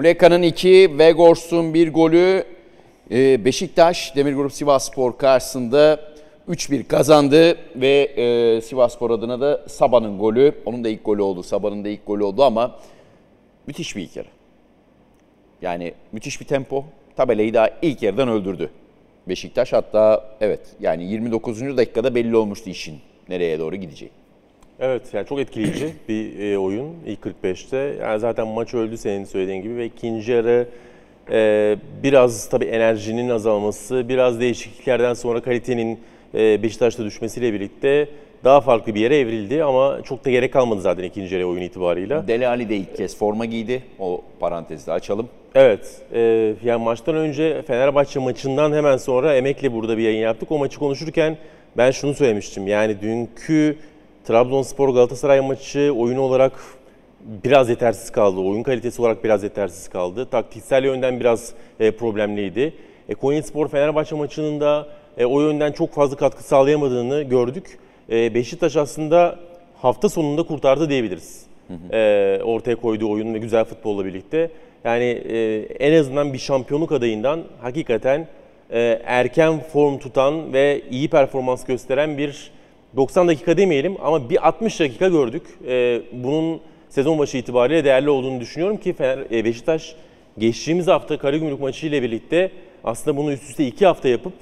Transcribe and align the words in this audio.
Muleka'nın 0.00 0.42
2, 0.42 0.98
Vegors'un 0.98 1.74
1 1.74 1.92
golü 1.92 2.44
e, 3.10 3.44
Beşiktaş 3.44 4.16
Demirgrup 4.16 4.52
Sivasspor 4.52 5.18
karşısında 5.18 6.00
3-1 6.48 6.84
kazandı 6.84 7.58
ve 7.76 8.02
e, 8.16 8.60
Sivasspor 8.60 9.10
adına 9.10 9.40
da 9.40 9.64
Sabah'ın 9.68 10.18
golü. 10.18 10.52
Onun 10.64 10.84
da 10.84 10.88
ilk 10.88 11.04
golü 11.04 11.22
oldu. 11.22 11.42
Sabah'ın 11.42 11.84
da 11.84 11.88
ilk 11.88 12.06
golü 12.06 12.24
oldu 12.24 12.44
ama 12.44 12.78
müthiş 13.66 13.96
bir 13.96 14.02
ilk 14.02 14.16
yarı. 14.16 14.28
Yani 15.62 15.94
müthiş 16.12 16.40
bir 16.40 16.46
tempo. 16.46 16.84
Tabelayı 17.16 17.54
daha 17.54 17.70
ilk 17.82 18.02
yarıdan 18.02 18.28
öldürdü. 18.28 18.70
Beşiktaş 19.28 19.72
hatta 19.72 20.36
evet 20.40 20.60
yani 20.80 21.04
29. 21.04 21.76
dakikada 21.76 22.14
belli 22.14 22.36
olmuştu 22.36 22.70
işin 22.70 22.98
nereye 23.28 23.58
doğru 23.58 23.76
gideceği. 23.76 24.10
Evet 24.80 25.02
yani 25.12 25.26
çok 25.26 25.40
etkileyici 25.40 25.90
bir 26.08 26.52
e, 26.52 26.58
oyun 26.58 26.94
ilk 27.06 27.18
45'te. 27.20 27.76
Yani 27.76 28.20
zaten 28.20 28.46
maç 28.46 28.74
öldü 28.74 28.96
senin 28.96 29.24
söylediğin 29.24 29.62
gibi 29.62 29.76
ve 29.76 29.86
ikinci 29.86 30.32
yarı 30.32 30.68
e, 31.30 31.76
biraz 32.02 32.48
tabii 32.48 32.64
enerjinin 32.64 33.28
azalması, 33.28 34.08
biraz 34.08 34.40
değişikliklerden 34.40 35.14
sonra 35.14 35.40
kalitenin 35.40 35.98
e, 36.34 36.62
Beşiktaş'ta 36.62 37.04
düşmesiyle 37.04 37.52
birlikte 37.52 38.08
daha 38.44 38.60
farklı 38.60 38.94
bir 38.94 39.00
yere 39.00 39.18
evrildi 39.18 39.64
ama 39.64 40.02
çok 40.04 40.24
da 40.24 40.30
gerek 40.30 40.52
kalmadı 40.52 40.80
zaten 40.80 41.04
ikinci 41.04 41.34
yarı 41.34 41.46
oyun 41.48 41.62
itibarıyla. 41.62 42.28
Deli 42.28 42.48
Ali 42.48 42.68
de 42.68 42.76
ilk 42.76 42.96
kez 42.96 43.16
forma 43.16 43.44
giydi. 43.44 43.82
O 43.98 44.22
parantezi 44.40 44.92
açalım. 44.92 45.28
Evet. 45.54 46.02
E, 46.12 46.20
yani 46.64 46.84
maçtan 46.84 47.16
önce 47.16 47.62
Fenerbahçe 47.62 48.20
maçından 48.20 48.72
hemen 48.72 48.96
sonra 48.96 49.34
Emek'le 49.34 49.72
burada 49.72 49.98
bir 49.98 50.02
yayın 50.02 50.20
yaptık. 50.20 50.52
O 50.52 50.58
maçı 50.58 50.78
konuşurken 50.78 51.36
ben 51.76 51.90
şunu 51.90 52.14
söylemiştim. 52.14 52.66
Yani 52.66 53.00
dünkü 53.00 53.76
Trabzonspor 54.24 54.88
Galatasaray 54.88 55.40
maçı 55.40 55.92
oyunu 55.96 56.20
olarak 56.20 56.52
biraz 57.44 57.68
yetersiz 57.68 58.12
kaldı. 58.12 58.40
Oyun 58.40 58.62
kalitesi 58.62 59.02
olarak 59.02 59.24
biraz 59.24 59.42
yetersiz 59.42 59.88
kaldı. 59.88 60.26
Taktiksel 60.26 60.84
yönden 60.84 61.20
biraz 61.20 61.52
e, 61.80 61.90
problemliydi. 61.90 62.74
E, 63.08 63.14
Konyaspor 63.14 63.68
Fenerbahçe 63.68 64.14
maçının 64.14 64.60
da 64.60 64.88
e, 65.18 65.24
o 65.24 65.40
yönden 65.40 65.72
çok 65.72 65.92
fazla 65.92 66.16
katkı 66.16 66.44
sağlayamadığını 66.44 67.22
gördük. 67.22 67.78
E, 68.10 68.34
Beşiktaş 68.34 68.76
aslında 68.76 69.38
hafta 69.78 70.08
sonunda 70.08 70.42
kurtardı 70.42 70.90
diyebiliriz. 70.90 71.42
Hı 71.68 71.74
hı. 71.74 71.96
E, 71.96 72.42
ortaya 72.42 72.76
koyduğu 72.76 73.10
oyun 73.10 73.34
ve 73.34 73.38
güzel 73.38 73.64
futbolla 73.64 74.04
birlikte. 74.04 74.50
Yani 74.84 75.04
e, 75.04 75.62
en 75.78 76.00
azından 76.00 76.32
bir 76.32 76.38
şampiyonluk 76.38 76.92
adayından 76.92 77.42
hakikaten 77.60 78.26
e, 78.70 79.00
erken 79.04 79.60
form 79.60 79.98
tutan 79.98 80.52
ve 80.52 80.82
iyi 80.90 81.10
performans 81.10 81.64
gösteren 81.64 82.18
bir 82.18 82.50
90 82.96 83.28
dakika 83.28 83.56
demeyelim 83.56 83.96
ama 84.02 84.30
bir 84.30 84.48
60 84.48 84.80
dakika 84.80 85.08
gördük. 85.08 85.42
E, 85.68 86.02
bunun 86.12 86.60
sezon 86.88 87.18
başı 87.18 87.38
itibariyle 87.38 87.84
değerli 87.84 88.10
olduğunu 88.10 88.40
düşünüyorum 88.40 88.76
ki 88.76 88.92
Fener, 88.92 89.18
e, 89.30 89.44
Beşiktaş 89.44 89.96
geçtiğimiz 90.38 90.86
hafta 90.86 91.18
Karagümrük 91.18 91.60
maçı 91.60 91.86
ile 91.86 92.02
birlikte 92.02 92.50
aslında 92.84 93.16
bunu 93.16 93.32
üst 93.32 93.50
üste 93.50 93.66
iki 93.66 93.86
hafta 93.86 94.08
yapıp 94.08 94.32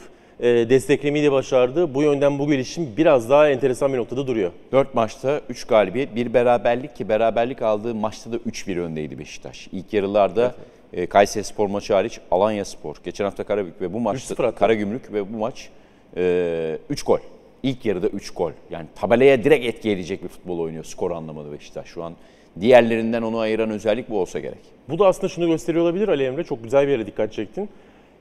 e, 0.40 0.46
desteklemeyi 0.46 1.24
de 1.24 1.32
başardı. 1.32 1.94
Bu 1.94 2.02
yönden 2.02 2.38
bu 2.38 2.48
gelişim 2.48 2.88
biraz 2.96 3.30
daha 3.30 3.48
enteresan 3.48 3.92
bir 3.92 3.98
noktada 3.98 4.26
duruyor. 4.26 4.52
4 4.72 4.94
maçta 4.94 5.40
3 5.48 5.64
galibiyet, 5.64 6.14
bir 6.14 6.34
beraberlik 6.34 6.96
ki 6.96 7.08
beraberlik 7.08 7.62
aldığı 7.62 7.94
maçta 7.94 8.32
da 8.32 8.36
3-1 8.36 8.80
öndeydi 8.80 9.18
Beşiktaş. 9.18 9.68
İlk 9.72 9.92
yarılarda 9.92 10.54
evet. 10.92 11.02
e, 11.02 11.06
Kayseri 11.06 11.44
Spor 11.44 11.66
maçı 11.66 11.94
hariç 11.94 12.20
Alanya 12.30 12.64
Spor, 12.64 12.96
geçen 13.04 13.24
hafta 13.24 13.44
Karabük 13.44 13.80
ve 13.80 13.92
bu 13.92 14.00
maçta 14.00 14.54
Karagümrük 14.54 15.12
ve 15.12 15.32
bu 15.32 15.36
maç 15.36 15.68
e, 16.16 16.78
3 16.90 17.02
gol. 17.02 17.18
İlk 17.62 17.86
yarıda 17.86 18.08
3 18.08 18.30
gol. 18.30 18.52
Yani 18.70 18.86
tabelaya 18.94 19.44
direkt 19.44 19.66
etki 19.66 19.90
edecek 19.90 20.22
bir 20.22 20.28
futbol 20.28 20.58
oynuyor 20.58 20.84
skor 20.84 21.10
anlamında 21.10 21.52
Beşiktaş. 21.52 21.88
Şu 21.88 22.04
an 22.04 22.14
diğerlerinden 22.60 23.22
onu 23.22 23.38
ayıran 23.38 23.70
özellik 23.70 24.10
bu 24.10 24.20
olsa 24.20 24.38
gerek. 24.38 24.58
Bu 24.88 24.98
da 24.98 25.06
aslında 25.06 25.28
şunu 25.28 25.46
gösteriyor 25.46 25.84
olabilir 25.84 26.08
Ali 26.08 26.24
Emre. 26.24 26.44
Çok 26.44 26.64
güzel 26.64 26.86
bir 26.86 26.92
yere 26.92 27.06
dikkat 27.06 27.32
çektin. 27.32 27.68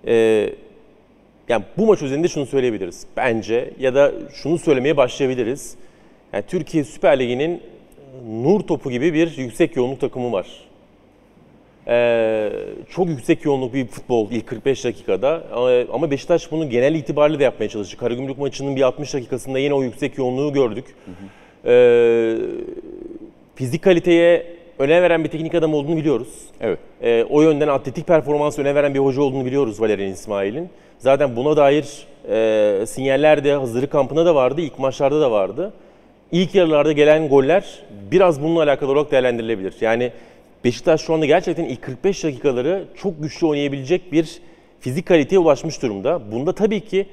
Ee, 0.07 0.53
yani 1.49 1.63
bu 1.77 1.85
maç 1.85 2.01
üzerinde 2.01 2.27
şunu 2.27 2.45
söyleyebiliriz 2.45 3.07
bence 3.17 3.73
ya 3.79 3.95
da 3.95 4.11
şunu 4.33 4.57
söylemeye 4.57 4.97
başlayabiliriz. 4.97 5.75
Yani 6.33 6.43
Türkiye 6.47 6.83
Süper 6.83 7.19
Ligi'nin 7.19 7.61
nur 8.27 8.59
topu 8.59 8.91
gibi 8.91 9.13
bir 9.13 9.37
yüksek 9.37 9.75
yoğunluk 9.75 10.01
takımı 10.01 10.31
var. 10.31 10.66
Ee, 11.87 12.49
çok 12.89 13.07
yüksek 13.07 13.45
yoğunluk 13.45 13.73
bir 13.73 13.87
futbol 13.87 14.31
ilk 14.31 14.47
45 14.47 14.85
dakikada 14.85 15.43
ama 15.93 16.11
Beşiktaş 16.11 16.51
bunu 16.51 16.69
genel 16.69 16.95
itibariyle 16.95 17.39
de 17.39 17.43
yapmaya 17.43 17.69
çalıştı. 17.69 17.97
Karagümrük 17.97 18.37
maçının 18.37 18.75
bir 18.75 18.81
60 18.81 19.13
dakikasında 19.13 19.59
yine 19.59 19.73
o 19.73 19.83
yüksek 19.83 20.17
yoğunluğu 20.17 20.53
gördük. 20.53 20.85
Hı 21.05 21.11
hı. 21.11 21.71
Ee, 21.71 22.37
fizik 23.55 23.83
kaliteye 23.83 24.45
öne 24.79 25.01
veren 25.01 25.23
bir 25.23 25.29
teknik 25.29 25.55
adam 25.55 25.73
olduğunu 25.73 25.97
biliyoruz. 25.97 26.27
Evet. 26.61 26.79
Ee, 27.01 27.23
o 27.29 27.41
yönden 27.41 27.67
atletik 27.67 28.07
performans 28.07 28.59
öne 28.59 28.75
veren 28.75 28.93
bir 28.93 28.99
hoca 28.99 29.21
olduğunu 29.21 29.45
biliyoruz 29.45 29.81
Valerian 29.81 30.11
İsmail'in. 30.11 30.69
Zaten 30.99 31.35
buna 31.35 31.57
dair 31.57 32.07
e, 32.29 32.85
sinyaller 32.85 33.43
de 33.43 33.53
hazırlık 33.53 33.91
kampına 33.91 34.25
da 34.25 34.35
vardı, 34.35 34.61
ilk 34.61 34.79
maçlarda 34.79 35.21
da 35.21 35.31
vardı. 35.31 35.73
İlk 36.31 36.55
yarılarda 36.55 36.91
gelen 36.91 37.29
goller 37.29 37.83
biraz 38.11 38.43
bununla 38.43 38.63
alakalı 38.63 38.91
olarak 38.91 39.11
değerlendirilebilir. 39.11 39.75
Yani 39.81 40.11
Beşiktaş 40.63 41.01
şu 41.01 41.13
anda 41.13 41.25
gerçekten 41.25 41.65
ilk 41.65 41.81
45 41.81 42.23
dakikaları 42.23 42.85
çok 42.95 43.23
güçlü 43.23 43.47
oynayabilecek 43.47 44.11
bir 44.11 44.41
fizik 44.79 45.05
kaliteye 45.05 45.39
ulaşmış 45.39 45.81
durumda. 45.81 46.31
Bunda 46.31 46.55
tabii 46.55 46.81
ki 46.81 47.05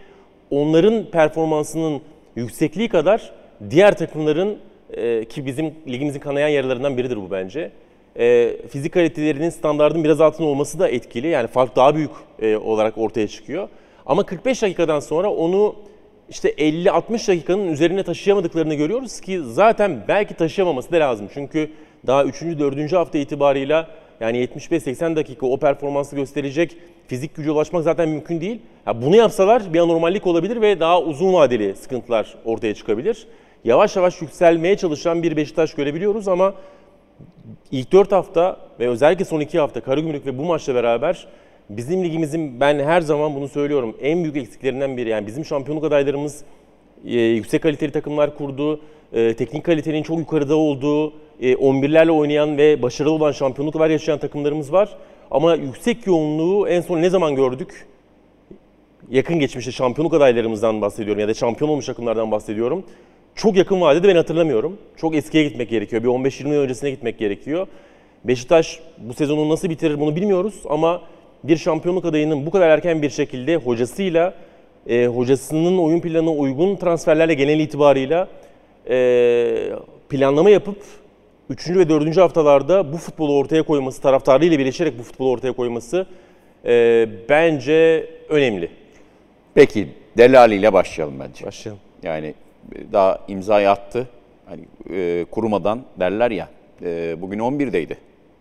onların 0.50 1.10
performansının 1.10 2.03
yüksekliği 2.37 2.88
kadar 2.88 3.33
diğer 3.71 3.99
takımların 3.99 4.59
e, 4.91 5.25
ki 5.25 5.47
bizim 5.47 5.75
ligimizin 5.88 6.21
kanayan 6.21 6.49
yerlerinden 6.49 6.97
biridir 6.97 7.16
bu 7.16 7.31
bence. 7.31 7.71
E, 8.19 8.56
fizik 8.69 8.93
kalitelerinin 8.93 9.50
standartın 9.50 10.04
biraz 10.04 10.21
altında 10.21 10.49
olması 10.49 10.78
da 10.78 10.88
etkili. 10.88 11.27
Yani 11.27 11.49
fark 11.49 11.77
daha 11.77 11.94
büyük 11.94 12.10
e, 12.43 12.56
olarak 12.56 12.99
ortaya 12.99 13.28
çıkıyor. 13.28 13.69
Ama 14.06 14.27
45 14.27 14.62
dakikadan 14.62 15.00
sonra 15.00 15.31
onu 15.31 15.77
işte 16.28 16.50
50-60 16.50 17.28
dakikanın 17.28 17.69
üzerine 17.69 18.03
taşıyamadıklarını 18.03 18.75
görüyoruz 18.75 19.21
ki 19.21 19.41
zaten 19.44 20.04
belki 20.09 20.34
taşıyamaması 20.34 20.93
da 20.93 20.97
lazım. 20.97 21.28
Çünkü 21.34 21.71
daha 22.06 22.25
3. 22.25 22.42
4. 22.42 22.92
hafta 22.92 23.19
itibarıyla 23.19 23.88
yani 24.20 24.44
75-80 24.44 25.16
dakika 25.16 25.47
o 25.47 25.56
performansı 25.56 26.16
gösterecek 26.16 26.76
fizik 27.06 27.37
gücü 27.37 27.50
ulaşmak 27.50 27.84
zaten 27.84 28.09
mümkün 28.09 28.41
değil. 28.41 28.60
Ya 28.87 29.03
bunu 29.03 29.16
yapsalar 29.16 29.75
bir 29.75 29.78
anormallik 29.78 30.26
olabilir 30.26 30.60
ve 30.60 30.81
daha 30.81 31.03
uzun 31.03 31.32
vadeli 31.32 31.76
sıkıntılar 31.76 32.34
ortaya 32.44 32.75
çıkabilir. 32.75 33.26
Yavaş 33.65 33.97
yavaş 33.97 34.22
yükselmeye 34.22 34.76
çalışan 34.76 35.22
bir 35.22 35.37
Beşiktaş 35.37 35.75
görebiliyoruz 35.75 36.28
ama 36.28 36.54
ilk 37.70 37.92
4 37.92 38.12
hafta 38.12 38.56
ve 38.81 38.88
özellikle 38.88 39.25
son 39.25 39.41
2 39.41 39.59
hafta 39.59 39.81
Karagümrük 39.81 40.26
ve 40.26 40.38
bu 40.38 40.44
maçla 40.44 40.75
beraber 40.75 41.26
bizim 41.71 42.04
ligimizin 42.04 42.60
ben 42.60 42.78
her 42.78 43.00
zaman 43.00 43.34
bunu 43.34 43.48
söylüyorum 43.48 43.97
en 44.00 44.22
büyük 44.22 44.36
eksiklerinden 44.36 44.97
biri. 44.97 45.09
Yani 45.09 45.26
bizim 45.26 45.44
şampiyonluk 45.44 45.84
adaylarımız 45.84 46.44
e, 47.04 47.21
yüksek 47.21 47.62
kaliteli 47.62 47.92
takımlar 47.92 48.36
kurdu. 48.36 48.81
E, 49.14 49.34
teknik 49.34 49.64
kalitenin 49.64 50.02
çok 50.02 50.19
yukarıda 50.19 50.56
olduğu, 50.56 51.12
e, 51.41 51.54
11'lerle 51.54 52.10
oynayan 52.10 52.58
ve 52.58 52.82
başarılı 52.82 53.12
olan 53.12 53.32
şampiyonluklar 53.32 53.91
yaşayan 53.91 54.19
takımlarımız 54.19 54.72
var. 54.72 54.97
Ama 55.30 55.54
yüksek 55.54 56.06
yoğunluğu 56.06 56.69
en 56.69 56.80
son 56.80 57.02
ne 57.02 57.10
zaman 57.10 57.34
gördük? 57.34 57.86
Yakın 59.10 59.38
geçmişte 59.38 59.72
şampiyonluk 59.72 60.14
adaylarımızdan 60.14 60.80
bahsediyorum 60.80 61.20
ya 61.20 61.28
da 61.28 61.34
şampiyon 61.34 61.70
olmuş 61.70 61.86
takımlardan 61.86 62.30
bahsediyorum. 62.30 62.84
Çok 63.34 63.56
yakın 63.56 63.80
vadede 63.80 64.08
ben 64.08 64.16
hatırlamıyorum. 64.16 64.78
Çok 64.97 65.14
eskiye 65.14 65.44
gitmek 65.44 65.70
gerekiyor. 65.70 66.03
Bir 66.03 66.08
15-20 66.08 66.48
yıl 66.48 66.60
öncesine 66.60 66.91
gitmek 66.91 67.19
gerekiyor. 67.19 67.66
Beşiktaş 68.24 68.80
bu 68.98 69.14
sezonu 69.14 69.48
nasıl 69.48 69.70
bitirir 69.70 70.00
bunu 70.00 70.16
bilmiyoruz 70.16 70.62
ama 70.69 71.03
bir 71.44 71.56
şampiyonluk 71.56 72.04
adayının 72.04 72.47
bu 72.47 72.50
kadar 72.50 72.69
erken 72.69 73.03
bir 73.03 73.10
şekilde 73.10 73.56
hocasıyla, 73.56 74.34
e, 74.88 75.06
hocasının 75.06 75.78
oyun 75.78 76.00
planına 76.00 76.30
uygun 76.30 76.76
transferlerle 76.76 77.34
genel 77.34 77.60
itibarıyla 77.60 78.28
planlama 80.09 80.51
yapıp 80.51 80.77
3. 81.51 81.71
ve 81.71 81.89
4. 81.89 82.16
haftalarda 82.16 82.92
bu 82.92 82.97
futbolu 82.97 83.36
ortaya 83.36 83.63
koyması, 83.63 84.03
taraftarıyla 84.03 84.59
birleşerek 84.59 84.98
bu 84.98 85.03
futbolu 85.03 85.31
ortaya 85.31 85.53
koyması 85.53 86.07
e, 86.65 87.09
bence 87.28 88.10
önemli. 88.28 88.71
Peki 89.54 89.89
Delali 90.19 90.54
ile 90.54 90.72
başlayalım 90.72 91.21
bence. 91.21 91.47
Başlayalım. 91.47 91.83
Yani 92.03 92.34
daha 92.92 93.21
imzayı 93.28 93.71
attı. 93.71 94.09
Hani 94.47 94.63
e, 94.91 95.25
kurumadan 95.30 95.83
derler 96.01 96.30
ya. 96.30 96.48
E, 96.83 97.16
bugün 97.22 97.39
11'deydi. 97.39 97.97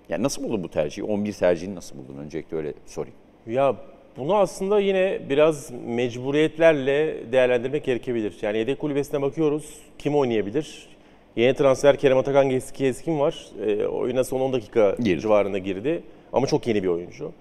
Yani 0.10 0.24
nasıl 0.24 0.44
buldun 0.44 0.64
bu 0.64 0.70
tercihi? 0.70 1.06
11 1.06 1.34
tercihini 1.34 1.76
nasıl 1.76 1.98
buldun? 1.98 2.18
Öncelikle 2.18 2.58
öyle 2.58 2.74
sorayım. 2.86 3.16
Ya 3.48 3.76
bunu 4.18 4.36
aslında 4.36 4.80
yine 4.80 5.20
biraz 5.30 5.72
mecburiyetlerle 5.88 7.32
değerlendirmek 7.32 7.84
gerekebilir. 7.84 8.34
Yani 8.42 8.58
yedek 8.58 8.80
kulübesine 8.80 9.22
bakıyoruz. 9.22 9.78
Kim 9.98 10.16
oynayabilir? 10.16 10.88
Yeni 11.36 11.54
transfer 11.54 11.98
Kerem 11.98 12.18
Atakan 12.18 12.50
eski 12.50 12.86
Eskin 12.86 13.20
var. 13.20 13.46
E, 13.68 13.86
oyuna 13.86 14.24
son 14.24 14.40
10 14.40 14.54
dakika 14.54 14.96
girdi. 15.00 15.22
civarında 15.22 15.58
girdi. 15.58 16.04
Ama 16.34 16.48
çok 16.48 16.68
yeni 16.68 16.84
bir 16.84 16.88
oyuncu. 16.88 17.32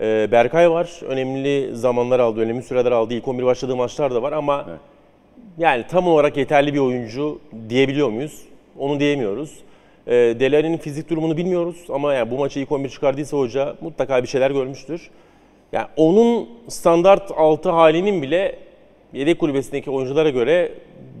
E, 0.00 0.28
Berkay 0.32 0.70
var. 0.70 1.00
Önemli 1.06 1.76
zamanlar 1.76 2.20
aldı, 2.20 2.40
önemli 2.40 2.62
süreler 2.62 2.92
aldı. 2.92 3.14
İlk 3.14 3.28
11 3.28 3.44
başladığı 3.44 3.76
maçlar 3.76 4.14
da 4.14 4.22
var 4.22 4.32
ama 4.32 4.66
evet. 4.68 4.80
yani 5.58 5.84
tam 5.90 6.08
olarak 6.08 6.36
yeterli 6.36 6.74
bir 6.74 6.78
oyuncu 6.78 7.40
diyebiliyor 7.68 8.08
muyuz? 8.08 8.42
Onu 8.78 9.00
diyemiyoruz. 9.00 9.58
E, 10.06 10.12
Delali'nin 10.12 10.78
fizik 10.78 11.10
durumunu 11.10 11.36
bilmiyoruz 11.36 11.84
ama 11.88 12.14
yani 12.14 12.30
bu 12.30 12.38
maçı 12.38 12.60
ilk 12.60 12.72
11 12.72 12.88
çıkardıysa 12.88 13.36
hoca 13.36 13.76
mutlaka 13.80 14.22
bir 14.22 14.28
şeyler 14.28 14.50
görmüştür. 14.50 15.10
Yani 15.72 15.86
onun 15.96 16.48
standart 16.68 17.30
altı 17.36 17.70
halinin 17.70 18.22
bile 18.22 18.58
yedek 19.12 19.38
kulübesindeki 19.38 19.90
oyunculara 19.90 20.30
göre 20.30 20.72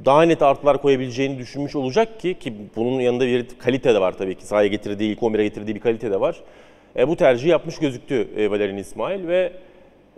daha 0.04 0.22
net 0.22 0.42
artılar 0.42 0.82
koyabileceğini 0.82 1.38
düşünmüş 1.38 1.76
olacak 1.76 2.20
ki 2.20 2.38
ki 2.38 2.54
bunun 2.76 3.00
yanında 3.00 3.26
bir 3.26 3.46
kalite 3.58 3.94
de 3.94 4.00
var 4.00 4.18
tabii 4.18 4.34
ki. 4.34 4.46
Sahaya 4.46 4.68
getirdiği, 4.68 5.12
ilk 5.12 5.18
11'e 5.18 5.42
getirdiği 5.42 5.74
bir 5.74 5.80
kalite 5.80 6.10
de 6.10 6.20
var. 6.20 6.36
E, 6.96 7.08
bu 7.08 7.16
tercihi 7.16 7.50
yapmış 7.50 7.78
gözüktü 7.78 8.28
e, 8.36 8.50
Valerian 8.50 8.76
İsmail 8.76 9.26
ve 9.26 9.52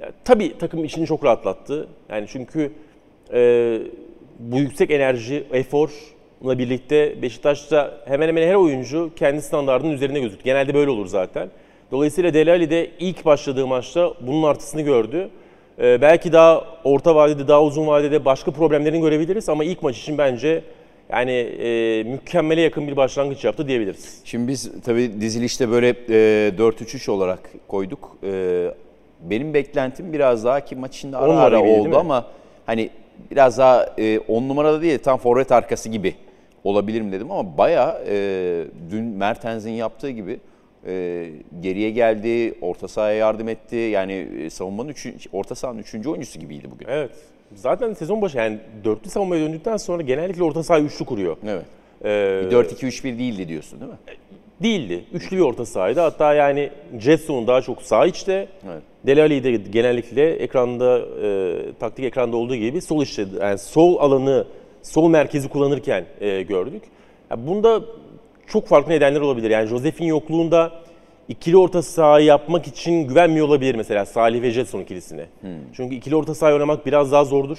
ya, 0.00 0.12
tabii 0.24 0.58
takım 0.58 0.84
işini 0.84 1.06
çok 1.06 1.24
rahatlattı. 1.24 1.88
Yani 2.10 2.26
çünkü 2.28 2.72
e, 3.32 3.78
bu 4.38 4.58
yüksek 4.58 4.90
enerji, 4.90 5.44
eforla 5.52 6.58
birlikte 6.58 7.22
Beşiktaş'ta 7.22 7.98
hemen 8.04 8.28
hemen 8.28 8.48
her 8.48 8.54
oyuncu 8.54 9.10
kendi 9.16 9.42
standartının 9.42 9.92
üzerinde 9.92 10.20
gözüktü. 10.20 10.44
Genelde 10.44 10.74
böyle 10.74 10.90
olur 10.90 11.06
zaten. 11.06 11.48
Dolayısıyla 11.92 12.34
Deli 12.34 12.50
Ali 12.50 12.70
de 12.70 12.90
ilk 12.98 13.24
başladığı 13.24 13.66
maçta 13.66 14.14
bunun 14.20 14.42
artısını 14.42 14.82
gördü. 14.82 15.30
Ee, 15.78 16.00
belki 16.00 16.32
daha 16.32 16.64
orta 16.84 17.14
vadede, 17.14 17.48
daha 17.48 17.62
uzun 17.62 17.86
vadede 17.86 18.24
başka 18.24 18.50
problemlerini 18.50 19.00
görebiliriz 19.00 19.48
ama 19.48 19.64
ilk 19.64 19.82
maç 19.82 19.98
için 19.98 20.18
bence 20.18 20.62
yani 21.10 21.32
e, 21.32 22.02
mükemmele 22.02 22.60
yakın 22.60 22.88
bir 22.88 22.96
başlangıç 22.96 23.44
yaptı 23.44 23.68
diyebiliriz. 23.68 24.20
Şimdi 24.24 24.48
biz 24.48 24.82
tabii 24.84 25.20
dizilişte 25.20 25.70
böyle 25.70 25.88
e, 25.88 26.52
4-3-3 26.58 27.10
olarak 27.10 27.50
koyduk. 27.68 28.16
E, 28.24 28.74
benim 29.20 29.54
beklentim 29.54 30.12
biraz 30.12 30.44
daha 30.44 30.60
ki 30.60 30.76
maç 30.76 30.96
içinde 30.96 31.16
ara 31.16 31.30
On 31.30 31.36
ara 31.36 31.64
değil 31.64 31.78
oldu 31.78 31.96
ama 31.96 32.26
hani 32.66 32.90
biraz 33.30 33.58
daha 33.58 33.86
10 34.28 34.48
numarada 34.48 34.82
değil 34.82 34.98
tam 34.98 35.18
forvet 35.18 35.52
arkası 35.52 35.88
gibi 35.88 36.14
olabilir 36.64 37.00
mi 37.00 37.12
dedim 37.12 37.30
ama 37.30 37.58
bayağı 37.58 38.04
e, 38.08 38.64
dün 38.90 39.04
Mertens'in 39.04 39.70
yaptığı 39.70 40.10
gibi 40.10 40.40
e, 40.86 41.28
geriye 41.60 41.90
geldi, 41.90 42.54
orta 42.60 42.88
sahaya 42.88 43.16
yardım 43.16 43.48
etti. 43.48 43.76
Yani 43.76 44.12
e, 44.12 44.50
savunmanın 44.50 44.88
üçün, 44.88 45.14
orta 45.32 45.54
sahanın 45.54 45.78
üçüncü 45.78 46.08
oyuncusu 46.08 46.40
gibiydi 46.40 46.68
bugün. 46.70 46.86
Evet. 46.88 47.10
Zaten 47.54 47.92
sezon 47.92 48.22
başı 48.22 48.38
yani 48.38 48.58
dörtlü 48.84 49.10
savunmaya 49.10 49.46
döndükten 49.46 49.76
sonra 49.76 50.02
genellikle 50.02 50.44
orta 50.44 50.62
saha 50.62 50.80
üçlü 50.80 51.04
kuruyor. 51.04 51.36
Evet. 51.46 51.64
Ee, 52.04 52.08
4-2-3-1 52.52 53.18
değildi 53.18 53.48
diyorsun 53.48 53.80
değil 53.80 53.90
mi? 53.92 53.98
değildi. 54.62 55.04
Üçlü 55.12 55.36
bir 55.36 55.42
orta 55.42 55.66
sahaydı. 55.66 56.00
Hatta 56.00 56.34
yani 56.34 56.70
Jetson'un 56.98 57.46
daha 57.46 57.62
çok 57.62 57.82
sağ 57.82 58.06
içte. 58.06 58.48
Evet. 58.72 58.82
Dele 59.06 59.22
Alli 59.22 59.44
de 59.44 59.52
genellikle 59.52 60.30
ekranda, 60.30 60.98
e, 61.22 61.54
taktik 61.80 62.04
ekranda 62.04 62.36
olduğu 62.36 62.56
gibi 62.56 62.80
sol 62.80 63.02
içte, 63.02 63.26
yani 63.40 63.58
sol 63.58 63.96
alanı, 63.98 64.46
sol 64.82 65.08
merkezi 65.08 65.48
kullanırken 65.48 66.04
e, 66.20 66.42
gördük. 66.42 66.82
Ya 67.30 67.46
bunda 67.46 67.82
çok 68.52 68.66
farklı 68.66 68.92
nedenler 68.92 69.20
olabilir. 69.20 69.50
Yani 69.50 69.68
Josef'in 69.68 70.04
yokluğunda 70.04 70.72
ikili 71.28 71.56
orta 71.56 71.82
saha 71.82 72.20
yapmak 72.20 72.66
için 72.66 73.08
güvenmiyor 73.08 73.48
olabilir 73.48 73.74
mesela 73.74 74.06
Salih 74.06 74.42
ve 74.42 74.50
Jetson 74.50 74.80
ikilisine. 74.80 75.26
Çünkü 75.72 75.94
ikili 75.94 76.16
orta 76.16 76.34
saha 76.34 76.52
oynamak 76.52 76.86
biraz 76.86 77.12
daha 77.12 77.24
zordur. 77.24 77.58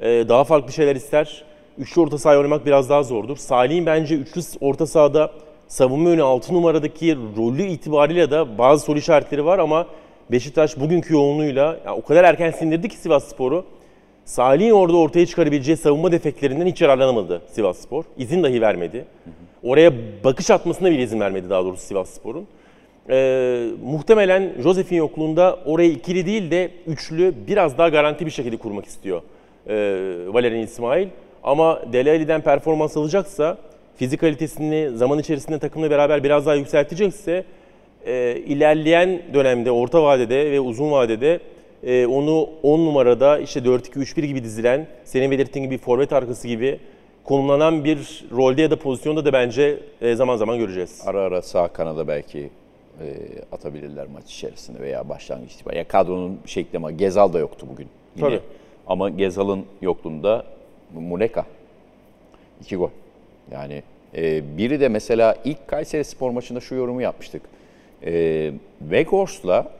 E, 0.00 0.08
daha 0.28 0.44
farklı 0.44 0.72
şeyler 0.72 0.96
ister. 0.96 1.44
Üçlü 1.78 2.00
orta 2.00 2.18
saha 2.18 2.36
oynamak 2.36 2.66
biraz 2.66 2.90
daha 2.90 3.02
zordur. 3.02 3.36
Salih'in 3.36 3.86
bence 3.86 4.14
üçlü 4.14 4.40
orta 4.60 4.86
sahada 4.86 5.30
savunma 5.68 6.08
yönü 6.08 6.22
6 6.22 6.54
numaradaki 6.54 7.16
rolü 7.36 7.62
itibariyle 7.62 8.30
de 8.30 8.58
bazı 8.58 8.84
soru 8.84 8.98
işaretleri 8.98 9.44
var 9.44 9.58
ama 9.58 9.86
Beşiktaş 10.30 10.80
bugünkü 10.80 11.14
yoğunluğuyla 11.14 11.76
yani 11.86 11.96
o 11.96 12.02
kadar 12.02 12.24
erken 12.24 12.50
sindirdi 12.50 12.88
ki 12.88 12.96
Sivas 12.96 13.24
Spor'u. 13.28 13.64
Salih'in 14.24 14.70
orada 14.70 14.96
ortaya 14.96 15.26
çıkarabileceği 15.26 15.76
savunma 15.76 16.12
defektlerinden 16.12 16.66
hiç 16.66 16.80
yararlanamadı 16.82 17.42
Sivas 17.52 17.78
Spor. 17.78 18.04
İzin 18.16 18.42
dahi 18.42 18.60
vermedi. 18.60 19.04
Oraya 19.66 19.92
bakış 20.24 20.50
atmasına 20.50 20.90
bile 20.90 21.02
izin 21.02 21.20
vermedi 21.20 21.50
daha 21.50 21.64
doğrusu 21.64 21.82
Sivas 21.82 22.10
Spor'un. 22.10 22.46
Ee, 23.10 23.66
muhtemelen 23.84 24.52
Josef'in 24.62 24.96
yokluğunda 24.96 25.58
orayı 25.64 25.90
ikili 25.90 26.26
değil 26.26 26.50
de 26.50 26.70
üçlü 26.86 27.34
biraz 27.46 27.78
daha 27.78 27.88
garanti 27.88 28.26
bir 28.26 28.30
şekilde 28.30 28.56
kurmak 28.56 28.86
istiyor 28.86 29.22
ee, 29.68 29.74
Valerian 30.28 30.62
İsmail. 30.62 31.08
Ama 31.42 31.82
Dele 31.92 32.10
Alli'den 32.10 32.40
performans 32.40 32.96
alacaksa, 32.96 33.58
fizik 33.96 34.20
kalitesini 34.20 34.90
zaman 34.94 35.18
içerisinde 35.18 35.58
takımla 35.58 35.90
beraber 35.90 36.24
biraz 36.24 36.46
daha 36.46 36.54
yükseltecekse 36.54 37.44
e, 38.06 38.36
ilerleyen 38.36 39.22
dönemde, 39.34 39.70
orta 39.70 40.02
vadede 40.02 40.50
ve 40.50 40.60
uzun 40.60 40.90
vadede 40.90 41.40
e, 41.82 42.06
onu 42.06 42.48
10 42.62 42.78
numarada 42.78 43.38
işte 43.38 43.60
4-2-3-1 43.60 44.26
gibi 44.26 44.44
dizilen, 44.44 44.86
senin 45.04 45.30
belirttiğin 45.30 45.64
gibi 45.64 45.78
forvet 45.78 46.12
arkası 46.12 46.48
gibi 46.48 46.78
konumlanan 47.26 47.84
bir 47.84 48.24
rolde 48.32 48.62
ya 48.62 48.70
da 48.70 48.78
pozisyonda 48.78 49.24
da 49.24 49.32
bence 49.32 49.78
e, 50.00 50.14
zaman 50.14 50.36
zaman 50.36 50.58
göreceğiz. 50.58 51.02
Ara 51.06 51.20
ara 51.20 51.42
sağ 51.42 51.68
kanada 51.68 52.08
belki 52.08 52.50
e, 53.00 53.06
atabilirler 53.52 54.06
maç 54.14 54.32
içerisinde 54.32 54.80
veya 54.80 55.08
başlangıç 55.08 55.52
itibariyle. 55.52 55.78
Ya 55.78 55.88
kadronun 55.88 56.38
şekli 56.46 56.76
ama 56.76 56.90
Gezal 56.90 57.32
da 57.32 57.38
yoktu 57.38 57.66
bugün. 57.72 57.88
Yine. 58.16 58.28
Tabii. 58.28 58.40
Ama 58.86 59.10
Gezal'ın 59.10 59.64
yokluğunda 59.82 60.44
Muleka. 60.94 61.46
iki 62.60 62.76
gol. 62.76 62.90
Yani 63.52 63.82
e, 64.16 64.42
biri 64.58 64.80
de 64.80 64.88
mesela 64.88 65.36
ilk 65.44 65.68
Kayseri 65.68 66.04
Spor 66.04 66.30
maçında 66.30 66.60
şu 66.60 66.74
yorumu 66.74 67.02
yapmıştık. 67.02 67.42
E, 68.04 68.52
Vegors'la 68.80 69.72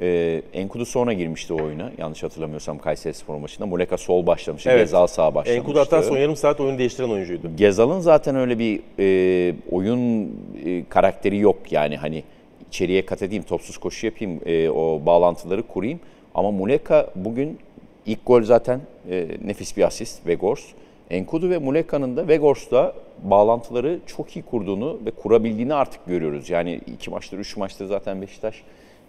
e, 0.00 0.42
Enkudu 0.52 0.86
sonra 0.86 1.12
girmişti 1.12 1.52
o 1.52 1.62
oyuna. 1.62 1.92
Yanlış 1.98 2.22
hatırlamıyorsam 2.22 2.78
Kayseri 2.78 3.14
Spor 3.14 3.36
maçında. 3.36 3.66
Muleka 3.66 3.98
sol 3.98 4.26
başlamıştı, 4.26 4.70
Evet. 4.70 4.80
Gezal 4.80 5.06
sağ 5.06 5.34
başlamıştı. 5.34 5.54
Enkudu 5.54 5.80
hatta 5.80 6.02
son 6.02 6.16
yarım 6.16 6.36
saat 6.36 6.60
oyunu 6.60 6.78
değiştiren 6.78 7.08
oyuncuydu. 7.08 7.56
Gezal'ın 7.56 8.00
zaten 8.00 8.36
öyle 8.36 8.58
bir 8.58 8.80
e, 8.98 9.54
oyun 9.70 10.30
e, 10.64 10.84
karakteri 10.88 11.38
yok 11.38 11.72
yani 11.72 11.96
hani 11.96 12.24
içeriye 12.68 13.06
kat 13.06 13.22
edeyim, 13.22 13.42
topsuz 13.42 13.76
koşu 13.76 14.06
yapayım, 14.06 14.40
e, 14.46 14.70
o 14.70 15.06
bağlantıları 15.06 15.62
kurayım. 15.62 16.00
Ama 16.34 16.50
Muleka 16.50 17.10
bugün 17.14 17.58
ilk 18.06 18.26
gol 18.26 18.42
zaten 18.42 18.80
e, 19.10 19.28
nefis 19.44 19.76
bir 19.76 19.82
asist 19.82 20.26
Vegors. 20.26 20.62
Enkudu 21.10 21.50
ve 21.50 21.58
Muleka'nın 21.58 22.16
da 22.16 22.28
Vegors'la 22.28 22.94
bağlantıları 23.22 23.98
çok 24.06 24.36
iyi 24.36 24.42
kurduğunu 24.42 24.98
ve 25.06 25.10
kurabildiğini 25.10 25.74
artık 25.74 26.06
görüyoruz. 26.06 26.50
Yani 26.50 26.80
iki 26.94 27.10
maçtır, 27.10 27.38
üç 27.38 27.56
maçtır 27.56 27.86
zaten 27.86 28.22
Beşiktaş 28.22 28.62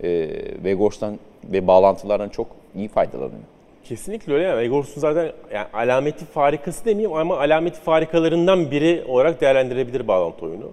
e, 0.04 0.30
Vegors'tan 0.64 1.20
ve 1.44 1.68
bağlantılardan 1.68 2.30
çok 2.30 2.48
iyi 2.76 2.88
faydalanıyor. 2.88 3.44
Kesinlikle 3.84 4.34
öyle. 4.34 4.58
Vegors'un 4.58 5.02
zaten 5.02 5.32
yani 5.54 5.68
alameti 5.74 6.26
farikası 6.26 6.86
demeyeyim 6.86 7.14
ama 7.14 7.40
alameti 7.40 7.80
farikalarından 7.80 8.72
biri 8.72 9.04
olarak 9.08 9.42
değerlendirebilir 9.42 10.08
bağlantı 10.08 10.46
oyunu. 10.46 10.72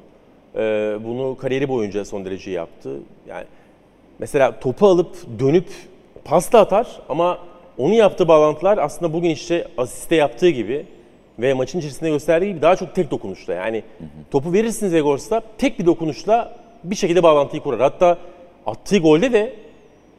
Ee, 0.57 0.99
bunu 1.05 1.37
kariyeri 1.37 1.69
boyunca 1.69 2.05
son 2.05 2.25
derece 2.25 2.51
yaptı. 2.51 2.91
Yani 3.29 3.45
mesela 4.19 4.61
topu 4.61 4.87
alıp 4.87 5.17
dönüp 5.39 5.69
pasta 6.25 6.61
atar 6.61 7.01
ama 7.09 7.39
onun 7.79 7.95
yaptığı 7.95 8.29
bağlantılar 8.29 8.79
aslında 8.79 9.13
bugün 9.13 9.31
işte 9.31 9.69
asiste 9.79 10.17
yaptığı 10.17 10.49
gibi 10.49 10.87
ve 11.39 11.55
maçın 11.55 11.79
içerisinde 11.79 12.11
gösterdiği 12.11 12.49
gibi 12.49 12.63
daha 12.63 12.77
çok 12.77 12.95
tek 12.95 13.11
dokunuşla. 13.11 13.55
Yani 13.55 13.83
topu 14.31 14.53
verirsiniz 14.53 14.93
Vegors'ta 14.93 15.43
tek 15.59 15.79
bir 15.79 15.87
dokunuşla 15.87 16.57
bir 16.85 16.95
şekilde 16.95 17.23
bağlantıyı 17.23 17.63
kurar. 17.63 17.81
Hatta 17.81 18.19
attığı 18.67 18.99
golde 18.99 19.33
de 19.33 19.53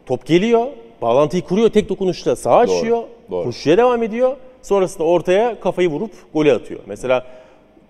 top 0.05 0.25
geliyor, 0.25 0.67
bağlantıyı 1.01 1.41
kuruyor 1.43 1.69
tek 1.69 1.89
dokunuşla 1.89 2.35
sağa 2.35 2.57
açıyor, 2.57 3.03
doğru. 3.31 3.43
koşuya 3.43 3.77
devam 3.77 4.03
ediyor. 4.03 4.37
Sonrasında 4.61 5.03
ortaya 5.03 5.59
kafayı 5.59 5.89
vurup 5.89 6.11
golü 6.33 6.53
atıyor. 6.53 6.79
Mesela 6.85 7.25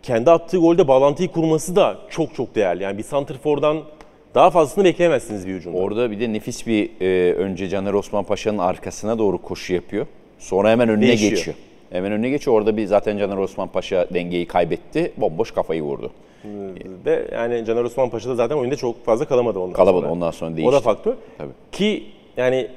kendi 0.04 0.32
attığı 0.32 0.58
golde 0.58 0.88
bağlantıyı 0.88 1.30
kurması 1.32 1.76
da 1.76 1.98
çok 2.10 2.36
çok 2.36 2.56
değerli. 2.56 2.84
Yani 2.84 2.98
bir 2.98 3.04
santrfordan 3.04 3.78
daha 4.36 4.50
fazlasını 4.50 4.84
bekleyemezsiniz 4.84 5.48
bir 5.48 5.54
hücumda. 5.54 5.78
Orada 5.78 6.12
bir 6.12 6.20
de 6.20 6.34
nefis 6.34 6.68
bir 6.68 6.90
e, 7.02 7.34
önce 7.34 7.70
Caner 7.70 7.94
Osman 7.94 8.24
Paşa'nın 8.24 8.58
arkasına 8.58 9.20
doğru 9.20 9.38
koşu 9.38 9.74
yapıyor. 9.74 10.08
Sonra 10.40 10.70
hemen 10.70 10.90
önüne 10.90 11.08
Değişiyor. 11.08 11.32
geçiyor. 11.32 11.56
Hemen 11.92 12.12
önüne 12.12 12.30
geçiyor. 12.30 12.58
Orada 12.58 12.78
bir 12.78 12.86
zaten 12.86 13.18
Caner 13.18 13.38
Osman 13.38 13.68
Paşa 13.68 14.08
dengeyi 14.14 14.46
kaybetti. 14.46 15.12
Bomboş 15.18 15.52
kafayı 15.52 15.82
vurdu. 15.82 16.12
Ve 17.06 17.28
yani 17.34 17.66
Caner 17.66 17.84
Osman 17.84 18.10
Paşa 18.10 18.30
da 18.30 18.36
zaten 18.36 18.56
oyunda 18.56 18.76
çok 18.76 19.06
fazla 19.06 19.26
kalamadı 19.26 19.60
ondan 19.60 19.74
Kalamadı 19.74 20.02
sonra. 20.02 20.12
ondan 20.14 20.32
sonra 20.32 20.52
O 20.54 20.56
değişti. 20.58 20.74
da 20.76 20.80
faktör. 20.80 21.14
Tabii. 21.38 21.50
Ki 21.72 22.04
yani 22.38 22.68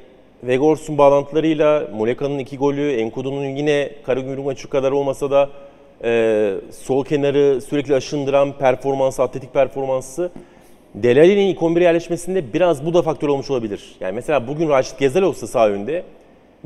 Vegors'un 0.42 0.98
bağlantılarıyla 0.98 1.88
Muleka'nın 1.96 2.38
iki 2.38 2.56
golü, 2.56 2.92
Enkudu'nun 2.92 3.44
yine 3.44 3.90
Karagümrük 4.06 4.44
maçı 4.44 4.68
kadar 4.68 4.92
olmasa 4.92 5.30
da 5.30 5.50
e, 6.04 6.54
sol 6.70 7.04
kenarı 7.04 7.60
sürekli 7.60 7.94
aşındıran 7.94 8.52
performansı, 8.58 9.22
atletik 9.22 9.54
performansı 9.54 10.30
Delali'nin 10.94 11.46
ilk 11.46 11.58
11'e 11.58 11.82
yerleşmesinde 11.82 12.52
biraz 12.52 12.86
bu 12.86 12.94
da 12.94 13.02
faktör 13.02 13.28
olmuş 13.28 13.50
olabilir. 13.50 13.96
Yani 14.00 14.14
mesela 14.14 14.48
bugün 14.48 14.68
Raşit 14.68 14.98
Gezel 14.98 15.22
olsa 15.22 15.46
sağ 15.46 15.68
önde 15.68 16.02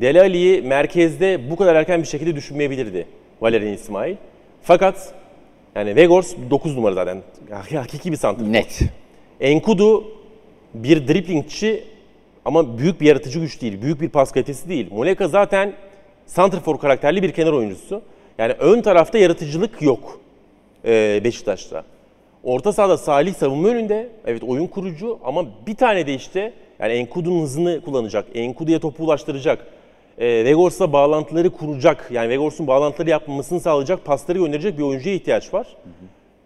Delali'yi 0.01 0.63
merkezde 0.63 1.51
bu 1.51 1.57
kadar 1.57 1.75
erken 1.75 2.03
bir 2.03 2.07
şekilde 2.07 2.37
düşünmeyebilirdi 2.37 3.07
Valerian 3.41 3.73
İsmail. 3.73 4.17
Fakat 4.63 5.15
yani 5.75 5.97
Vegors 5.97 6.35
9 6.51 6.77
numara 6.77 6.95
zaten. 6.95 7.23
Hakiki 7.51 8.13
bir 8.13 8.17
santrfor. 8.17 8.53
Net. 8.53 8.81
Enkudu 9.41 10.05
bir 10.75 11.09
driplingçi 11.09 11.85
ama 12.45 12.79
büyük 12.79 13.01
bir 13.01 13.07
yaratıcı 13.07 13.41
güç 13.41 13.63
değil. 13.63 13.83
Büyük 13.83 14.01
bir 14.01 14.09
pas 14.09 14.33
kalitesi 14.33 14.69
değil. 14.69 14.89
Muleka 14.91 15.29
zaten 15.29 15.73
santrfor 16.27 16.79
karakterli 16.79 17.23
bir 17.23 17.33
kenar 17.33 17.53
oyuncusu. 17.53 18.03
Yani 18.39 18.53
ön 18.53 18.81
tarafta 18.83 19.19
yaratıcılık 19.19 19.83
yok 19.83 20.21
e, 20.85 21.21
Beşiktaş'ta. 21.25 21.85
Orta 22.45 22.73
sahada 22.73 22.99
Salih 22.99 23.35
savunma 23.35 23.69
önünde. 23.69 24.09
Evet 24.27 24.43
oyun 24.43 24.67
kurucu 24.67 25.19
ama 25.25 25.47
bir 25.67 25.75
tane 25.75 26.07
de 26.07 26.15
işte 26.15 26.53
yani 26.79 26.93
Enkudu'nun 26.93 27.43
hızını 27.43 27.81
kullanacak. 27.81 28.27
Enkudu'ya 28.35 28.79
topu 28.79 29.05
ulaştıracak. 29.05 29.78
E, 30.19 30.45
Vegors'la 30.45 30.93
bağlantıları 30.93 31.51
kuracak. 31.51 32.09
Yani 32.13 32.29
Vegors'un 32.29 32.67
bağlantıları 32.67 33.11
yapmasını 33.11 33.61
sağlayacak, 33.61 34.05
pasları 34.05 34.39
gönderecek 34.39 34.79
bir 34.79 34.83
oyuncuya 34.83 35.15
ihtiyaç 35.15 35.55
var. 35.55 35.77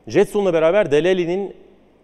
Jetson'la 0.07 0.53
beraber 0.53 0.91
Delali'nin 0.91 1.55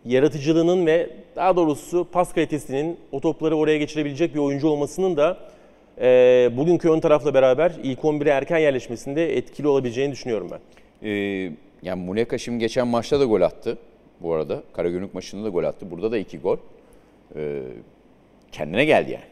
yaratıcılığının 0.05 0.87
ve 0.87 1.11
daha 1.37 1.57
doğrusu 1.57 2.07
pas 2.13 2.33
kalitesinin 2.33 2.97
o 3.13 3.21
topları 3.21 3.57
oraya 3.57 3.79
geçirebilecek 3.79 4.35
bir 4.35 4.41
oyuncu 4.41 4.69
olmasının 4.69 5.17
da 5.17 5.37
e, 6.01 6.51
bugünkü 6.57 6.91
ön 6.91 7.01
tarafla 7.01 7.35
beraber 7.35 7.73
ilk 7.83 7.99
11'e 7.99 8.31
erken 8.31 8.59
yerleşmesinde 8.59 9.37
etkili 9.37 9.69
olabileceğini 9.69 10.13
düşünüyorum 10.13 10.49
ben. 10.51 10.61
Ee, 11.09 11.53
yani 11.83 12.05
Muleka 12.05 12.39
şimdi 12.39 12.59
geçen 12.59 12.89
maçta 12.89 13.21
da 13.21 13.25
gol 13.25 13.41
attı 13.41 13.79
bu 14.21 14.35
arada. 14.35 14.63
Karagümrük 14.73 15.15
maçında 15.15 15.45
da 15.45 15.49
gol 15.49 15.65
attı. 15.65 15.91
Burada 15.91 16.13
da 16.13 16.19
iki 16.19 16.39
gol. 16.39 16.57
Ee, 17.37 17.63
kendine 18.53 18.85
geldi 18.85 19.11
yani. 19.11 19.25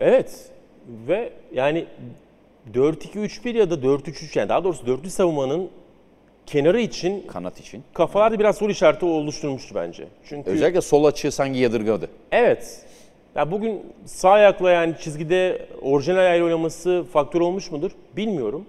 Evet 0.00 0.50
ve 1.08 1.32
yani 1.52 1.84
4-2-3-1 2.74 3.56
ya 3.58 3.70
da 3.70 3.74
4-3-3 3.74 4.38
yani 4.38 4.48
daha 4.48 4.64
doğrusu 4.64 4.86
dörtlü 4.86 5.10
savunmanın 5.10 5.68
kenarı 6.46 6.80
için 6.80 7.26
Kanat 7.26 7.60
için. 7.60 7.82
kafalarda 7.94 8.38
biraz 8.38 8.56
soru 8.58 8.70
işareti 8.72 9.04
oluşturmuştu 9.04 9.74
bence. 9.74 10.04
Çünkü 10.28 10.50
Özellikle 10.50 10.80
sol 10.80 11.04
açığı 11.04 11.32
sanki 11.32 11.58
yadırgadı. 11.58 12.08
evet 12.32 12.86
ya 13.34 13.50
bugün 13.50 13.82
sağ 14.04 14.30
ayakla 14.30 14.70
yani 14.70 14.94
çizgide 15.00 15.66
orijinal 15.82 16.18
ayağıyla 16.18 16.44
oynaması 16.46 17.04
faktör 17.12 17.40
olmuş 17.40 17.70
mudur 17.70 17.90
bilmiyorum. 18.16 18.64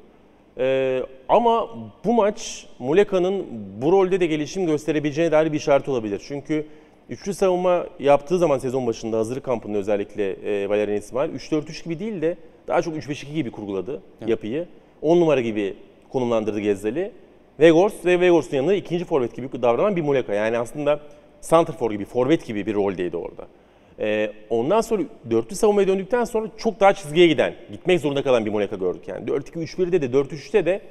Ee, 0.58 1.04
ama 1.30 1.70
bu 2.06 2.14
maç 2.14 2.68
Muleka'nın 2.80 3.46
bu 3.82 3.92
rolde 3.92 4.20
de 4.20 4.26
gelişim 4.26 4.66
gösterebileceğine 4.66 5.32
dair 5.32 5.52
bir 5.52 5.58
işaret 5.58 5.90
olabilir. 5.90 6.22
Çünkü 6.28 6.66
üçlü 7.12 7.34
savunma 7.34 7.86
yaptığı 8.00 8.38
zaman 8.38 8.58
sezon 8.58 8.88
başında 8.88 9.18
hazırlık 9.18 9.44
kampında 9.44 9.78
özellikle 9.78 10.32
e, 10.32 10.70
Valerian 10.70 10.98
İsmail 10.98 11.32
3-4-3 11.32 11.84
gibi 11.84 12.00
değil 12.00 12.22
de 12.22 12.38
daha 12.68 12.82
çok 12.82 12.96
3-5-2 12.96 13.34
gibi 13.34 13.52
kurguladı 13.52 14.02
yapıyı. 14.28 14.68
10 15.02 15.20
numara 15.20 15.42
gibi 15.42 15.76
konumlandırdı 16.10 16.60
Gezzeli. 16.60 17.12
Vegors 17.60 18.06
ve 18.06 18.20
Vegors'un 18.20 18.58
yanında 18.58 18.74
ikinci 18.74 19.06
forvet 19.06 19.36
gibi 19.36 19.62
davranan 19.62 19.96
bir 19.96 20.02
Muleka. 20.02 20.34
Yani 20.34 20.58
aslında 20.58 21.00
santrfor 21.42 21.92
gibi, 21.92 22.06
forvet 22.06 22.46
gibi 22.46 22.66
bir 22.66 22.76
roldeydi 22.76 23.18
orada. 23.18 23.48
Ee, 24.00 24.32
ondan 24.50 24.82
sonra 24.82 25.04
dörtlü 25.32 25.56
savunmaya 25.56 25.88
döndükten 25.88 26.24
sonra 26.24 26.48
çok 26.58 26.80
daha 26.80 26.94
çizgiye 26.94 27.28
giden, 27.28 27.56
gitmek 27.72 28.00
zorunda 28.00 28.24
kalan 28.24 28.46
bir 28.46 28.52
Muleka 28.52 28.76
gördük. 28.76 29.08
Yani 29.08 29.26
4-2-3-1'de 29.26 30.02
de 30.02 30.18
4-3-3'te 30.18 30.66
de 30.66 30.82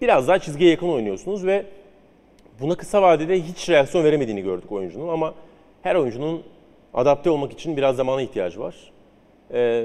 biraz 0.00 0.28
daha 0.28 0.38
çizgiye 0.38 0.70
yakın 0.70 0.88
oynuyorsunuz 0.88 1.46
ve 1.46 1.66
buna 2.60 2.74
kısa 2.74 3.02
vadede 3.02 3.40
hiç 3.40 3.70
reaksiyon 3.70 4.04
veremediğini 4.04 4.42
gördük 4.42 4.72
oyuncunun 4.72 5.08
ama 5.08 5.34
her 5.84 5.94
oyuncunun 5.94 6.42
adapte 6.94 7.30
olmak 7.30 7.52
için 7.52 7.76
biraz 7.76 7.96
zamana 7.96 8.22
ihtiyacı 8.22 8.60
var. 8.60 8.74
Ee, 9.52 9.84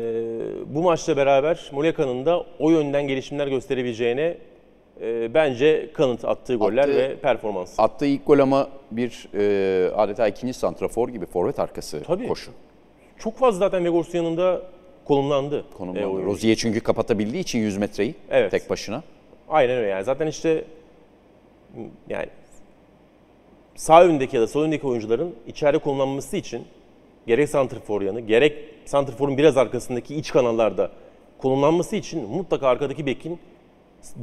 bu 0.66 0.82
maçla 0.82 1.18
beraber 1.18 1.70
Muleka'nın 1.72 2.26
da 2.26 2.46
o 2.60 2.70
yönden 2.70 3.08
gelişimler 3.08 3.48
gösterebileceğine 3.48 4.38
e, 5.02 5.34
bence 5.34 5.90
kanıt 5.94 6.26
attığı 6.26 6.56
goller 6.56 6.84
Attığı- 6.84 6.96
ve 6.96 7.16
performans. 7.16 7.80
Attığı 7.80 8.06
ilk 8.06 8.26
gol 8.28 8.40
ama 8.40 8.70
bir 8.92 9.28
e, 9.34 9.92
adeta 9.96 10.28
ikinci 10.28 10.54
santrafor 10.54 11.10
gibi 11.10 11.26
forvet 11.26 11.60
arkası 11.60 12.04
Tabii. 12.04 12.28
koşu. 12.28 12.52
Çok 13.18 13.38
fazla 13.38 13.60
zaten 13.60 13.86
Vegors'un 13.86 14.18
yanında 14.18 14.62
konumlandı. 15.06 15.66
Konumlandı. 15.78 16.04
e, 16.04 16.08
oyuncu. 16.08 16.26
Rozier 16.32 16.56
çünkü 16.56 16.80
kapatabildiği 16.80 17.42
için 17.44 17.60
100 17.60 17.78
metreyi 17.78 18.16
Evet. 18.30 18.52
tek 18.52 18.70
başına. 18.70 19.04
Aynen 19.50 19.78
öyle 19.78 19.88
yani. 19.88 20.04
Zaten 20.04 20.28
işte 20.28 20.64
yani 22.10 22.26
sağ 23.80 24.04
öndeki 24.04 24.36
ya 24.36 24.42
da 24.42 24.48
sol 24.48 24.62
öndeki 24.62 24.88
oyuncuların 24.88 25.36
içeride 25.48 25.78
konumlanması 25.78 26.38
için 26.38 26.64
gerek 27.28 27.50
santrfor 27.50 28.02
yanı 28.02 28.20
gerek 28.20 28.58
santrforun 28.86 29.38
biraz 29.38 29.58
arkasındaki 29.58 30.16
iç 30.16 30.32
kanallarda 30.32 30.92
konumlanması 31.38 31.96
için 31.96 32.30
mutlaka 32.30 32.68
arkadaki 32.68 33.06
bekin 33.06 33.40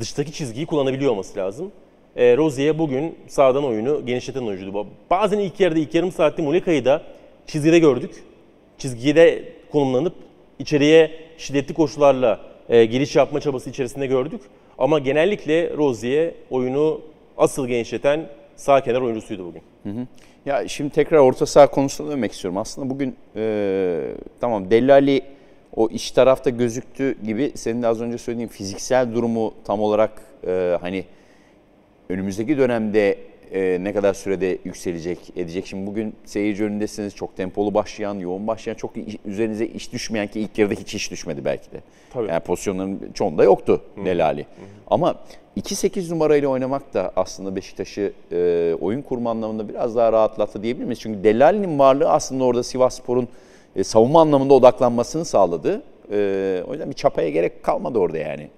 dıştaki 0.01 0.33
çizgiyi 0.33 0.67
kullanabiliyor 0.67 1.13
olması 1.13 1.39
lazım. 1.39 1.73
E, 2.17 2.37
Rozier 2.37 2.79
bugün 2.79 3.19
sağdan 3.27 3.65
oyunu 3.65 4.07
genişleten 4.07 4.43
oyuncuydu. 4.43 4.87
Bazen 5.11 5.39
ilk 5.39 5.61
yarıda 5.61 5.79
ilk 5.79 5.95
yarım 5.95 6.13
saatte 6.13 6.43
Muleka'yı 6.43 6.85
da 6.85 7.03
çizgide 7.47 7.79
gördük. 7.79 8.25
Çizgide 8.79 9.53
konumlanıp 9.73 10.15
içeriye 10.59 11.11
şiddetli 11.39 11.75
koşularla 11.75 12.41
e, 12.69 12.85
giriş 12.85 13.17
yapma 13.17 13.41
çabası 13.41 13.71
içerisinde 13.71 14.07
gördük. 14.07 14.41
Ama 14.79 14.99
genellikle 14.99 15.77
Rozier 15.77 16.35
oyunu 16.51 17.01
asıl 17.39 17.69
genişleten 17.69 18.29
sağ 18.57 18.81
kenar 18.81 19.01
oyuncusuydu 19.01 19.47
bugün. 19.47 19.63
Ya 20.47 20.69
şimdi 20.69 20.91
tekrar 20.91 21.19
orta 21.19 21.47
saha 21.47 21.67
konusuna 21.67 22.11
dönmek 22.11 22.33
istiyorum. 22.33 22.59
Aslında 22.59 22.91
bugün 22.91 23.17
e, 23.37 24.03
tamam 24.41 24.71
Dellali 24.71 25.23
o 25.77 25.89
iç 25.89 26.11
tarafta 26.11 26.51
gözüktü 26.51 27.23
gibi 27.25 27.53
senin 27.55 27.83
de 27.83 27.87
az 27.87 28.01
önce 28.01 28.19
söylediğin 28.19 28.49
fiziksel 28.49 29.15
durumu 29.15 29.55
tam 29.65 29.81
olarak 29.81 30.23
e, 30.47 30.79
hani 30.81 31.05
önümüzdeki 32.09 32.59
dönemde 32.59 33.19
e, 33.53 33.79
ne 33.81 33.93
kadar 33.93 34.15
sürede 34.15 34.59
yükselecek, 34.65 35.19
edecek. 35.37 35.67
Şimdi 35.67 35.87
bugün 35.87 36.15
seyirci 36.25 36.65
önündesiniz. 36.65 37.15
Çok 37.15 37.37
tempolu 37.37 37.75
başlayan, 37.75 38.15
yoğun 38.15 38.47
başlayan, 38.47 38.75
çok 38.75 38.93
üzerinize 39.25 39.67
iş 39.67 39.93
düşmeyen 39.93 40.27
ki 40.27 40.41
ilk 40.41 40.59
yarıda 40.59 40.75
hiç 40.75 40.95
iş 40.95 41.11
düşmedi 41.11 41.45
belki 41.45 41.73
de. 41.73 41.81
Tabii. 42.13 42.29
Yani 42.29 42.41
pozisyonların 42.41 43.13
çoğunda 43.15 43.45
yoktu 43.45 43.83
Delali. 44.05 44.47
Ama 44.87 45.15
2-8 45.57 46.11
numarayla 46.11 46.49
oynamak 46.49 46.95
da 46.95 47.13
aslında 47.17 47.57
Beşiktaş'ı 47.57 48.13
e, 48.33 48.75
oyun 48.81 49.03
kurma 49.03 49.31
anlamında 49.31 49.69
biraz 49.69 49.97
daha 49.97 50.13
rahatlattı 50.13 50.63
diyebilir 50.63 50.85
miyiz? 50.85 51.01
Çünkü 51.01 51.25
Delali'nin 51.25 51.79
varlığı 51.79 52.11
aslında 52.11 52.45
orada 52.45 52.63
Sivasspor'un 52.63 53.29
e, 53.77 53.85
savunma 53.85 54.21
anlamında 54.21 54.55
odaklanmasını 54.55 55.25
sağladı. 55.25 55.83
E, 56.13 56.63
o 56.69 56.73
yüzden 56.73 56.91
bir 56.91 56.95
çapaya 56.95 57.31
gerek 57.31 57.63
kalmadı 57.63 57.99
orada 57.99 58.19
yani. 58.19 58.49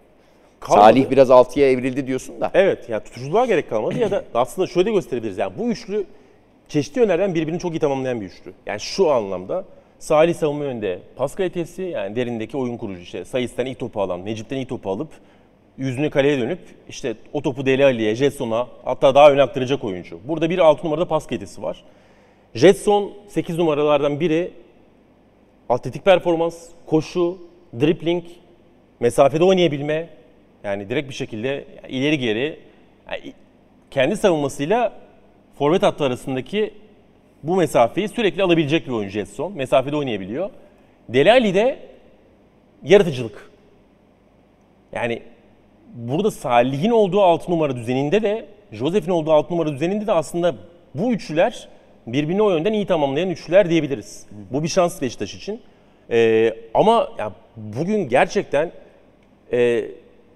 Kalmadı. 0.60 0.84
Salih 0.84 1.10
biraz 1.10 1.30
altıya 1.30 1.70
evrildi 1.70 2.06
diyorsun 2.06 2.40
da. 2.40 2.50
Evet 2.54 2.88
yani 2.88 3.04
tutuculuğa 3.04 3.46
gerek 3.46 3.70
kalmadı 3.70 3.98
ya 3.98 4.10
da 4.10 4.24
aslında 4.34 4.66
şöyle 4.66 4.92
gösterebiliriz. 4.92 5.38
Yani 5.38 5.52
bu 5.58 5.68
üçlü 5.68 6.04
çeşitli 6.68 6.98
yönlerden 7.00 7.34
birbirini 7.34 7.58
çok 7.58 7.74
iyi 7.74 7.80
tamamlayan 7.80 8.20
bir 8.20 8.26
üçlü. 8.26 8.52
Yani 8.66 8.80
şu 8.80 9.10
anlamda 9.10 9.64
Salih 9.98 10.34
savunma 10.34 10.64
yönde 10.64 10.98
pas 11.16 11.34
kalitesi 11.34 11.82
yani 11.82 12.16
derindeki 12.16 12.56
oyun 12.56 12.76
kurucu 12.76 13.00
işte 13.00 13.24
Sayıs'tan 13.24 13.66
ilk 13.66 13.78
topu 13.78 14.00
alan, 14.00 14.24
Necip'ten 14.24 14.56
ilk 14.56 14.68
topu 14.68 14.90
alıp 14.90 15.08
yüzünü 15.78 16.10
kaleye 16.10 16.38
dönüp 16.38 16.58
işte 16.88 17.14
o 17.32 17.42
topu 17.42 17.66
Deli 17.66 17.84
Ali'ye, 17.84 18.14
Jetson'a 18.14 18.68
hatta 18.84 19.14
daha 19.14 19.32
ön 19.32 19.38
aktaracak 19.38 19.84
oyuncu. 19.84 20.20
Burada 20.24 20.50
bir 20.50 20.58
6 20.58 20.86
numarada 20.86 21.08
pas 21.08 21.26
kalitesi 21.26 21.62
var. 21.62 21.84
Jetson 22.54 23.12
8 23.28 23.58
numaralardan 23.58 24.20
biri 24.20 24.52
atletik 25.68 26.04
performans, 26.04 26.68
koşu, 26.86 27.38
dribbling, 27.80 28.24
mesafede 29.00 29.44
oynayabilme 29.44 30.08
yani 30.64 30.88
direkt 30.88 31.08
bir 31.08 31.14
şekilde 31.14 31.64
ileri 31.88 32.18
geri 32.18 32.60
yani 33.10 33.32
kendi 33.90 34.16
savunmasıyla 34.16 34.92
forvet 35.58 35.82
hattı 35.82 36.04
arasındaki 36.04 36.74
bu 37.42 37.56
mesafeyi 37.56 38.08
sürekli 38.08 38.42
alabilecek 38.42 38.86
bir 38.86 38.92
oyuncu 38.92 39.12
Jetson. 39.12 39.52
Mesafede 39.52 39.96
oynayabiliyor. 39.96 40.50
Delali 41.08 41.54
de 41.54 41.78
yaratıcılık. 42.84 43.50
Yani 44.92 45.22
burada 45.94 46.30
Salih'in 46.30 46.90
olduğu 46.90 47.22
6 47.22 47.50
numara 47.50 47.76
düzeninde 47.76 48.22
de 48.22 48.46
Josef'in 48.72 49.10
olduğu 49.10 49.32
6 49.32 49.52
numara 49.52 49.72
düzeninde 49.72 50.06
de 50.06 50.12
aslında 50.12 50.54
bu 50.94 51.12
üçlüler 51.12 51.68
birbirini 52.06 52.42
o 52.42 52.50
yönden 52.50 52.72
iyi 52.72 52.86
tamamlayan 52.86 53.30
üçlüler 53.30 53.70
diyebiliriz. 53.70 54.26
Bu 54.50 54.62
bir 54.62 54.68
şans 54.68 55.02
Beşiktaş 55.02 55.34
için. 55.34 55.60
Ee, 56.10 56.54
ama 56.74 57.08
ya 57.18 57.32
bugün 57.56 58.08
gerçekten 58.08 58.72
e, 59.52 59.84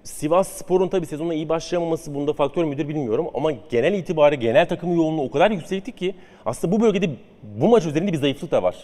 Sivas 0.03 0.47
Spor'un 0.47 0.87
tabii 0.87 1.05
sezona 1.05 1.33
iyi 1.33 1.49
başlayamaması 1.49 2.15
bunda 2.15 2.33
faktör 2.33 2.63
müdür 2.63 2.87
bilmiyorum 2.87 3.27
ama 3.33 3.51
genel 3.51 3.93
itibariyle 3.93 4.41
genel 4.41 4.67
takım 4.67 4.95
yoğunluğu 4.95 5.21
o 5.21 5.31
kadar 5.31 5.51
yüksekti 5.51 5.91
ki 5.91 6.15
aslında 6.45 6.75
bu 6.75 6.81
bölgede 6.81 7.09
bu 7.43 7.67
maç 7.67 7.85
üzerinde 7.85 8.13
bir 8.13 8.17
zayıflık 8.17 8.51
da 8.51 8.63
var 8.63 8.75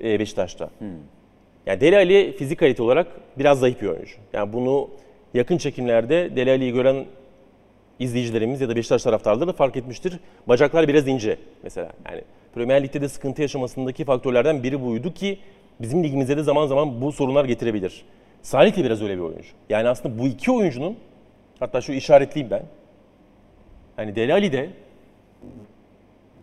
e, 0.00 0.18
Beşiktaş'ta. 0.20 0.70
Yani 1.66 1.80
Deli 1.80 1.96
Ali 1.96 2.36
fizik 2.36 2.58
kalite 2.58 2.82
olarak 2.82 3.06
biraz 3.38 3.58
zayıf 3.58 3.82
bir 3.82 3.86
oyuncu. 3.86 4.16
Yani 4.32 4.52
bunu 4.52 4.88
yakın 5.34 5.58
çekimlerde 5.58 6.36
Deli 6.36 6.50
Ali'yi 6.50 6.72
gören 6.72 7.06
izleyicilerimiz 7.98 8.60
ya 8.60 8.68
da 8.68 8.76
Beşiktaş 8.76 9.02
taraftarları 9.02 9.48
da 9.48 9.52
fark 9.52 9.76
etmiştir. 9.76 10.18
Bacaklar 10.48 10.88
biraz 10.88 11.08
ince 11.08 11.38
mesela. 11.62 11.92
Yani 12.10 12.22
Premier 12.54 12.82
Lig'de 12.82 13.00
de 13.00 13.08
sıkıntı 13.08 13.42
yaşamasındaki 13.42 14.04
faktörlerden 14.04 14.62
biri 14.62 14.82
buydu 14.84 15.14
ki 15.14 15.38
bizim 15.80 16.04
ligimizde 16.04 16.36
de 16.36 16.42
zaman 16.42 16.66
zaman 16.66 17.00
bu 17.02 17.12
sorunlar 17.12 17.44
getirebilir. 17.44 18.04
Salih 18.42 18.76
de 18.76 18.84
biraz 18.84 19.02
öyle 19.02 19.16
bir 19.16 19.22
oyuncu. 19.22 19.48
Yani 19.70 19.88
aslında 19.88 20.18
bu 20.18 20.26
iki 20.26 20.52
oyuncunun 20.52 20.96
hatta 21.58 21.80
şu 21.80 21.92
işaretleyeyim 21.92 22.50
ben. 22.50 22.62
Yani 23.98 24.16
Deli 24.16 24.32
Ali 24.32 24.52
de 24.52 24.70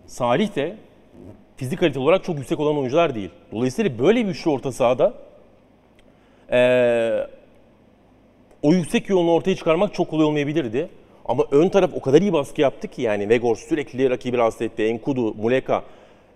Salih 0.06 0.56
de 0.56 0.76
fizik 1.58 1.80
kalite 1.80 2.00
olarak 2.00 2.24
çok 2.24 2.38
yüksek 2.38 2.60
olan 2.60 2.78
oyuncular 2.78 3.16
değil. 3.16 3.30
Dolayısıyla 3.52 4.00
böyle 4.00 4.26
bir 4.26 4.30
üçlü 4.30 4.50
orta 4.50 4.72
sahada 4.72 5.14
eee, 6.52 7.28
o 8.62 8.74
yüksek 8.74 9.10
yoğunluğu 9.10 9.34
ortaya 9.34 9.56
çıkarmak 9.56 9.94
çok 9.94 10.10
kolay 10.10 10.26
olmayabilirdi. 10.26 10.90
Ama 11.26 11.44
ön 11.52 11.70
taraf 11.70 11.92
o 11.96 12.02
kadar 12.02 12.22
iyi 12.22 12.34
baskı 12.34 12.62
yaptı 12.62 12.88
ki 12.88 13.02
yani 13.02 13.30
Vegor 13.30 13.56
sürekli 13.56 14.10
rakibi 14.10 14.38
rahatsız 14.38 14.62
etti. 14.62 14.84
Enkudu, 14.84 15.34
Muleka, 15.34 15.84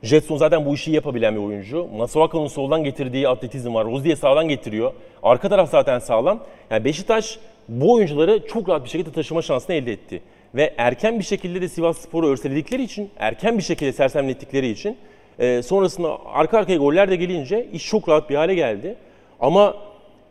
Jetson 0.03 0.37
zaten 0.37 0.65
bu 0.65 0.73
işi 0.73 0.91
yapabilen 0.91 1.35
bir 1.35 1.41
oyuncu. 1.41 1.87
Masuaka'nın 1.97 2.47
soldan 2.47 2.83
getirdiği 2.83 3.29
atletizm 3.29 3.73
var. 3.73 3.85
Rozier 3.85 4.15
sağdan 4.15 4.47
getiriyor. 4.47 4.93
Arka 5.23 5.49
taraf 5.49 5.69
zaten 5.69 5.99
sağlam. 5.99 6.39
Yani 6.71 6.85
Beşiktaş 6.85 7.39
bu 7.69 7.93
oyuncuları 7.93 8.47
çok 8.47 8.69
rahat 8.69 8.83
bir 8.83 8.89
şekilde 8.89 9.11
taşıma 9.11 9.41
şansını 9.41 9.75
elde 9.75 9.91
etti. 9.91 10.21
Ve 10.55 10.73
erken 10.77 11.19
bir 11.19 11.23
şekilde 11.23 11.61
de 11.61 11.69
Sivas 11.69 11.97
Spor'u 11.97 12.27
örseledikleri 12.27 12.83
için, 12.83 13.09
erken 13.17 13.57
bir 13.57 13.63
şekilde 13.63 13.93
sersemlettikleri 13.93 14.69
için 14.69 14.97
e, 15.39 15.61
sonrasında 15.61 16.17
arka 16.25 16.57
arkaya 16.57 16.77
goller 16.77 17.11
de 17.11 17.15
gelince 17.15 17.67
iş 17.73 17.87
çok 17.87 18.09
rahat 18.09 18.29
bir 18.29 18.35
hale 18.35 18.55
geldi. 18.55 18.95
Ama 19.39 19.77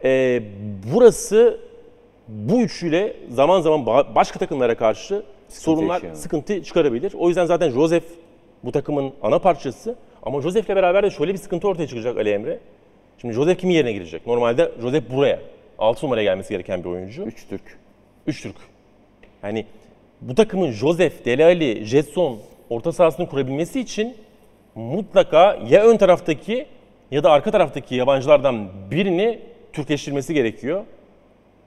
e, 0.04 0.42
burası 0.94 1.60
bu 2.28 2.60
üçüyle 2.60 3.16
zaman 3.28 3.60
zaman 3.60 3.80
ba- 3.80 4.14
başka 4.14 4.38
takımlara 4.38 4.74
karşı 4.76 5.22
sorunlar, 5.48 5.94
yaşıyor. 5.94 6.14
sıkıntı 6.14 6.62
çıkarabilir. 6.62 7.12
O 7.18 7.28
yüzden 7.28 7.44
zaten 7.46 7.70
Josef 7.70 8.04
bu 8.64 8.72
takımın 8.72 9.12
ana 9.22 9.38
parçası. 9.38 9.96
Ama 10.22 10.40
Josef'le 10.40 10.68
beraber 10.68 11.02
de 11.02 11.10
şöyle 11.10 11.32
bir 11.32 11.38
sıkıntı 11.38 11.68
ortaya 11.68 11.86
çıkacak 11.86 12.18
Ali 12.18 12.30
Emre. 12.30 12.58
Şimdi 13.20 13.34
Josef 13.34 13.58
kimin 13.60 13.74
yerine 13.74 13.92
girecek? 13.92 14.26
Normalde 14.26 14.72
Josef 14.80 15.10
buraya. 15.10 15.40
6 15.78 16.06
numaraya 16.06 16.24
gelmesi 16.24 16.48
gereken 16.50 16.84
bir 16.84 16.88
oyuncu. 16.88 17.22
3 17.22 17.48
Türk. 17.48 17.78
3 18.26 18.42
Türk. 18.42 18.56
Yani 19.42 19.66
bu 20.20 20.34
takımın 20.34 20.70
Josef, 20.70 21.24
Dele 21.24 21.44
Ali, 21.44 21.84
Jetson 21.84 22.38
orta 22.70 22.92
sahasını 22.92 23.28
kurabilmesi 23.28 23.80
için 23.80 24.16
mutlaka 24.74 25.58
ya 25.68 25.84
ön 25.84 25.96
taraftaki 25.96 26.66
ya 27.10 27.24
da 27.24 27.30
arka 27.30 27.50
taraftaki 27.50 27.94
yabancılardan 27.94 28.68
birini 28.90 29.38
Türkleştirmesi 29.72 30.34
gerekiyor. 30.34 30.84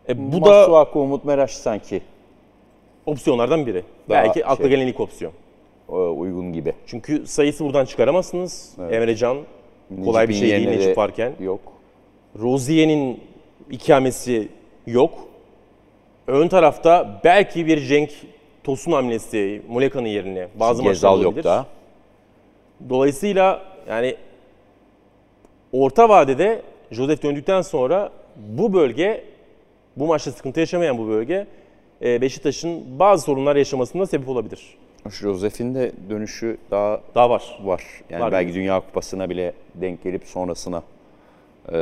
E, 0.09 0.31
bu 0.31 0.45
da 0.45 0.49
Masuaku, 0.49 0.99
Umut 0.99 1.25
Meraş 1.25 1.51
sanki 1.51 2.01
opsiyonlardan 3.05 3.65
biri. 3.65 3.83
Daha 4.09 4.23
Belki 4.23 4.45
akla 4.45 4.63
şey- 4.63 4.69
gelen 4.69 4.87
ilk 4.87 4.99
opsiyon. 4.99 5.33
uygun 6.15 6.53
gibi. 6.53 6.73
Çünkü 6.87 7.27
sayısı 7.27 7.65
buradan 7.65 7.85
çıkaramazsınız. 7.85 8.75
Emrecan 8.91 9.37
kolay 10.05 10.29
bir 10.29 10.33
Necip'in 10.33 10.49
şey 10.49 10.57
değil 10.67 10.77
Necip 10.77 10.97
varken. 10.97 11.33
Yok. 11.39 11.59
Rozier'in 12.39 13.19
ikamesi 13.71 14.47
yok. 14.87 15.13
Ön 16.27 16.47
tarafta 16.47 17.21
belki 17.23 17.65
bir 17.65 17.79
Cenk 17.81 18.09
Tosun 18.63 18.91
hamlesi 18.91 19.61
Muleka'nın 19.69 20.07
yerine 20.07 20.47
bazı 20.59 20.83
maçlar 20.83 21.09
olabilir. 21.09 21.35
yok 21.35 21.43
da. 21.43 21.65
Dolayısıyla 22.89 23.61
yani 23.89 24.15
orta 25.71 26.09
vadede 26.09 26.61
Josef 26.91 27.23
döndükten 27.23 27.61
sonra 27.61 28.09
bu 28.35 28.73
bölge 28.73 29.23
bu 29.99 30.07
maçta 30.07 30.31
sıkıntı 30.31 30.59
yaşamayan 30.59 30.97
bu 30.97 31.07
bölge 31.07 31.47
e, 32.01 32.21
Beşiktaş'ın 32.21 32.99
bazı 32.99 33.23
sorunlar 33.23 33.55
yaşamasına 33.55 34.05
sebep 34.05 34.29
olabilir. 34.29 34.77
Josef'in 35.09 35.75
de 35.75 35.91
dönüşü 36.09 36.57
daha 36.71 37.01
Daha 37.15 37.29
var. 37.29 37.59
var. 37.63 37.83
Yani 38.09 38.21
Var 38.21 38.31
belki 38.31 38.45
diyorsun. 38.45 38.61
Dünya 38.61 38.79
Kupası'na 38.79 39.29
bile 39.29 39.53
denk 39.75 40.03
gelip 40.03 40.23
sonrasına 40.23 40.83
e, 41.71 41.77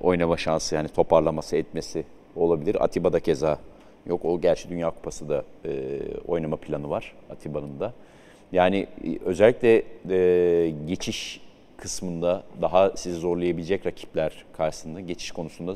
oynama 0.00 0.36
şansı 0.36 0.74
yani 0.74 0.88
toparlaması 0.88 1.56
etmesi 1.56 2.04
olabilir. 2.36 2.84
Atiba'da 2.84 3.20
keza 3.20 3.58
yok. 4.06 4.24
O 4.24 4.40
gerçi 4.40 4.68
Dünya 4.70 4.90
Kupası 4.90 5.28
da 5.28 5.44
e, 5.64 5.70
oynama 6.28 6.56
planı 6.56 6.90
var 6.90 7.14
Atiba'nın 7.30 7.80
da. 7.80 7.92
Yani 8.52 8.86
e, 9.04 9.18
özellikle 9.24 9.82
e, 10.10 10.70
geçiş 10.86 11.40
kısmında 11.76 12.42
daha 12.62 12.96
sizi 12.96 13.18
zorlayabilecek 13.18 13.86
rakipler 13.86 14.44
karşısında 14.56 15.00
geçiş 15.00 15.30
konusunda 15.30 15.74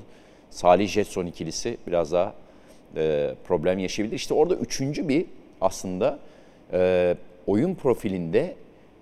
Salih 0.53 0.89
Jetson 0.89 1.27
ikilisi 1.27 1.77
biraz 1.87 2.13
daha 2.13 2.35
e, 2.97 3.35
problem 3.45 3.79
yaşayabilir. 3.79 4.17
İşte 4.17 4.35
orada 4.35 4.55
üçüncü 4.55 5.09
bir 5.09 5.27
aslında 5.61 6.19
e, 6.73 7.15
oyun 7.47 7.75
profilinde 7.75 8.55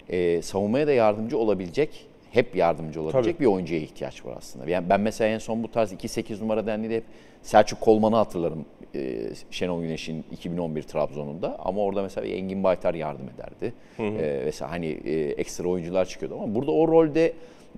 e, 0.08 0.42
savunmaya 0.42 0.86
da 0.86 0.92
yardımcı 0.92 1.38
olabilecek, 1.38 2.06
hep 2.32 2.56
yardımcı 2.56 3.02
olabilecek 3.02 3.34
Tabii. 3.34 3.44
bir 3.44 3.52
oyuncuya 3.52 3.80
ihtiyaç 3.80 4.24
var 4.24 4.34
aslında. 4.38 4.70
Yani 4.70 4.88
ben 4.88 5.00
mesela 5.00 5.30
en 5.30 5.38
son 5.38 5.62
bu 5.62 5.70
tarz 5.70 5.92
2-8 5.92 6.40
numara 6.40 6.66
dendiğinde 6.66 6.96
hep 6.96 7.04
Selçuk 7.42 7.80
Kolman'ı 7.80 8.16
hatırlarım 8.16 8.64
e, 8.94 9.20
Şenol 9.50 9.82
Güneş'in 9.82 10.24
2011 10.32 10.82
Trabzon'unda. 10.82 11.56
Ama 11.58 11.80
orada 11.80 12.02
mesela 12.02 12.26
Engin 12.26 12.64
Baytar 12.64 12.94
yardım 12.94 13.26
ederdi. 13.34 13.74
E, 13.98 14.42
mesela 14.44 14.70
hani 14.70 14.86
e, 14.86 15.20
ekstra 15.20 15.68
oyuncular 15.68 16.04
çıkıyordu 16.04 16.34
ama 16.34 16.54
burada 16.54 16.70
o 16.72 16.88
rolde 16.88 17.32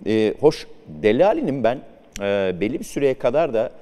e, 0.07 0.35
hoş 0.41 0.67
Delali'nin 0.89 1.65
ben 1.65 1.79
e, 2.21 2.61
belli 2.61 2.79
bir 2.79 2.85
süreye 2.85 3.15
kadar 3.15 3.55
da 3.55 3.73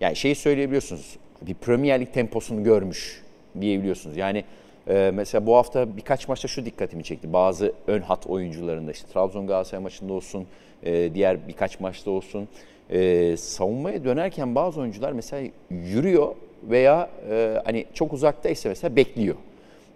yani 0.00 0.16
şeyi 0.16 0.34
söyleyebiliyorsunuz. 0.34 1.16
Bir 1.42 1.54
Premier 1.54 2.00
Lig 2.00 2.12
temposunu 2.12 2.64
görmüş 2.64 3.22
diyebiliyorsunuz. 3.60 4.16
Yani 4.16 4.44
e, 4.88 5.10
mesela 5.14 5.46
bu 5.46 5.56
hafta 5.56 5.96
birkaç 5.96 6.28
maçta 6.28 6.48
şu 6.48 6.64
dikkatimi 6.64 7.04
çekti. 7.04 7.32
Bazı 7.32 7.72
ön 7.86 8.00
hat 8.00 8.26
oyuncularında 8.26 8.92
işte 8.92 9.08
Trabzon 9.12 9.46
Galatasaray 9.46 9.82
maçında 9.82 10.12
olsun, 10.12 10.46
e, 10.82 11.14
diğer 11.14 11.48
birkaç 11.48 11.80
maçta 11.80 12.10
olsun. 12.10 12.48
E, 12.90 13.36
savunmaya 13.36 14.04
dönerken 14.04 14.54
bazı 14.54 14.80
oyuncular 14.80 15.12
mesela 15.12 15.48
yürüyor 15.70 16.34
veya 16.62 17.10
e, 17.30 17.60
hani 17.64 17.84
çok 17.94 18.12
uzaktaysa 18.12 18.68
mesela 18.68 18.96
bekliyor. 18.96 19.36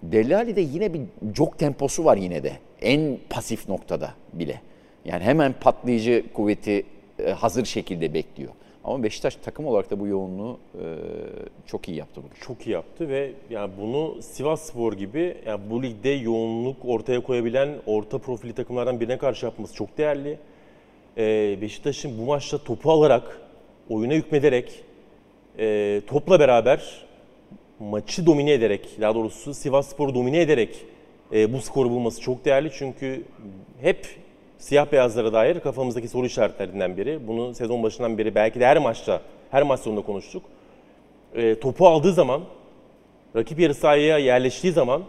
Delali'de 0.02 0.60
yine 0.60 0.94
bir 0.94 1.00
jog 1.34 1.58
temposu 1.58 2.04
var 2.04 2.16
yine 2.16 2.42
de. 2.42 2.52
En 2.82 3.18
pasif 3.30 3.68
noktada 3.68 4.14
bile. 4.32 4.60
Yani 5.04 5.24
hemen 5.24 5.54
patlayıcı 5.60 6.24
kuvveti 6.34 6.84
hazır 7.38 7.64
şekilde 7.64 8.14
bekliyor. 8.14 8.52
Ama 8.84 9.02
Beşiktaş 9.02 9.36
takım 9.36 9.66
olarak 9.66 9.90
da 9.90 10.00
bu 10.00 10.06
yoğunluğu 10.06 10.58
e, 10.74 10.84
çok 11.66 11.88
iyi 11.88 11.96
yaptı 11.96 12.22
bugün. 12.24 12.40
Çok 12.40 12.66
iyi 12.66 12.70
yaptı 12.70 13.08
ve 13.08 13.32
yani 13.50 13.72
bunu 13.80 14.22
Sivas 14.22 14.62
Spor 14.62 14.92
gibi 14.92 15.36
yani 15.46 15.60
bu 15.70 15.82
ligde 15.82 16.08
yoğunluk 16.08 16.76
ortaya 16.84 17.20
koyabilen 17.20 17.68
orta 17.86 18.18
profili 18.18 18.52
takımlardan 18.52 19.00
birine 19.00 19.18
karşı 19.18 19.46
yapması 19.46 19.74
çok 19.74 19.98
değerli. 19.98 20.38
Ee, 21.18 21.58
Beşiktaş'ın 21.60 22.18
bu 22.18 22.22
maçta 22.22 22.58
topu 22.58 22.90
alarak, 22.90 23.40
oyuna 23.88 24.14
hükmederek, 24.14 24.84
e, 25.58 26.00
topla 26.06 26.40
beraber 26.40 27.06
maçı 27.80 28.26
domine 28.26 28.52
ederek, 28.52 28.88
daha 29.00 29.14
doğrusu 29.14 29.54
Sivas 29.54 29.88
Spor'u 29.88 30.14
domine 30.14 30.40
ederek 30.40 30.84
e, 31.32 31.52
bu 31.52 31.60
skoru 31.60 31.90
bulması 31.90 32.20
çok 32.20 32.44
değerli. 32.44 32.70
Çünkü 32.72 33.22
hep 33.80 34.06
siyah 34.60 34.92
beyazlara 34.92 35.32
dair 35.32 35.60
kafamızdaki 35.60 36.08
soru 36.08 36.26
işaretlerinden 36.26 36.96
biri. 36.96 37.26
Bunu 37.26 37.54
sezon 37.54 37.82
başından 37.82 38.18
beri 38.18 38.34
belki 38.34 38.60
de 38.60 38.66
her 38.66 38.78
maçta, 38.78 39.20
her 39.50 39.62
maç 39.62 39.80
sonunda 39.80 40.02
konuştuk. 40.02 40.42
E, 41.34 41.60
topu 41.60 41.86
aldığı 41.86 42.12
zaman, 42.12 42.40
rakip 43.36 43.60
yarı 43.60 43.74
sahaya 43.74 44.18
yerleştiği 44.18 44.72
zaman 44.72 45.02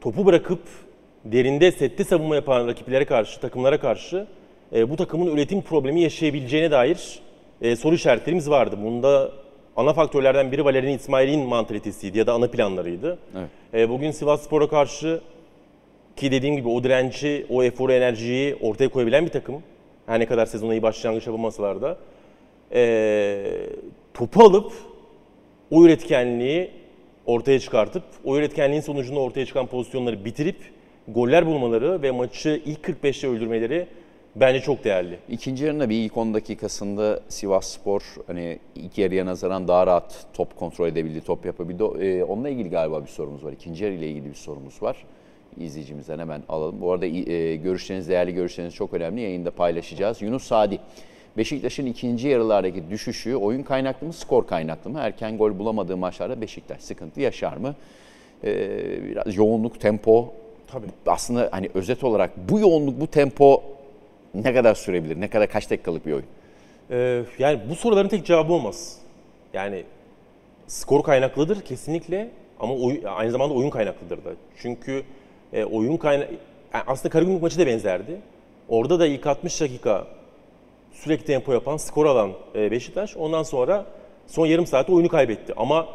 topu 0.00 0.26
bırakıp 0.26 0.60
derinde 1.24 1.72
sette 1.72 2.04
savunma 2.04 2.34
yapan 2.34 2.66
rakiplere 2.66 3.04
karşı, 3.04 3.40
takımlara 3.40 3.80
karşı 3.80 4.26
e, 4.72 4.90
bu 4.90 4.96
takımın 4.96 5.26
üretim 5.26 5.62
problemi 5.62 6.00
yaşayabileceğine 6.00 6.70
dair 6.70 7.20
e, 7.60 7.76
soru 7.76 7.94
işaretlerimiz 7.94 8.50
vardı. 8.50 8.78
Bunda 8.84 9.32
ana 9.76 9.92
faktörlerden 9.92 10.52
biri 10.52 10.64
Valerian 10.64 10.98
İsmail'in 10.98 11.48
mantalitesiydi 11.48 12.18
ya 12.18 12.26
da 12.26 12.32
ana 12.32 12.50
planlarıydı. 12.50 13.18
Evet. 13.36 13.48
E, 13.74 13.88
bugün 13.88 14.10
Sivas 14.10 14.42
Spor'a 14.42 14.68
karşı 14.68 15.20
ki 16.16 16.30
dediğim 16.30 16.56
gibi 16.56 16.68
o 16.68 16.84
direnci, 16.84 17.46
o 17.50 17.62
eforu, 17.62 17.92
enerjiyi 17.92 18.56
ortaya 18.60 18.88
koyabilen 18.88 19.26
bir 19.26 19.30
takım. 19.30 19.62
Her 20.06 20.20
ne 20.20 20.26
kadar 20.26 20.46
sezona 20.46 20.74
iyi 20.74 20.82
başlangıç 20.82 21.26
yapamasalar 21.26 21.82
da. 21.82 21.98
E, 22.74 23.44
topu 24.14 24.44
alıp 24.44 24.72
o 25.70 25.84
üretkenliği 25.84 26.70
ortaya 27.26 27.60
çıkartıp, 27.60 28.02
o 28.24 28.36
üretkenliğin 28.36 28.82
sonucunda 28.82 29.20
ortaya 29.20 29.46
çıkan 29.46 29.66
pozisyonları 29.66 30.24
bitirip 30.24 30.56
goller 31.08 31.46
bulmaları 31.46 32.02
ve 32.02 32.10
maçı 32.10 32.62
ilk 32.64 32.88
45'te 32.88 33.28
öldürmeleri 33.28 33.86
bence 34.36 34.60
çok 34.60 34.84
değerli. 34.84 35.18
İkinci 35.28 35.64
yarının 35.64 35.80
da 35.80 35.90
bir 35.90 35.96
ilk 35.96 36.16
10 36.16 36.34
dakikasında 36.34 37.20
Sivas 37.28 37.66
Spor 37.66 38.02
hani 38.26 38.58
ilk 38.74 38.98
yarıya 38.98 39.26
nazaran 39.26 39.68
daha 39.68 39.86
rahat 39.86 40.26
top 40.34 40.56
kontrol 40.56 40.88
edebildi, 40.88 41.20
top 41.20 41.46
yapabildi. 41.46 41.82
Ee, 41.82 42.24
onunla 42.24 42.48
ilgili 42.48 42.70
galiba 42.70 43.02
bir 43.02 43.08
sorumuz 43.08 43.44
var. 43.44 43.52
İkinci 43.52 43.84
yarı 43.84 43.94
ile 43.94 44.08
ilgili 44.08 44.30
bir 44.30 44.34
sorumuz 44.34 44.82
var. 44.82 44.96
İzleyicimizden 45.60 46.18
hemen 46.18 46.42
alalım. 46.48 46.80
Bu 46.80 46.92
arada 46.92 47.06
e, 47.06 47.56
görüşleriniz, 47.56 48.08
değerli 48.08 48.34
görüşleriniz 48.34 48.74
çok 48.74 48.94
önemli. 48.94 49.20
Yayında 49.20 49.50
paylaşacağız. 49.50 50.22
Yunus 50.22 50.44
Sadi. 50.44 50.78
Beşiktaş'ın 51.36 51.86
ikinci 51.86 52.28
yarılardaki 52.28 52.90
düşüşü 52.90 53.34
oyun 53.34 53.62
kaynaklı 53.62 54.06
mı, 54.06 54.12
skor 54.12 54.46
kaynaklı 54.46 54.90
mı? 54.90 54.98
Erken 55.02 55.38
gol 55.38 55.58
bulamadığı 55.58 55.96
maçlarda 55.96 56.40
Beşiktaş 56.40 56.80
sıkıntı 56.82 57.20
yaşar 57.20 57.56
mı? 57.56 57.74
Ee, 58.44 59.04
biraz 59.10 59.36
yoğunluk, 59.36 59.80
tempo. 59.80 60.32
Tabii. 60.66 60.86
Aslında 61.06 61.48
hani 61.50 61.70
özet 61.74 62.04
olarak 62.04 62.30
bu 62.50 62.60
yoğunluk, 62.60 63.00
bu 63.00 63.06
tempo 63.06 63.62
ne 64.34 64.54
kadar 64.54 64.74
sürebilir? 64.74 65.20
Ne 65.20 65.28
kadar 65.30 65.50
kaç 65.50 65.70
dakikalık 65.70 66.06
bir 66.06 66.12
oyun? 66.12 66.24
Ee, 66.90 67.22
yani 67.38 67.60
bu 67.70 67.74
soruların 67.74 68.08
tek 68.08 68.26
cevabı 68.26 68.52
olmaz. 68.52 68.98
Yani 69.54 69.84
skor 70.66 71.02
kaynaklıdır 71.02 71.60
kesinlikle 71.60 72.30
ama 72.60 72.74
oy- 72.74 73.02
aynı 73.06 73.30
zamanda 73.30 73.54
oyun 73.54 73.70
kaynaklıdır 73.70 74.24
da. 74.24 74.30
Çünkü 74.56 75.02
e, 75.52 75.64
oyun 75.64 75.96
kaynak 75.96 76.30
yani 76.74 76.84
aslında 76.86 77.08
Karagümrük 77.08 77.42
maçı 77.42 77.58
da 77.58 77.66
benzerdi. 77.66 78.20
Orada 78.68 79.00
da 79.00 79.06
ilk 79.06 79.26
60 79.26 79.60
dakika 79.60 80.06
sürekli 80.92 81.24
tempo 81.24 81.52
yapan, 81.52 81.76
skor 81.76 82.06
alan 82.06 82.32
e, 82.54 82.70
Beşiktaş 82.70 83.16
ondan 83.16 83.42
sonra 83.42 83.86
son 84.26 84.46
yarım 84.46 84.66
saatte 84.66 84.92
oyunu 84.92 85.08
kaybetti. 85.08 85.52
Ama 85.56 85.88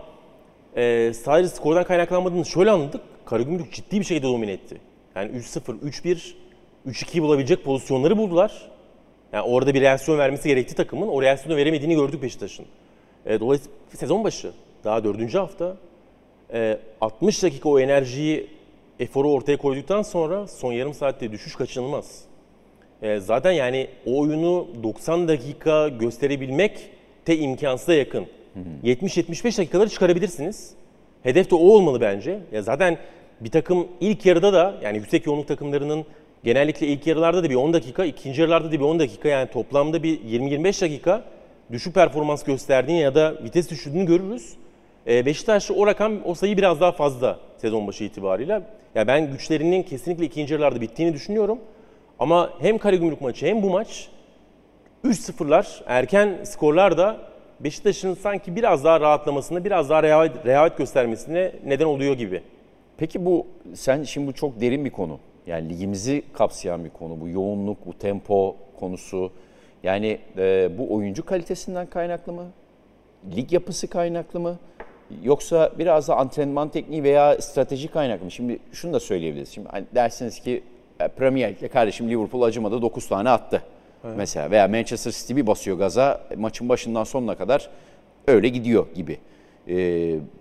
e, 0.75 1.13
sadece 1.13 1.49
skordan 1.49 1.83
kaynaklanmadığını 1.83 2.45
şöyle 2.45 2.71
anladık. 2.71 3.01
Karagümrük 3.25 3.73
ciddi 3.73 3.99
bir 3.99 4.05
şekilde 4.05 4.27
domine 4.27 4.51
etti. 4.51 4.77
Yani 5.15 5.31
3-0, 5.31 5.79
3-1, 5.79 6.33
3-2 6.87 7.21
bulabilecek 7.21 7.63
pozisyonları 7.63 8.17
buldular. 8.17 8.71
Yani 9.33 9.43
orada 9.43 9.73
bir 9.73 9.81
reaksiyon 9.81 10.19
vermesi 10.19 10.47
gerekti 10.47 10.75
takımın. 10.75 11.07
O 11.07 11.21
reaksiyonu 11.21 11.57
veremediğini 11.57 11.95
gördük 11.95 12.21
Beşiktaş'ın. 12.21 12.65
E, 13.25 13.39
dolayısıyla 13.39 13.77
sezon 13.93 14.23
başı, 14.23 14.51
daha 14.83 15.03
dördüncü 15.03 15.37
hafta 15.37 15.77
e, 16.53 16.79
60 17.01 17.43
dakika 17.43 17.69
o 17.69 17.79
enerjiyi, 17.79 18.56
eforu 18.99 19.31
ortaya 19.31 19.57
koyduktan 19.57 20.01
sonra 20.01 20.47
son 20.47 20.73
yarım 20.73 20.93
saatte 20.93 21.31
düşüş 21.31 21.55
kaçınılmaz. 21.55 22.21
E, 23.01 23.19
zaten 23.19 23.51
yani 23.51 23.87
o 24.05 24.19
oyunu 24.19 24.67
90 24.83 25.27
dakika 25.27 25.87
gösterebilmek 25.87 26.89
de 27.27 27.37
imkansıza 27.37 27.93
yakın. 27.93 28.27
70-75 28.83 29.57
dakikaları 29.57 29.89
çıkarabilirsiniz. 29.89 30.71
Hedef 31.23 31.51
de 31.51 31.55
o 31.55 31.59
olmalı 31.59 32.01
bence. 32.01 32.39
Ya 32.51 32.61
zaten 32.61 32.97
bir 33.41 33.51
takım 33.51 33.87
ilk 34.01 34.25
yarıda 34.25 34.53
da 34.53 34.75
yani 34.83 34.97
yüksek 34.97 35.25
yoğunluk 35.25 35.47
takımlarının 35.47 36.05
genellikle 36.43 36.87
ilk 36.87 37.07
yarılarda 37.07 37.43
da 37.43 37.49
bir 37.49 37.55
10 37.55 37.73
dakika, 37.73 38.05
ikinci 38.05 38.41
yarılarda 38.41 38.67
da 38.67 38.71
bir 38.71 38.79
10 38.79 38.99
dakika 38.99 39.29
yani 39.29 39.49
toplamda 39.49 40.03
bir 40.03 40.19
20-25 40.19 40.81
dakika 40.81 41.23
düşük 41.71 41.93
performans 41.93 42.43
gösterdiğini 42.43 43.01
ya 43.01 43.15
da 43.15 43.35
vites 43.43 43.69
düşürdüğünü 43.69 44.05
görürüz. 44.05 44.53
Ee, 45.07 45.25
Beşiktaş 45.25 45.71
o 45.71 45.87
rakam, 45.87 46.13
o 46.25 46.33
sayı 46.33 46.57
biraz 46.57 46.81
daha 46.81 46.91
fazla 46.91 47.39
sezon 47.57 47.87
başı 47.87 48.03
itibariyle. 48.03 48.61
Ya 48.95 49.07
ben 49.07 49.31
güçlerinin 49.31 49.83
kesinlikle 49.83 50.25
ikinci 50.25 50.53
yarılarda 50.53 50.81
bittiğini 50.81 51.13
düşünüyorum. 51.13 51.59
Ama 52.19 52.49
hem 52.59 52.77
Karagümrük 52.77 53.21
maçı 53.21 53.45
hem 53.45 53.63
bu 53.63 53.69
maç 53.69 54.09
3-0'lar, 55.05 55.81
erken 55.85 56.37
skorlar 56.43 56.97
da 56.97 57.17
Beşiktaş'ın 57.59 58.13
sanki 58.13 58.55
biraz 58.55 58.83
daha 58.83 59.01
rahatlamasına, 59.01 59.65
biraz 59.65 59.89
daha 59.89 60.03
rehavet, 60.03 60.45
rehavet 60.45 60.77
göstermesine 60.77 61.51
neden 61.65 61.85
oluyor 61.85 62.13
gibi. 62.13 62.41
Peki 62.97 63.25
bu 63.25 63.47
sen 63.73 64.03
şimdi 64.03 64.27
bu 64.27 64.33
çok 64.33 64.61
derin 64.61 64.85
bir 64.85 64.89
konu. 64.89 65.19
Yani 65.47 65.69
ligimizi 65.69 66.23
kapsayan 66.33 66.85
bir 66.85 66.89
konu. 66.89 67.21
Bu 67.21 67.29
yoğunluk, 67.29 67.85
bu 67.85 67.97
tempo 67.97 68.55
konusu. 68.79 69.31
Yani 69.83 70.19
e, 70.37 70.69
bu 70.77 70.95
oyuncu 70.95 71.25
kalitesinden 71.25 71.85
kaynaklı 71.85 72.33
mı? 72.33 72.45
Lig 73.35 73.53
yapısı 73.53 73.87
kaynaklı 73.87 74.39
mı? 74.39 74.57
Yoksa 75.23 75.71
biraz 75.79 76.07
da 76.07 76.15
antrenman 76.17 76.69
tekniği 76.69 77.03
veya 77.03 77.41
strateji 77.41 77.87
kaynaklı 77.87 78.25
mı? 78.25 78.31
Şimdi 78.31 78.59
şunu 78.71 78.93
da 78.93 78.99
söyleyebiliriz. 78.99 79.49
Şimdi 79.49 79.67
hani 79.71 79.85
dersiniz 79.95 80.39
ki 80.39 80.63
e, 80.99 81.07
Premier 81.07 81.49
Lig'de 81.51 81.67
kardeşim 81.67 82.09
Liverpool 82.09 82.41
acımadı 82.41 82.81
9 82.81 83.07
tane 83.07 83.29
attı. 83.29 83.61
Mesela 84.17 84.51
veya 84.51 84.67
Manchester 84.67 85.11
City 85.11 85.35
bir 85.35 85.47
basıyor 85.47 85.77
gaza 85.77 86.21
maçın 86.37 86.69
başından 86.69 87.03
sonuna 87.03 87.35
kadar 87.35 87.69
öyle 88.27 88.49
gidiyor 88.49 88.85
gibi. 88.95 89.17
Ee, 89.67 89.75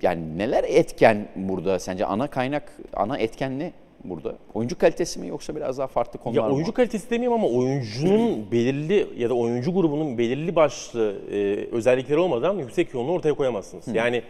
yani 0.02 0.38
neler 0.38 0.64
etken 0.68 1.28
burada 1.36 1.78
sence 1.78 2.06
ana 2.06 2.26
kaynak, 2.26 2.72
ana 2.94 3.18
etken 3.18 3.58
ne 3.58 3.72
burada? 4.04 4.34
Oyuncu 4.54 4.78
kalitesi 4.78 5.20
mi 5.20 5.28
yoksa 5.28 5.56
biraz 5.56 5.78
daha 5.78 5.86
farklı 5.86 6.18
konular 6.18 6.42
Ya 6.42 6.48
mı? 6.48 6.54
oyuncu 6.54 6.72
kalitesi 6.72 7.10
demeyeyim 7.10 7.32
ama 7.32 7.48
oyuncunun 7.48 8.50
belirli 8.52 9.06
ya 9.18 9.30
da 9.30 9.34
oyuncu 9.34 9.74
grubunun 9.74 10.18
belirli 10.18 10.56
başlı 10.56 11.14
e, 11.32 11.36
özellikleri 11.72 12.18
olmadan 12.18 12.58
yüksek 12.58 12.94
yoğunluğu 12.94 13.12
ortaya 13.12 13.34
koyamazsınız. 13.34 13.88
Yani 13.88 14.22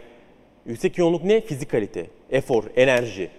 yüksek 0.67 0.97
yoğunluk 0.97 1.23
ne? 1.23 1.41
Fizikalite, 1.41 2.07
efor, 2.31 2.63
enerji. 2.75 3.29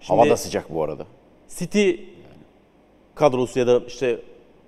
Şimdi 0.00 0.20
Havada 0.20 0.36
sıcak 0.36 0.74
bu 0.74 0.82
arada. 0.82 1.06
City 1.48 1.92
kadrosu 3.14 3.58
ya 3.58 3.66
da 3.66 3.80
işte 3.86 4.18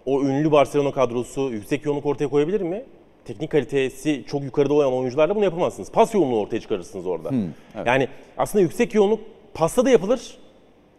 o 0.06 0.22
ünlü 0.22 0.52
Barcelona 0.52 0.92
kadrosu 0.92 1.40
yüksek 1.40 1.84
yoğunluk 1.84 2.06
ortaya 2.06 2.28
koyabilir 2.28 2.60
mi? 2.60 2.84
Teknik 3.24 3.50
kalitesi 3.50 4.24
çok 4.26 4.42
yukarıda 4.44 4.74
olan 4.74 4.92
oyuncularla 4.92 5.36
bunu 5.36 5.44
yapamazsınız. 5.44 5.92
Pas 5.92 6.14
yoğunluğu 6.14 6.40
ortaya 6.40 6.60
çıkarırsınız 6.60 7.06
orada. 7.06 7.30
Yani 7.86 8.08
aslında 8.38 8.62
yüksek 8.62 8.94
yoğunluk 8.94 9.20
pasta 9.54 9.84
da 9.84 9.90
yapılır, 9.90 10.38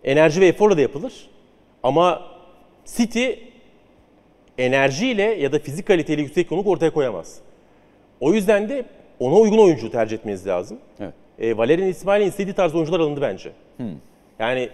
enerji 0.04 0.42
ve 0.42 0.48
eforla 0.48 0.78
da 0.78 0.82
yapılır. 0.82 1.30
Ama 1.84 2.22
City 2.86 3.30
enerjiyle 4.58 5.24
ya 5.24 5.52
da 5.52 5.60
fizik 5.60 5.88
kaliteyle 5.88 6.22
yüksek 6.22 6.52
yoğunluk 6.52 6.68
ortaya 6.68 6.94
koyamaz. 6.94 7.38
O 8.20 8.34
yüzden 8.34 8.70
de 8.70 8.86
ona 9.20 9.36
uygun 9.36 9.58
oyuncu 9.58 9.92
tercih 9.92 10.18
etmeniz 10.18 10.48
lazım. 10.48 10.78
Evet. 11.00 11.14
E, 11.40 11.58
Valerian 11.58 11.88
İsmail'in 11.88 12.28
istediği 12.30 12.54
tarz 12.54 12.76
oyuncular 12.76 13.00
alındı 13.00 13.22
bence. 13.22 13.52
Yani 14.40 14.70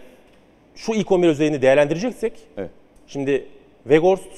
şu 0.76 0.94
ilk 0.94 1.12
11 1.12 1.28
özelliğini 1.28 1.62
değerlendireceksek, 1.62 2.34
Evet. 2.58 2.70
şimdi 3.08 3.46
Weghorst 3.84 4.30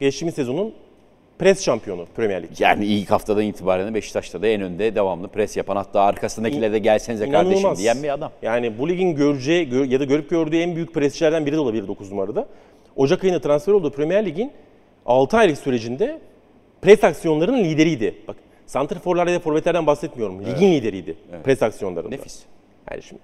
geçtiğimiz 0.00 0.34
sezonun 0.34 0.74
pres 1.38 1.64
şampiyonu 1.64 2.06
Premier 2.16 2.42
Lig. 2.42 2.60
Yani 2.60 2.86
ilk 2.86 3.10
haftadan 3.10 3.42
itibaren 3.42 3.94
Beşiktaş'ta 3.94 4.42
da 4.42 4.46
en 4.46 4.60
önde 4.60 4.94
devamlı 4.94 5.28
pres 5.28 5.56
yapan 5.56 5.76
hatta 5.76 6.00
arkasındakiler 6.00 6.72
de 6.72 6.78
gelsenize 6.78 7.30
kardeşim 7.30 7.58
İnanılmaz. 7.58 7.78
diyen 7.78 8.02
bir 8.02 8.08
adam. 8.14 8.32
Yani 8.42 8.78
bu 8.78 8.88
ligin 8.88 9.14
göreceği 9.14 9.68
gör- 9.68 9.84
ya 9.84 10.00
da 10.00 10.04
görüp 10.04 10.30
gördüğü 10.30 10.56
en 10.56 10.74
büyük 10.76 10.94
presçilerden 10.94 11.46
biri 11.46 11.54
de 11.54 11.60
olabilir 11.60 11.88
9 11.88 12.10
numarada. 12.10 12.46
Ocak 12.96 13.24
ayında 13.24 13.40
transfer 13.40 13.72
olduğu 13.72 13.90
Premier 13.92 14.26
Lig'in 14.26 14.52
6 15.06 15.36
aylık 15.36 15.58
sürecinde 15.58 16.18
pres 16.82 17.04
aksiyonlarının 17.04 17.64
lideriydi. 17.64 18.14
Bak 18.28 18.36
santrforlar 18.72 19.26
ya 19.26 19.34
da 19.34 19.38
forvetlerden 19.40 19.86
bahsetmiyorum. 19.86 20.44
Ligin 20.46 20.72
lideriydi 20.72 21.16
pres 21.44 21.62
aksiyonlarında. 21.62 22.10
Nefis. 22.10 22.42
Yani 22.90 23.02
şimdi 23.02 23.22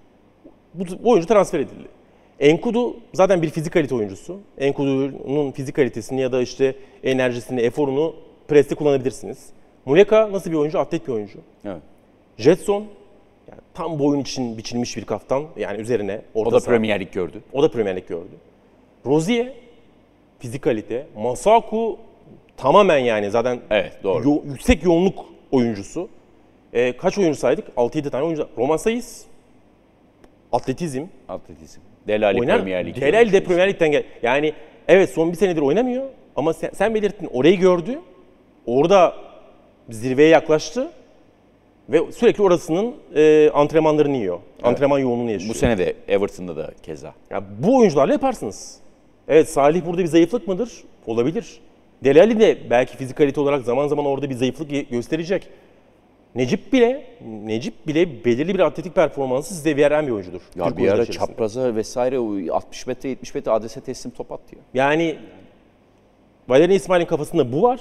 bu, 0.74 0.84
bu 1.04 1.10
oyuncu 1.10 1.28
transfer 1.28 1.60
edildi. 1.60 1.88
Enkudu 2.40 2.96
zaten 3.12 3.42
bir 3.42 3.50
fizik 3.50 3.72
kalite 3.72 3.94
oyuncusu. 3.94 4.40
Enkudu'nun 4.58 5.50
fizik 5.52 5.76
kalitesini 5.76 6.20
ya 6.20 6.32
da 6.32 6.42
işte 6.42 6.74
enerjisini, 7.02 7.60
eforunu 7.60 8.14
preste 8.48 8.74
kullanabilirsiniz. 8.74 9.46
Muleka 9.84 10.32
nasıl 10.32 10.50
bir 10.50 10.56
oyuncu? 10.56 10.78
Atlet 10.78 11.08
bir 11.08 11.12
oyuncu. 11.12 11.38
Evet. 11.64 11.82
Jetson 12.38 12.84
yani 13.48 13.60
tam 13.74 13.98
boyun 13.98 14.20
için 14.20 14.58
biçilmiş 14.58 14.96
bir 14.96 15.04
kaftan 15.04 15.44
yani 15.56 15.80
üzerine 15.80 16.20
orta 16.34 16.56
O 16.56 16.60
da. 16.60 16.64
Premier 16.64 17.00
Lig 17.00 17.12
gördü. 17.12 17.40
O 17.52 17.62
da 17.62 17.70
Premier 17.70 17.96
Lig 17.96 18.08
gördü. 18.08 18.34
Rozier 19.06 19.52
fizik 20.38 20.62
kalite. 20.62 21.06
Masaku 21.16 21.98
tamamen 22.56 22.98
yani 22.98 23.30
zaten 23.30 23.60
Evet, 23.70 23.92
doğru. 24.04 24.28
yo- 24.28 24.42
yüksek 24.44 24.84
yoğunluk 24.84 25.24
oyuncusu. 25.54 26.08
Ee, 26.72 26.96
kaç 26.96 27.18
oyuncu 27.18 27.38
saydık? 27.38 27.68
6-7 27.76 28.10
tane 28.10 28.24
oyuncu. 28.24 28.48
Roman 28.58 28.76
Sayıs 28.76 29.22
atletizm. 30.52 31.04
Atletizm. 31.28 31.80
Delali 32.08 32.40
Oynar. 32.40 32.58
Premier 32.58 32.86
Lig. 32.86 33.00
Delal 33.00 33.32
de. 33.32 33.44
Premier 33.44 33.68
Lig'den 33.68 33.90
gel. 33.92 34.04
Yani 34.22 34.52
evet 34.88 35.10
son 35.10 35.32
bir 35.32 35.36
senedir 35.36 35.60
oynamıyor 35.60 36.04
ama 36.36 36.52
sen, 36.52 36.70
sen 36.74 36.94
belirttin 36.94 37.28
orayı 37.32 37.58
gördü. 37.58 37.98
Orada 38.66 39.14
zirveye 39.90 40.28
yaklaştı 40.28 40.90
ve 41.88 42.12
sürekli 42.12 42.42
orasının 42.42 42.94
e, 43.14 43.50
antrenmanlarını 43.54 44.16
yiyor. 44.16 44.38
Antrenman 44.62 44.98
yoğunluğunu 44.98 45.30
yaşıyor. 45.30 45.54
Bu 45.54 45.58
sene 45.58 45.78
de 45.78 45.94
Everton'da 46.08 46.56
da 46.56 46.70
keza. 46.82 47.14
Ya 47.30 47.44
bu 47.58 47.78
oyuncularla 47.78 48.12
yaparsınız. 48.12 48.78
Evet 49.28 49.48
Salih 49.48 49.86
burada 49.86 50.02
bir 50.02 50.06
zayıflık 50.06 50.48
mıdır? 50.48 50.84
Olabilir. 51.06 51.60
Delali 52.04 52.40
de 52.40 52.58
belki 52.70 52.96
fizikalite 52.96 53.40
olarak 53.40 53.64
zaman 53.64 53.86
zaman 53.88 54.06
orada 54.06 54.30
bir 54.30 54.34
zayıflık 54.34 54.90
gösterecek. 54.90 55.48
Necip 56.34 56.72
bile 56.72 57.04
Necip 57.44 57.86
bile 57.86 58.24
belirli 58.24 58.54
bir 58.54 58.60
atletik 58.60 58.94
performansı 58.94 59.54
size 59.54 59.76
veren 59.76 60.06
bir 60.06 60.12
oyuncudur. 60.12 60.40
Ya 60.56 60.64
Türk 60.64 60.78
bir 60.78 60.88
ara 60.88 61.02
içerisinde. 61.02 61.26
çapraza 61.26 61.74
vesaire 61.74 62.18
o 62.18 62.54
60 62.56 62.86
metre 62.86 63.08
70 63.08 63.34
metre 63.34 63.50
adrese 63.50 63.80
teslim 63.80 64.12
top 64.12 64.32
attı 64.32 64.56
ya. 64.56 64.60
Yani 64.74 65.16
Valerian 66.48 66.76
İsmail'in 66.76 67.06
kafasında 67.06 67.52
bu 67.52 67.62
var. 67.62 67.80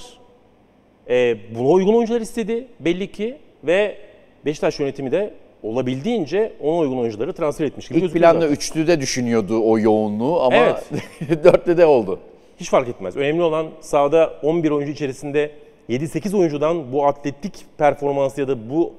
Ee, 1.09 1.37
buna 1.55 1.67
uygun 1.67 1.93
oyuncular 1.93 2.21
istedi 2.21 2.67
belli 2.79 3.11
ki 3.11 3.37
ve 3.63 3.97
Beşiktaş 4.45 4.79
yönetimi 4.79 5.11
de 5.11 5.33
olabildiğince 5.63 6.53
ona 6.61 6.77
uygun 6.77 6.97
oyuncuları 6.97 7.33
transfer 7.33 7.65
etmiş 7.65 7.87
gibi 7.87 7.97
İlk 7.97 8.03
gözüküyor 8.03 8.23
planda 8.31 8.41
zaten. 8.41 8.55
üçlü 8.55 8.87
de 8.87 9.01
düşünüyordu 9.01 9.61
o 9.63 9.79
yoğunluğu 9.79 10.41
ama 10.41 10.55
Evet. 10.55 10.83
dörtlü 11.43 11.77
de 11.77 11.85
oldu. 11.85 12.19
Hiç 12.59 12.69
fark 12.69 12.89
etmez. 12.89 13.17
Önemli 13.17 13.41
olan 13.41 13.67
sahada 13.81 14.33
11 14.43 14.71
oyuncu 14.71 14.91
içerisinde 14.91 15.51
7-8 15.89 16.37
oyuncudan 16.37 16.91
bu 16.91 17.05
atletik 17.05 17.53
performansı 17.77 18.41
ya 18.41 18.47
da 18.47 18.69
bu 18.69 18.93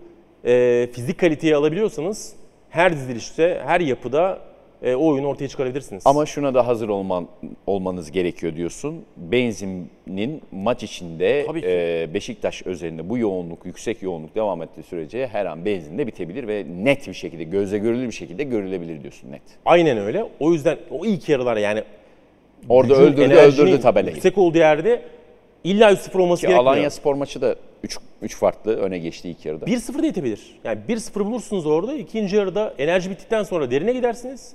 e, 0.45 0.89
fizik 0.93 1.19
kaliteyi 1.19 1.57
alabiliyorsanız 1.57 2.33
her 2.71 2.93
dizilişte, 2.93 3.63
her 3.65 3.81
yapıda 3.81 4.39
e, 4.83 4.95
o 4.95 5.07
oyunu 5.07 5.27
ortaya 5.27 5.49
çıkarabilirsiniz. 5.49 6.03
Ama 6.07 6.27
şuna 6.27 6.55
da 6.55 6.67
hazır 6.67 6.89
olman 6.89 7.29
olmanız 7.67 8.11
gerekiyor 8.11 8.57
diyorsun. 8.57 9.05
Benzin'in 9.17 10.43
maç 10.53 10.83
içinde 10.83 11.41
e, 11.41 12.15
Beşiktaş 12.15 12.67
özelinde 12.67 13.09
bu 13.09 13.19
yoğunluk, 13.19 13.67
yüksek 13.67 14.03
yoğunluk 14.03 14.35
devam 14.35 14.63
ettiği 14.63 14.83
sürece 14.83 15.27
her 15.27 15.47
an 15.47 15.65
benzinde 15.65 16.07
bitebilir 16.07 16.49
ve 16.49 16.67
net 16.83 17.09
bir 17.09 17.15
şekilde, 17.15 17.45
gözle 17.45 17.79
görülür 17.79 18.07
bir 18.07 18.13
şekilde 18.13 18.45
görülebilir 18.45 19.03
diyorsun 19.03 19.33
net. 19.33 19.43
Aynen 19.65 19.99
öyle. 19.99 20.27
O 20.41 20.53
yüzden 20.53 20.79
o 20.91 21.07
ilk 21.07 21.29
yarılar 21.29 21.57
yani 21.57 21.83
Orada 22.69 22.95
gücün, 22.95 23.05
öldürdü, 23.05 23.35
öldürdü 23.35 23.81
tabelayı. 23.81 24.15
Yüksek 24.15 24.39
olduğu 24.39 24.59
yerde 24.59 25.03
illa 25.65 25.93
3-0 25.93 26.19
olması 26.21 26.41
Ki 26.41 26.47
gerekmiyor. 26.47 26.73
Alanya 26.73 26.91
Spor 26.91 27.15
maçı 27.15 27.41
da 27.41 27.57
3 27.83 27.99
3 28.23 28.37
farklı 28.37 28.77
öne 28.77 28.99
geçti 28.99 29.29
ilk 29.29 29.47
yarıda. 29.47 29.65
1-0 29.65 30.03
da 30.03 30.07
yetebilir. 30.07 30.61
Yani 30.65 30.79
1-0 30.89 31.25
bulursunuz 31.25 31.67
orada. 31.67 31.95
ikinci 31.95 32.37
yarıda 32.37 32.75
enerji 32.79 33.11
bittikten 33.11 33.43
sonra 33.43 33.71
derine 33.71 33.93
gidersiniz. 33.93 34.53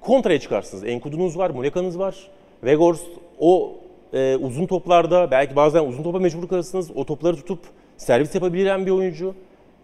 Kontraya 0.00 0.40
çıkarsınız. 0.40 0.84
Enkudunuz 0.84 1.38
var, 1.38 1.50
Muleka'nız 1.50 1.98
var. 1.98 2.16
Vegors 2.64 3.00
o 3.38 3.76
e, 4.12 4.36
uzun 4.36 4.66
toplarda 4.66 5.30
belki 5.30 5.56
bazen 5.56 5.84
uzun 5.84 6.02
topa 6.02 6.18
mecbur 6.18 6.48
kalırsınız. 6.48 6.90
O 6.94 7.04
topları 7.04 7.36
tutup 7.36 7.60
servis 7.96 8.34
yapabilen 8.34 8.86
bir 8.86 8.90
oyuncu. 8.90 9.34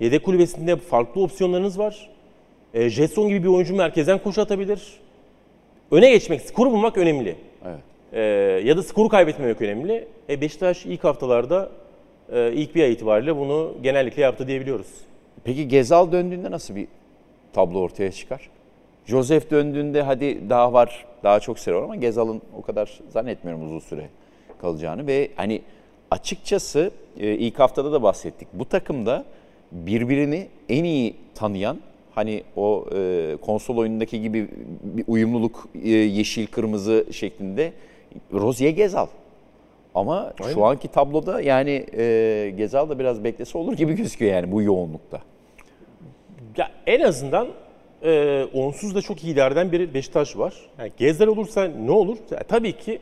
Yedek 0.01 0.25
kulübesinde 0.25 0.77
farklı 0.77 1.23
opsiyonlarınız 1.23 1.79
var. 1.79 2.11
E, 2.75 2.89
Jetson 2.89 3.29
gibi 3.29 3.43
bir 3.43 3.49
oyuncu 3.49 3.77
merkezden 3.77 4.19
koşu 4.19 4.43
atabilir. 4.43 5.01
Öne 5.91 6.11
geçmek, 6.11 6.41
skoru 6.41 6.71
bulmak 6.71 6.99
önemli. 6.99 7.37
E, 8.15 8.21
ya 8.65 8.77
da 8.77 8.83
skoru 8.83 9.09
kaybetmemek 9.09 9.63
önemli. 9.63 10.09
E, 10.29 10.41
Beşiktaş 10.41 10.87
ilk 10.87 11.05
haftalarda 11.05 11.71
e, 12.33 12.53
ilk 12.53 12.75
bir 12.75 12.83
ay 12.83 12.93
itibariyle 12.93 13.37
bunu 13.37 13.75
genellikle 13.83 14.23
yaptı 14.23 14.49
diyebiliyoruz. 14.49 14.87
Peki 15.45 15.69
Gezal 15.69 16.13
döndüğünde 16.13 16.51
nasıl 16.51 16.77
bir 16.77 16.89
tablo 17.53 17.79
ortaya 17.79 18.13
çıkar? 18.13 18.51
Joseph 19.07 19.51
döndüğünde 19.51 20.03
hadi 20.03 20.51
daha 20.51 20.73
var, 20.73 21.07
daha 21.23 21.41
çok 21.41 21.59
süre 21.59 21.75
var 21.75 21.83
ama 21.83 21.97
Gezal'ın 21.97 22.43
o 22.59 22.63
kadar 22.63 23.01
zannetmiyorum 23.09 23.65
uzun 23.65 23.79
süre 23.79 24.09
kalacağını 24.61 25.07
ve 25.07 25.31
hani 25.37 25.63
açıkçası 26.11 26.91
e, 27.21 27.27
ilk 27.33 27.59
haftada 27.59 27.93
da 27.93 28.03
bahsettik. 28.03 28.49
Bu 28.53 28.65
takımda 28.65 29.25
birbirini 29.73 30.49
en 30.69 30.85
iyi 30.85 31.17
tanıyan 31.35 31.79
hani 32.15 32.43
o 32.57 32.87
e, 32.97 33.37
konsol 33.41 33.77
oyunundaki 33.77 34.23
gibi 34.23 34.49
bir 34.83 35.05
uyumluluk 35.07 35.69
e, 35.85 35.89
yeşil 35.91 36.47
kırmızı 36.47 37.07
şeklinde 37.11 37.73
Rozier 38.33 38.71
Gezal. 38.71 39.07
Ama 39.95 40.33
Aynen. 40.41 40.55
şu 40.55 40.65
anki 40.65 40.89
tabloda 40.89 41.41
yani 41.41 41.87
e, 41.97 42.55
Gezal 42.57 42.89
da 42.89 42.99
biraz 42.99 43.25
beklese 43.25 43.59
olur 43.59 43.73
gibi 43.73 43.95
gözüküyor 43.95 44.33
yani 44.33 44.53
bu 44.53 44.63
yoğunlukta. 44.63 45.21
Ya 46.57 46.71
en 46.87 47.01
azından 47.01 47.49
e, 48.03 48.45
onsuz 48.55 48.95
da 48.95 49.03
çok 49.03 49.25
iyilerden 49.25 49.73
biri 49.73 49.95
Beşiktaş 49.95 50.37
var. 50.39 50.55
Yani 50.79 50.93
Gezdal 50.97 51.27
olursa 51.27 51.65
ne 51.65 51.91
olur? 51.91 52.19
Ya, 52.31 52.39
tabii 52.39 52.73
ki 52.73 52.99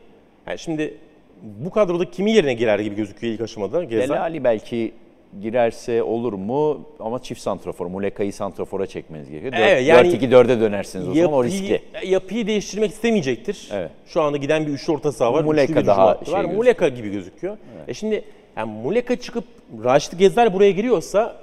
yani 0.47 0.59
şimdi 0.59 0.97
bu 1.43 1.69
kadroda 1.69 2.11
kimin 2.11 2.31
yerine 2.31 2.53
girer 2.53 2.79
gibi 2.79 2.95
gözüküyor 2.95 3.33
ilk 3.33 3.41
aşamada 3.41 3.83
Gezdal. 3.83 4.15
Delali 4.15 4.43
belki 4.43 4.93
girerse 5.41 6.03
olur 6.03 6.33
mu 6.33 6.81
ama 6.99 7.19
çift 7.21 7.41
santrafor, 7.41 7.85
Muleka'yı 7.85 8.33
santrafora 8.33 8.85
çekmeniz 8.85 9.29
gerekiyor. 9.29 9.53
Evet, 9.57 9.87
yani 9.87 10.07
4-2-4'e 10.07 10.59
dönersiniz 10.59 11.07
o 11.07 11.13
zaman 11.13 11.33
o 11.33 11.43
riskli. 11.43 11.81
yapıyı 12.05 12.47
değiştirmek 12.47 12.91
istemeyecektir. 12.91 13.69
Evet. 13.73 13.91
Şu 14.05 14.21
anda 14.21 14.37
giden 14.37 14.67
bir 14.67 14.71
üçlü 14.71 14.93
orta 14.93 15.11
saha 15.11 15.33
var. 15.33 15.43
Muleka 15.43 15.73
üçlü 15.73 15.85
daha 15.85 16.19
şey 16.25 16.33
var. 16.33 16.45
Muleka 16.45 16.89
gibi 16.89 17.11
gözüküyor. 17.11 17.57
E 17.87 17.93
şimdi 17.93 18.23
yani 18.57 18.71
Muleka 18.83 19.15
çıkıp 19.15 19.43
Raşit 19.83 20.19
Gezdal 20.19 20.53
buraya 20.53 20.71
giriyorsa 20.71 21.35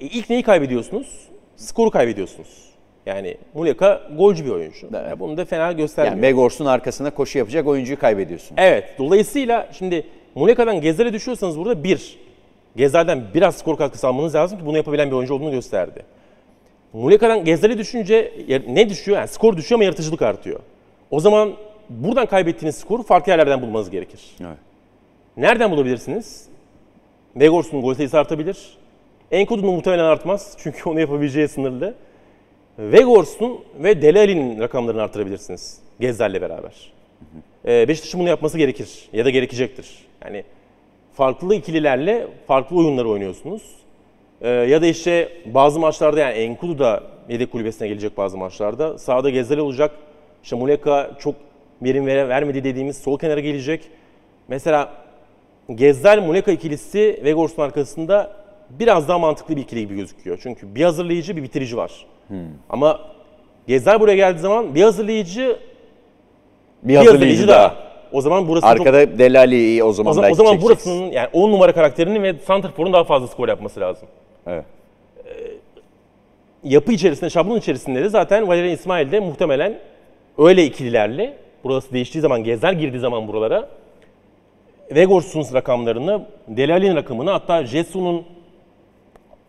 e, 0.00 0.06
ilk 0.06 0.30
neyi 0.30 0.42
kaybediyorsunuz? 0.42 1.28
Skoru 1.56 1.90
kaybediyorsunuz. 1.90 2.70
Yani 3.06 3.36
Muleka 3.54 4.00
golcü 4.16 4.44
bir 4.44 4.50
oyuncu. 4.50 4.86
Evet. 4.94 5.06
Yani 5.08 5.20
bunu 5.20 5.36
da 5.36 5.44
fena 5.44 5.72
göstermiyor. 5.72 6.16
Yani 6.16 6.26
Vegors'un 6.26 6.66
arkasına 6.66 7.10
koşu 7.10 7.38
yapacak 7.38 7.66
oyuncuyu 7.66 7.98
kaybediyorsun. 7.98 8.56
Evet. 8.56 8.84
Dolayısıyla 8.98 9.68
şimdi 9.72 10.06
Muleka'dan 10.34 10.80
Gezal'e 10.80 11.12
düşüyorsanız 11.12 11.58
burada 11.58 11.84
bir, 11.84 12.18
Gezal'den 12.76 13.24
biraz 13.34 13.56
skor 13.56 13.76
katkısı 13.76 14.08
almanız 14.08 14.34
lazım 14.34 14.58
ki 14.58 14.66
bunu 14.66 14.76
yapabilen 14.76 15.10
bir 15.10 15.16
oyuncu 15.16 15.34
olduğunu 15.34 15.50
gösterdi. 15.50 16.02
Muleka'dan 16.92 17.44
Gezal'e 17.44 17.78
düşünce 17.78 18.32
ne 18.68 18.88
düşüyor? 18.88 19.18
Yani 19.18 19.28
skor 19.28 19.56
düşüyor 19.56 19.76
ama 19.76 19.84
yaratıcılık 19.84 20.22
artıyor. 20.22 20.60
O 21.10 21.20
zaman 21.20 21.52
buradan 21.88 22.26
kaybettiğiniz 22.26 22.76
skoru 22.76 23.02
farklı 23.02 23.30
yerlerden 23.30 23.62
bulmanız 23.62 23.90
gerekir. 23.90 24.20
Evet. 24.40 24.58
Nereden 25.36 25.70
bulabilirsiniz? 25.70 26.48
Vegors'un 27.36 27.82
gol 27.82 27.94
sayısı 27.94 28.18
artabilir. 28.18 28.78
Enkodu'nun 29.30 29.74
muhtemelen 29.74 30.04
artmaz 30.04 30.56
çünkü 30.58 30.88
onu 30.90 31.00
yapabileceği 31.00 31.48
sınırlı. 31.48 31.94
Vegors'un 32.78 33.64
ve 33.78 34.02
Delali'nin 34.02 34.60
rakamlarını 34.60 35.02
artırabilirsiniz 35.02 35.78
Gezzal'le 36.00 36.40
beraber. 36.40 36.92
Ee, 37.66 37.88
Beşiktaş'ın 37.88 38.20
bunu 38.20 38.28
yapması 38.28 38.58
gerekir 38.58 39.08
ya 39.12 39.24
da 39.24 39.30
gerekecektir. 39.30 40.06
Yani 40.24 40.44
farklı 41.20 41.54
ikililerle 41.54 42.26
farklı 42.46 42.76
oyunları 42.76 43.08
oynuyorsunuz. 43.08 43.62
Ee, 44.40 44.48
ya 44.48 44.82
da 44.82 44.86
işte 44.86 45.28
bazı 45.46 45.80
maçlarda 45.80 46.20
yani 46.20 46.32
Enkudu 46.34 46.78
da 46.78 47.02
yedek 47.28 47.52
kulübesine 47.52 47.88
gelecek 47.88 48.16
bazı 48.16 48.38
maçlarda. 48.38 48.98
Sağda 48.98 49.30
Gezzal 49.30 49.58
olacak. 49.58 49.90
İşte 50.42 50.56
Muleka 50.56 51.10
çok 51.18 51.34
verim 51.82 52.06
vere- 52.06 52.28
vermedi 52.28 52.64
dediğimiz 52.64 52.98
sol 52.98 53.18
kenara 53.18 53.40
gelecek. 53.40 53.82
Mesela 54.48 54.92
Gezzal 55.74 56.20
Muleka 56.22 56.52
ikilisi 56.52 57.20
Vegors'un 57.24 57.62
arkasında 57.62 58.32
biraz 58.70 59.08
daha 59.08 59.18
mantıklı 59.18 59.56
bir 59.56 59.62
ikili 59.62 59.80
gibi 59.80 59.96
gözüküyor. 59.96 60.38
Çünkü 60.42 60.74
bir 60.74 60.84
hazırlayıcı 60.84 61.36
bir 61.36 61.42
bitirici 61.42 61.76
var. 61.76 62.06
Ama 62.70 63.00
Gezzal 63.66 64.00
buraya 64.00 64.16
geldiği 64.16 64.38
zaman 64.40 64.74
bir 64.74 64.82
hazırlayıcı 64.82 65.58
Bir 66.82 66.88
bir 66.88 66.96
hazırlayıcı 66.96 67.12
hazırlayıcı 67.12 67.48
daha. 67.48 67.58
daha. 67.62 67.89
O 68.12 68.20
zaman 68.20 68.48
burası 68.48 68.66
çok 68.76 68.86
Arkada 68.86 69.18
Delali'yi 69.18 69.84
o 69.84 69.92
zaman 69.92 70.10
o 70.10 70.14
zaman, 70.14 70.30
o 70.30 70.34
zaman 70.34 70.52
çekeceksin. 70.52 70.92
burasının 70.92 71.12
yani 71.12 71.28
10 71.32 71.52
numara 71.52 71.72
karakterinin 71.72 72.22
ve 72.22 72.34
Santrfor'un 72.38 72.92
daha 72.92 73.04
fazla 73.04 73.28
skor 73.28 73.48
yapması 73.48 73.80
lazım. 73.80 74.08
Evet. 74.46 74.64
Yapı 76.64 76.92
içerisinde, 76.92 77.30
şablon 77.30 77.56
içerisinde 77.58 78.02
de 78.02 78.08
zaten 78.08 78.48
Valerian 78.48 78.74
İsmail 78.74 79.12
de 79.12 79.20
muhtemelen 79.20 79.78
öyle 80.38 80.64
ikililerle 80.64 81.36
burası 81.64 81.92
değiştiği 81.92 82.22
zaman, 82.22 82.44
Gezer 82.44 82.72
girdiği 82.72 82.98
zaman 82.98 83.28
buralara 83.28 83.68
Vegors'un 84.94 85.54
rakamlarını, 85.54 86.26
Delali'nin 86.48 86.96
rakamını 86.96 87.30
hatta 87.30 87.66
Jesus'un 87.66 88.24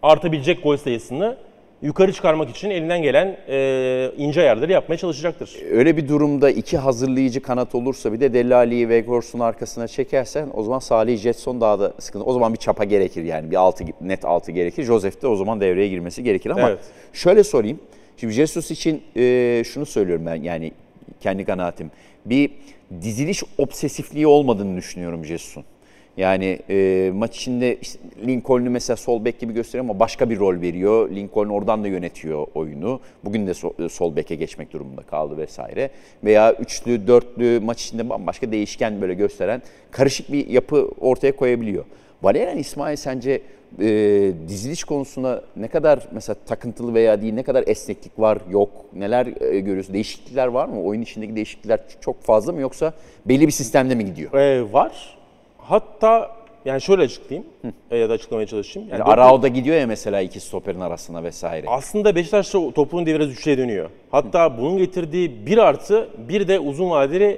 artabilecek 0.03 0.63
gol 0.63 0.77
sayısını 0.77 1.37
yukarı 1.81 2.13
çıkarmak 2.13 2.49
için 2.49 2.69
elinden 2.69 3.01
gelen 3.01 3.37
e, 3.49 4.11
ince 4.17 4.41
ayarları 4.41 4.71
yapmaya 4.71 4.97
çalışacaktır. 4.97 5.55
Öyle 5.71 5.97
bir 5.97 6.07
durumda 6.07 6.49
iki 6.49 6.77
hazırlayıcı 6.77 7.41
kanat 7.41 7.75
olursa 7.75 8.13
bir 8.13 8.19
de 8.19 8.33
Delali'yi 8.33 8.89
Vegors'un 8.89 9.39
arkasına 9.39 9.87
çekersen 9.87 10.47
o 10.53 10.63
zaman 10.63 10.79
Salih 10.79 11.17
Jetson 11.17 11.61
daha 11.61 11.79
da 11.79 11.93
sıkıntı. 11.99 12.25
O 12.25 12.33
zaman 12.33 12.53
bir 12.53 12.57
çapa 12.57 12.83
gerekir 12.83 13.23
yani 13.23 13.51
bir 13.51 13.55
altı 13.55 13.83
net 14.01 14.25
altı 14.25 14.51
gerekir. 14.51 14.83
Joseph 14.83 15.21
de 15.21 15.27
o 15.27 15.35
zaman 15.35 15.61
devreye 15.61 15.87
girmesi 15.87 16.23
gerekir 16.23 16.49
ama 16.49 16.69
Evet. 16.69 16.79
şöyle 17.13 17.43
sorayım. 17.43 17.79
Şimdi 18.17 18.33
Jesus 18.33 18.71
için 18.71 19.01
e, 19.15 19.63
şunu 19.65 19.85
söylüyorum 19.85 20.25
ben 20.25 20.35
yani 20.35 20.71
kendi 21.19 21.45
kanaatim. 21.45 21.91
Bir 22.25 22.51
diziliş 23.01 23.43
obsesifliği 23.57 24.27
olmadığını 24.27 24.77
düşünüyorum 24.77 25.25
Jesus'un. 25.25 25.63
Yani 26.21 26.59
e, 26.69 27.11
maç 27.15 27.37
içinde 27.37 27.77
işte 27.81 27.99
Lincoln'u 28.27 28.69
mesela 28.69 28.97
sol 28.97 29.25
bek 29.25 29.39
gibi 29.39 29.53
gösteriyor 29.53 29.85
ama 29.85 29.99
başka 29.99 30.29
bir 30.29 30.39
rol 30.39 30.61
veriyor. 30.61 31.09
Lincoln 31.11 31.49
oradan 31.49 31.83
da 31.83 31.87
yönetiyor 31.87 32.47
oyunu. 32.55 32.99
Bugün 33.23 33.47
de 33.47 33.51
so- 33.51 33.89
sol 33.89 34.15
beke 34.15 34.35
geçmek 34.35 34.73
durumunda 34.73 35.01
kaldı 35.01 35.37
vesaire. 35.37 35.89
Veya 36.23 36.53
üçlü, 36.53 37.07
dörtlü 37.07 37.59
maç 37.63 37.83
içinde 37.83 38.09
bambaşka 38.09 38.51
değişken 38.51 39.01
böyle 39.01 39.13
gösteren 39.13 39.61
karışık 39.91 40.31
bir 40.31 40.47
yapı 40.47 40.91
ortaya 40.99 41.35
koyabiliyor. 41.35 41.85
Valerian 42.23 42.57
İsmail 42.57 42.95
sence 42.95 43.41
e, 43.81 44.31
diziliş 44.47 44.83
konusunda 44.83 45.43
ne 45.55 45.67
kadar 45.67 46.07
mesela 46.11 46.35
takıntılı 46.45 46.93
veya 46.93 47.21
değil 47.21 47.33
ne 47.33 47.43
kadar 47.43 47.63
esneklik 47.67 48.19
var 48.19 48.37
yok 48.51 48.69
neler 48.93 49.27
e, 49.41 49.59
görüyorsun 49.59 49.93
değişiklikler 49.93 50.47
var 50.47 50.65
mı 50.65 50.83
oyun 50.83 51.01
içindeki 51.01 51.35
değişiklikler 51.35 51.79
çok 52.01 52.23
fazla 52.23 52.51
mı 52.51 52.61
yoksa 52.61 52.93
belli 53.25 53.47
bir 53.47 53.51
sistemde 53.51 53.95
mi 53.95 54.05
gidiyor? 54.05 54.33
E, 54.33 54.73
var. 54.73 55.20
Hatta 55.71 56.31
yani 56.65 56.81
şöyle 56.81 57.01
açıklayayım 57.01 57.49
e, 57.91 57.97
ya 57.97 58.09
da 58.09 58.13
açıklamaya 58.13 58.47
çalışayım. 58.47 58.89
Yani 58.89 58.99
Yani 58.99 59.11
Arao'da 59.11 59.47
gidiyor 59.47 59.77
ya 59.77 59.87
mesela 59.87 60.21
iki 60.21 60.39
stoperin 60.39 60.79
arasına 60.79 61.23
vesaire. 61.23 61.67
Aslında 61.69 62.15
Beşiktaş'ta 62.15 62.71
topun 62.71 63.05
biraz 63.05 63.29
üçlüye 63.29 63.57
dönüyor. 63.57 63.89
Hatta 64.11 64.57
bunun 64.57 64.77
getirdiği 64.77 65.45
bir 65.45 65.57
artı 65.57 66.09
bir 66.29 66.47
de 66.47 66.59
uzun 66.59 66.89
vadeli 66.89 67.37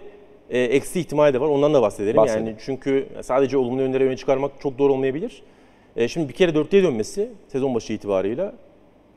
e, 0.49 0.59
eksi 0.59 0.99
ihtimali 0.99 1.33
de 1.33 1.41
var. 1.41 1.47
Ondan 1.47 1.73
da 1.73 1.81
bahsedelim. 1.81 2.17
Bahsedelim. 2.17 2.47
Yani 2.47 2.57
çünkü 2.65 3.07
sadece 3.21 3.57
olumlu 3.57 3.81
yönleri 3.81 4.03
öne 4.03 4.17
çıkarmak 4.17 4.51
çok 4.63 4.77
doğru 4.77 4.93
olmayabilir. 4.93 5.43
E, 5.95 6.07
şimdi 6.07 6.29
bir 6.29 6.33
kere 6.33 6.55
dörtlüye 6.55 6.83
dönmesi 6.83 7.29
sezon 7.47 7.75
başı 7.75 7.93
itibarıyla 7.93 8.53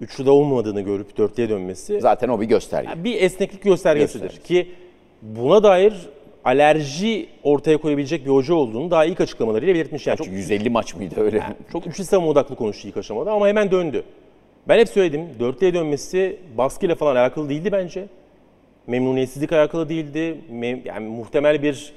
üçlüde 0.00 0.30
olmadığını 0.30 0.80
görüp 0.80 1.16
dörtlüye 1.18 1.48
dönmesi 1.48 2.00
Zaten 2.00 2.28
o 2.28 2.40
bir 2.40 2.46
gösterge. 2.46 3.04
bir 3.04 3.22
esneklik 3.22 3.62
göstergesidir. 3.62 4.22
Göstergesi. 4.22 4.48
Ki 4.48 4.68
buna 5.22 5.62
dair 5.62 6.08
alerji 6.46 7.26
ortaya 7.42 7.76
koyabilecek 7.76 8.24
bir 8.24 8.30
hoca 8.30 8.54
olduğunu 8.54 8.90
daha 8.90 9.04
ilk 9.04 9.20
açıklamalarıyla 9.20 9.74
belirtmiş. 9.74 10.06
Yani 10.06 10.16
çok 10.16 10.26
Çünkü 10.26 10.38
150 10.38 10.70
maç 10.70 10.94
mıydı 10.94 11.20
öyle? 11.20 11.42
çok 11.72 11.86
üçlü 11.86 12.04
savunma 12.04 12.30
odaklı 12.30 12.56
konuştu 12.56 12.88
ilk 12.88 12.96
aşamada 12.96 13.32
ama 13.32 13.48
hemen 13.48 13.70
döndü. 13.70 14.02
Ben 14.68 14.78
hep 14.78 14.88
söyledim, 14.88 15.28
dörtlüye 15.40 15.74
dönmesi 15.74 16.38
baskıyla 16.58 16.94
falan 16.94 17.16
alakalı 17.16 17.48
değildi 17.48 17.72
bence. 17.72 18.06
Memnuniyetsizlik 18.86 19.52
alakalı 19.52 19.88
değildi. 19.88 20.40
Yani 20.84 21.08
muhtemel 21.08 21.62
bir 21.62 21.92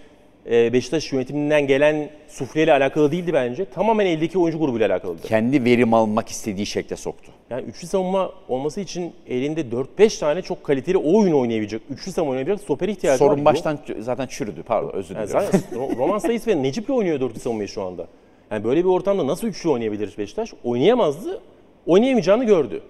Beşiktaş 0.49 1.13
yönetiminden 1.13 1.67
gelen 1.67 2.09
sufleyle 2.27 2.73
alakalı 2.73 3.11
değildi 3.11 3.33
bence. 3.33 3.65
Tamamen 3.65 4.05
eldeki 4.05 4.39
oyuncu 4.39 4.59
grubuyla 4.59 4.87
alakalıydı. 4.89 5.21
Kendi 5.27 5.65
verim 5.65 5.93
almak 5.93 6.29
istediği 6.29 6.65
şekle 6.65 6.95
soktu. 6.95 7.31
Yani 7.49 7.63
üçlü 7.65 7.87
savunma 7.87 8.31
olması 8.47 8.81
için 8.81 9.13
elinde 9.27 9.61
4-5 9.99 10.19
tane 10.19 10.41
çok 10.41 10.63
kaliteli 10.63 10.97
oyun 10.97 11.33
oynayabilecek, 11.33 11.81
üçlü 11.89 12.11
savunma 12.11 12.31
oynayabilecek 12.31 12.63
stoper 12.63 12.87
ihtiyacı 12.87 13.23
var. 13.25 13.29
Sorun 13.29 13.45
baştan 13.45 13.79
zaten 13.99 14.27
çürüdü 14.27 14.63
pardon 14.63 14.89
özür 14.93 15.15
Yani 15.15 15.27
dilerim. 15.29 15.45
zaten 15.51 15.61
Ro- 15.79 15.97
Roman 15.97 16.17
Sayıs 16.17 16.47
ve 16.47 16.63
Necip'le 16.63 16.89
oynuyor 16.89 17.19
dörtlü 17.19 17.39
savunmayı 17.39 17.67
şu 17.67 17.81
anda. 17.83 18.07
Yani 18.51 18.63
böyle 18.63 18.79
bir 18.79 18.89
ortamda 18.89 19.27
nasıl 19.27 19.47
üçlü 19.47 19.69
oynayabilir 19.69 20.13
Beşiktaş? 20.17 20.53
Oynayamazdı, 20.63 21.41
oynayamayacağını 21.85 22.43
gördü. 22.43 22.81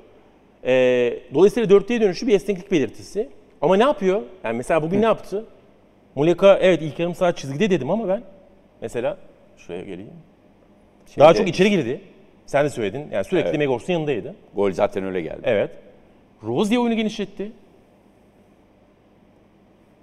Ee, 0.65 1.19
dolayısıyla 1.34 1.69
dörtlüye 1.69 2.02
dönüşü 2.02 2.28
bir 2.28 2.34
esneklik 2.34 2.72
belirtisi. 2.72 3.30
Ama 3.62 3.76
ne 3.78 3.84
yapıyor? 3.84 4.22
Yani 4.43 4.58
mesela 4.58 4.84
bugün 4.84 5.02
ne 5.02 5.06
yaptı? 5.06 5.45
Muleka 6.19 6.58
evet 6.62 6.82
ilk 6.82 6.99
yarım 6.99 7.15
saat 7.15 7.38
çizgide 7.38 7.69
dedim 7.69 7.89
ama 7.91 8.08
ben 8.08 8.23
mesela 8.82 9.17
şuraya 9.58 9.82
geleyim. 9.82 10.13
Daha 11.19 11.34
çok 11.34 11.47
içeri 11.47 11.69
girdi. 11.69 12.01
Sen 12.45 12.65
de 12.65 12.69
söyledin. 12.69 13.08
Yani 13.12 13.23
sürekli 13.23 13.49
Evet. 13.49 13.60
Vegors'un 13.60 13.93
yanındaydı. 13.93 14.36
Gol 14.55 14.71
zaten 14.71 15.03
öyle 15.03 15.21
geldi. 15.21 15.41
Evet. 15.43 15.71
Rozier 16.43 16.77
oyunu 16.77 16.95
genişletti. 16.95 17.51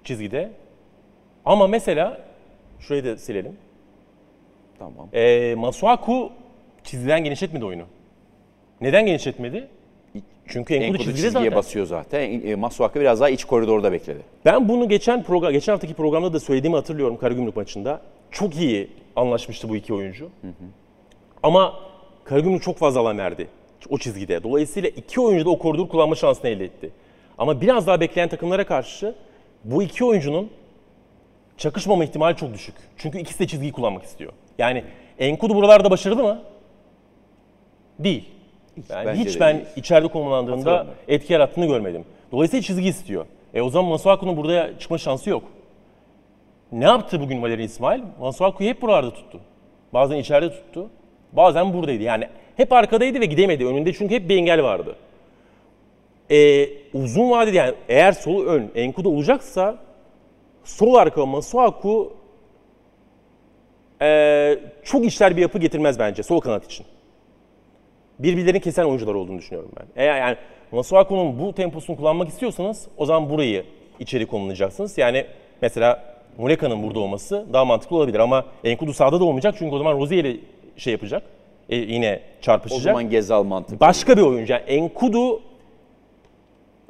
Çizgide. 0.03 0.51
Ama 1.45 1.67
mesela 1.67 2.21
şurayı 2.79 3.05
da 3.05 3.17
silelim. 3.17 3.57
Tamam. 4.79 5.09
E, 5.13 5.55
Masuaku 5.55 6.31
çizgiden 6.83 7.23
genişletmedi 7.23 7.65
oyunu. 7.65 7.85
Neden 8.81 9.05
genişletmedi? 9.05 9.67
Çünkü 10.47 10.73
Enkudu 10.73 10.85
Enkudu 10.87 11.03
çizgiye 11.03 11.31
zaten. 11.31 11.55
basıyor 11.55 11.85
zaten. 11.85 12.41
E, 12.41 12.55
Masuaka 12.55 12.99
biraz 12.99 13.19
daha 13.19 13.29
iç 13.29 13.45
koridorda 13.45 13.91
bekledi. 13.91 14.19
Ben 14.45 14.69
bunu 14.69 14.89
geçen 14.89 15.23
program, 15.23 15.51
geçen 15.51 15.73
haftaki 15.73 15.93
programda 15.93 16.33
da 16.33 16.39
söylediğimi 16.39 16.75
hatırlıyorum 16.75 17.17
Karagümrük 17.17 17.55
maçında. 17.55 18.01
Çok 18.31 18.55
iyi 18.55 18.89
anlaşmıştı 19.15 19.69
bu 19.69 19.75
iki 19.75 19.93
oyuncu. 19.93 20.29
Ama 21.43 21.73
Karagümrük 22.23 22.63
çok 22.63 22.77
fazla 22.77 22.99
alan 22.99 23.17
verdi 23.17 23.47
o 23.89 23.97
çizgide. 23.97 24.43
Dolayısıyla 24.43 24.89
iki 24.89 25.21
oyuncu 25.21 25.45
da 25.45 25.49
o 25.49 25.57
koridoru 25.59 25.89
kullanma 25.89 26.15
şansını 26.15 26.49
elde 26.49 26.65
etti. 26.65 26.91
Ama 27.37 27.61
biraz 27.61 27.87
daha 27.87 27.99
bekleyen 28.01 28.29
takımlara 28.29 28.65
karşı 28.65 29.15
bu 29.63 29.83
iki 29.83 30.05
oyuncunun 30.05 30.49
çakışmama 31.57 32.03
ihtimali 32.03 32.35
çok 32.35 32.53
düşük. 32.53 32.75
Çünkü 32.97 33.19
ikisi 33.19 33.39
de 33.39 33.47
çizgiyi 33.47 33.71
kullanmak 33.71 34.03
istiyor. 34.03 34.33
Yani 34.57 34.83
Enkudu 35.19 35.55
buralarda 35.55 35.91
başarılı 35.91 36.23
mı? 36.23 36.41
Değil. 37.99 38.29
Bence 38.89 39.21
hiç 39.23 39.35
de 39.35 39.39
ben 39.39 39.55
değil. 39.55 39.67
içeride 39.75 40.07
konumlandığında 40.07 40.57
Hatırlamıyorum. 40.57 40.93
etki 41.07 41.33
yarattığını 41.33 41.65
görmedim. 41.65 42.05
Dolayısıyla 42.31 42.61
çizgi 42.63 42.89
istiyor. 42.89 43.25
E 43.53 43.61
o 43.61 43.69
zaman 43.69 43.89
Masuaku'nun 43.89 44.37
burada 44.37 44.79
çıkma 44.79 44.97
şansı 44.97 45.29
yok. 45.29 45.43
Ne 46.71 46.85
yaptı 46.85 47.21
bugün 47.21 47.41
Valerian 47.41 47.65
İsmail? 47.65 48.01
Masuaku'yu 48.19 48.69
hep 48.69 48.81
buralarda 48.81 49.13
tuttu. 49.13 49.39
Bazen 49.93 50.17
içeride 50.17 50.49
tuttu. 50.49 50.89
Bazen 51.33 51.73
buradaydı. 51.73 52.03
Yani 52.03 52.27
hep 52.57 52.73
arkadaydı 52.73 53.19
ve 53.21 53.25
gidemedi. 53.25 53.65
Önünde 53.65 53.93
çünkü 53.93 54.15
hep 54.15 54.29
bir 54.29 54.37
engel 54.37 54.63
vardı. 54.63 54.95
E, 56.31 56.69
uzun 56.93 57.29
vadede 57.31 57.57
yani 57.57 57.73
eğer 57.89 58.11
sol 58.11 58.45
ön 58.45 58.71
Enkudu 58.75 59.09
olacaksa 59.09 59.77
sol 60.63 60.93
arka 60.95 61.25
Masuaku 61.25 62.13
e, 64.01 64.59
çok 64.83 65.05
işler 65.05 65.37
bir 65.37 65.41
yapı 65.41 65.59
getirmez 65.59 65.99
bence 65.99 66.23
sol 66.23 66.39
kanat 66.39 66.65
için 66.65 66.85
birbirlerini 68.19 68.59
kesen 68.59 68.83
oyuncular 68.83 69.13
olduğunu 69.13 69.37
düşünüyorum 69.37 69.71
ben. 69.79 69.85
Eğer 69.95 70.17
yani 70.19 70.37
Masuaku'nun 70.71 71.39
bu 71.39 71.53
temposunu 71.53 71.97
kullanmak 71.97 72.29
istiyorsanız 72.29 72.87
o 72.97 73.05
zaman 73.05 73.29
burayı 73.29 73.63
içeri 73.99 74.25
konulacaksınız. 74.25 74.97
Yani 74.97 75.25
mesela 75.61 76.03
Muleka'nın 76.37 76.83
burada 76.83 76.99
olması 76.99 77.45
daha 77.53 77.65
mantıklı 77.65 77.95
olabilir 77.97 78.19
ama 78.19 78.45
Enkudu 78.63 78.93
sağda 78.93 79.19
da 79.19 79.25
olmayacak 79.25 79.55
çünkü 79.57 79.75
o 79.75 79.77
zaman 79.77 79.99
Rozier 79.99 80.23
ile 80.23 80.39
şey 80.77 80.93
yapacak. 80.93 81.23
E, 81.69 81.75
yine 81.75 82.21
O 82.39 82.41
çarpışacak. 82.41 82.83
zaman 82.83 83.09
Gezal 83.09 83.43
mantıklı. 83.43 83.79
Başka 83.79 84.17
bir 84.17 84.21
oyuncu. 84.21 84.53
Yani 84.53 84.63
Enkudu 84.63 85.41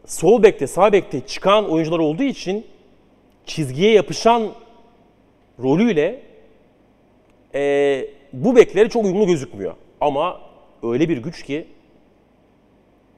sol 0.05 0.43
bekte, 0.43 0.67
sağ 0.67 0.91
bekte 0.91 1.21
çıkan 1.21 1.69
oyuncular 1.71 1.99
olduğu 1.99 2.23
için 2.23 2.65
çizgiye 3.45 3.91
yapışan 3.91 4.43
rolüyle 5.59 6.21
e, 7.55 8.05
bu 8.33 8.55
bekleri 8.55 8.89
çok 8.89 9.05
uyumlu 9.05 9.25
gözükmüyor. 9.27 9.73
Ama 10.01 10.41
öyle 10.83 11.09
bir 11.09 11.17
güç 11.17 11.43
ki 11.43 11.67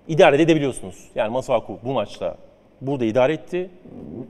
idare 0.08 0.40
de 0.40 0.44
edebiliyorsunuz. 0.44 1.10
Yani 1.16 1.32
Masuaku 1.32 1.80
bu 1.84 1.94
maçta 1.94 2.38
burada 2.82 3.06
idare 3.06 3.34
etti. 3.34 3.70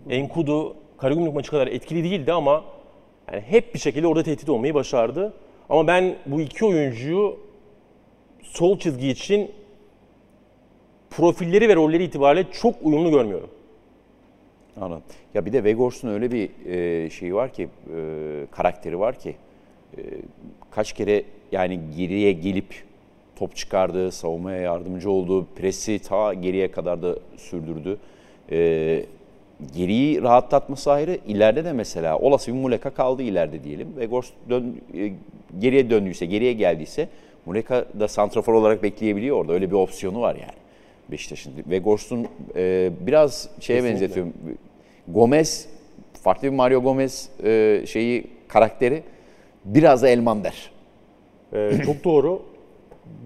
Enkudu 0.10 0.76
Karagümrük 0.98 1.34
maçı 1.34 1.52
kadar 1.52 1.68
etkili 1.68 2.04
değildi 2.04 2.34
ama 2.34 2.64
yani 3.32 3.42
hep 3.42 3.74
bir 3.74 3.80
şekilde 3.80 4.08
orada 4.08 4.24
tehdit 4.24 4.50
olmayı 4.50 4.74
başardı. 4.74 5.34
Ama 5.70 5.88
ben 5.88 6.16
bu 6.26 6.42
iki 6.42 6.66
oyuncuyu 6.66 7.40
sol 8.42 8.80
çizgi 8.80 9.10
için 9.10 9.52
profilleri 11.10 11.70
ve 11.70 11.76
rolleri 11.76 12.04
itibariyle 12.04 12.48
çok 12.52 12.76
uyumlu 12.82 13.12
görmüyorum. 13.12 13.50
Anladım. 14.82 15.04
Ya 15.34 15.46
bir 15.46 15.54
de 15.54 15.64
Vegors'un 15.64 16.10
öyle 16.10 16.32
bir 16.32 16.50
e, 16.66 17.10
şeyi 17.10 17.36
var 17.36 17.54
ki, 17.54 17.70
e, 17.96 18.46
karakteri 18.52 19.00
var 19.00 19.20
ki, 19.20 19.36
e, 19.98 20.02
kaç 20.72 20.94
kere 20.94 21.24
yani 21.52 21.80
geriye 21.98 22.32
gelip 22.32 22.84
top 23.40 23.56
çıkardı, 23.56 24.12
savunmaya 24.12 24.62
yardımcı 24.62 25.12
oldu, 25.12 25.48
presi 25.56 26.00
ta 26.00 26.34
geriye 26.34 26.72
kadar 26.72 27.02
da 27.02 27.16
sürdürdü. 27.38 27.98
E, 28.52 29.06
geriyi 29.76 30.22
rahatlatması 30.22 30.92
ayrı, 30.92 31.18
ileride 31.28 31.66
de 31.66 31.74
mesela 31.74 32.18
olası 32.20 32.54
bir 32.54 32.58
Muleka 32.58 32.90
kaldı 32.90 33.22
ileride 33.22 33.64
diyelim. 33.64 33.88
Vegors 33.98 34.30
dön, 34.50 34.76
e, 34.98 35.12
geriye 35.60 35.90
döndüyse, 35.90 36.26
geriye 36.26 36.54
geldiyse 36.54 37.08
Muleka 37.46 37.86
da 38.00 38.08
santrafor 38.08 38.54
olarak 38.54 38.84
bekleyebiliyor 38.84 39.38
orada. 39.38 39.54
Öyle 39.54 39.70
bir 39.70 39.76
opsiyonu 39.76 40.22
var 40.22 40.36
yani. 40.36 40.60
Beşiktaş'ın. 41.12 41.54
Vegors'un 41.70 42.28
e, 42.56 42.92
biraz 43.00 43.50
şeye 43.60 43.74
Kesinlikle. 43.74 44.02
benzetiyorum. 44.02 44.34
Gomez, 45.08 45.68
farklı 46.24 46.48
bir 46.48 46.54
Mario 46.54 46.82
Gomez 46.82 47.30
e, 47.44 47.82
şeyi 47.88 48.24
karakteri 48.48 49.04
biraz 49.66 50.02
da 50.02 50.10
Elmander. 50.10 50.72
Ee, 51.54 51.72
çok 51.86 52.04
doğru. 52.04 52.42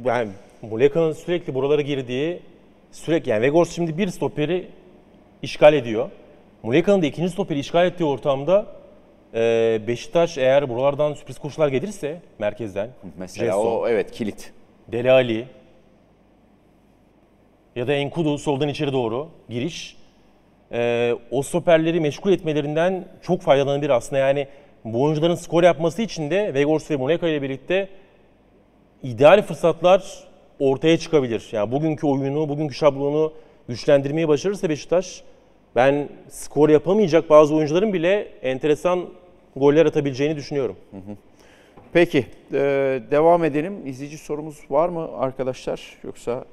Yani 0.06 0.30
Muleka'nın 0.62 1.12
sürekli 1.12 1.56
buralara 1.56 1.82
girdiği, 1.82 2.40
sürekli 2.92 3.30
yani 3.30 3.42
Vegors 3.42 3.76
şimdi 3.76 3.98
bir 3.98 4.08
stoperi 4.08 4.68
işgal 5.42 5.74
ediyor. 5.74 6.10
Muleka'nın 6.64 7.02
da 7.02 7.06
ikinci 7.06 7.30
stoperi 7.30 7.60
işgal 7.60 7.88
ettiği 7.88 8.06
ortamda 8.06 8.66
e, 9.34 9.82
Beşiktaş 9.88 10.38
eğer 10.38 10.70
buralardan 10.70 11.14
sürpriz 11.14 11.40
koşular 11.40 11.68
gelirse 11.68 12.22
merkezden, 12.40 12.90
Mesela 13.18 13.46
Jetson, 13.46 13.82
o 13.82 13.88
evet 13.88 14.12
kilit. 14.12 14.54
Dele 14.88 15.12
Ali 15.12 15.48
ya 17.76 17.88
da 17.88 17.94
Enkudu 17.94 18.38
soldan 18.38 18.68
içeri 18.70 18.94
doğru 18.94 19.30
giriş. 19.50 19.98
Ee, 20.72 21.16
o 21.32 21.42
stoperleri 21.42 22.00
meşgul 22.00 22.32
etmelerinden 22.32 23.06
çok 23.22 23.42
faydalanabilir 23.42 23.90
aslında. 23.90 24.20
Yani 24.20 24.48
bu 24.86 25.04
oyuncuların 25.04 25.36
skor 25.36 25.64
yapması 25.64 26.02
için 26.02 26.32
de 26.32 26.54
Vegors 26.54 26.92
ve 26.92 26.96
Moneka 26.96 27.28
ile 27.28 27.42
birlikte 27.42 27.90
ideal 29.04 29.42
fırsatlar 29.42 30.24
ortaya 30.60 30.98
çıkabilir. 30.98 31.50
Yani 31.52 31.72
bugünkü 31.72 32.08
oyunu, 32.08 32.50
bugünkü 32.50 32.74
şablonu 32.74 33.34
güçlendirmeyi 33.70 34.28
başarırsa 34.28 34.70
Beşiktaş 34.70 35.24
ben 35.76 36.10
skor 36.30 36.70
yapamayacak 36.70 37.30
bazı 37.30 37.56
oyuncuların 37.56 37.94
bile 37.94 38.28
enteresan 38.42 39.10
goller 39.56 39.86
atabileceğini 39.86 40.36
düşünüyorum. 40.36 40.76
Peki 41.94 42.26
e, 42.54 42.60
devam 43.12 43.44
edelim. 43.44 43.88
İzleyici 43.88 44.18
sorumuz 44.18 44.58
var 44.70 44.90
mı 44.90 45.10
arkadaşlar? 45.18 45.98
Yoksa 46.04 46.46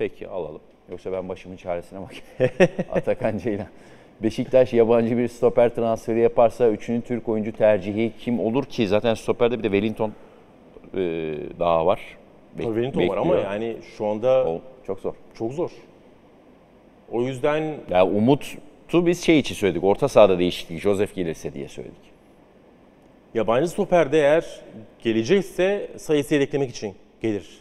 Peki 0.00 0.28
alalım. 0.28 0.60
Yoksa 0.90 1.12
ben 1.12 1.28
başımın 1.28 1.56
çaresine 1.56 2.00
bak. 2.00 2.12
Atakan 2.92 3.38
Ceylan. 3.38 3.66
Beşiktaş 4.22 4.72
yabancı 4.72 5.18
bir 5.18 5.28
stoper 5.28 5.74
transferi 5.74 6.20
yaparsa 6.20 6.68
üçüncü 6.68 7.06
Türk 7.06 7.28
oyuncu 7.28 7.52
tercihi 7.52 8.12
kim 8.18 8.40
olur 8.40 8.64
ki? 8.64 8.88
Zaten 8.88 9.14
stoperde 9.14 9.58
bir 9.58 9.62
de 9.62 9.66
Wellington 9.68 10.12
e, 10.94 11.00
daha 11.58 11.86
var. 11.86 12.00
Bek- 12.58 12.64
Wellington 12.64 13.08
var 13.08 13.16
ama 13.16 13.34
bekliyor. 13.34 13.52
yani 13.52 13.76
şu 13.96 14.06
anda 14.06 14.44
O 14.48 14.60
çok 14.86 15.00
zor. 15.00 15.14
çok 15.34 15.52
zor. 15.52 15.70
O 17.12 17.22
yüzden 17.22 17.74
Ya 17.90 18.06
Umut'u 18.06 19.06
biz 19.06 19.22
şey 19.24 19.38
için 19.38 19.54
söyledik. 19.54 19.84
Orta 19.84 20.08
sahada 20.08 20.38
değişiklik. 20.38 20.80
Joseph 20.80 21.14
gelirse 21.14 21.52
diye 21.54 21.68
söyledik. 21.68 22.10
Yabancı 23.34 23.68
stoperde 23.68 24.18
eğer 24.18 24.60
gelecekse 25.02 25.90
sayısı 25.96 26.34
yedeklemek 26.34 26.70
için 26.70 26.94
gelir 27.22 27.60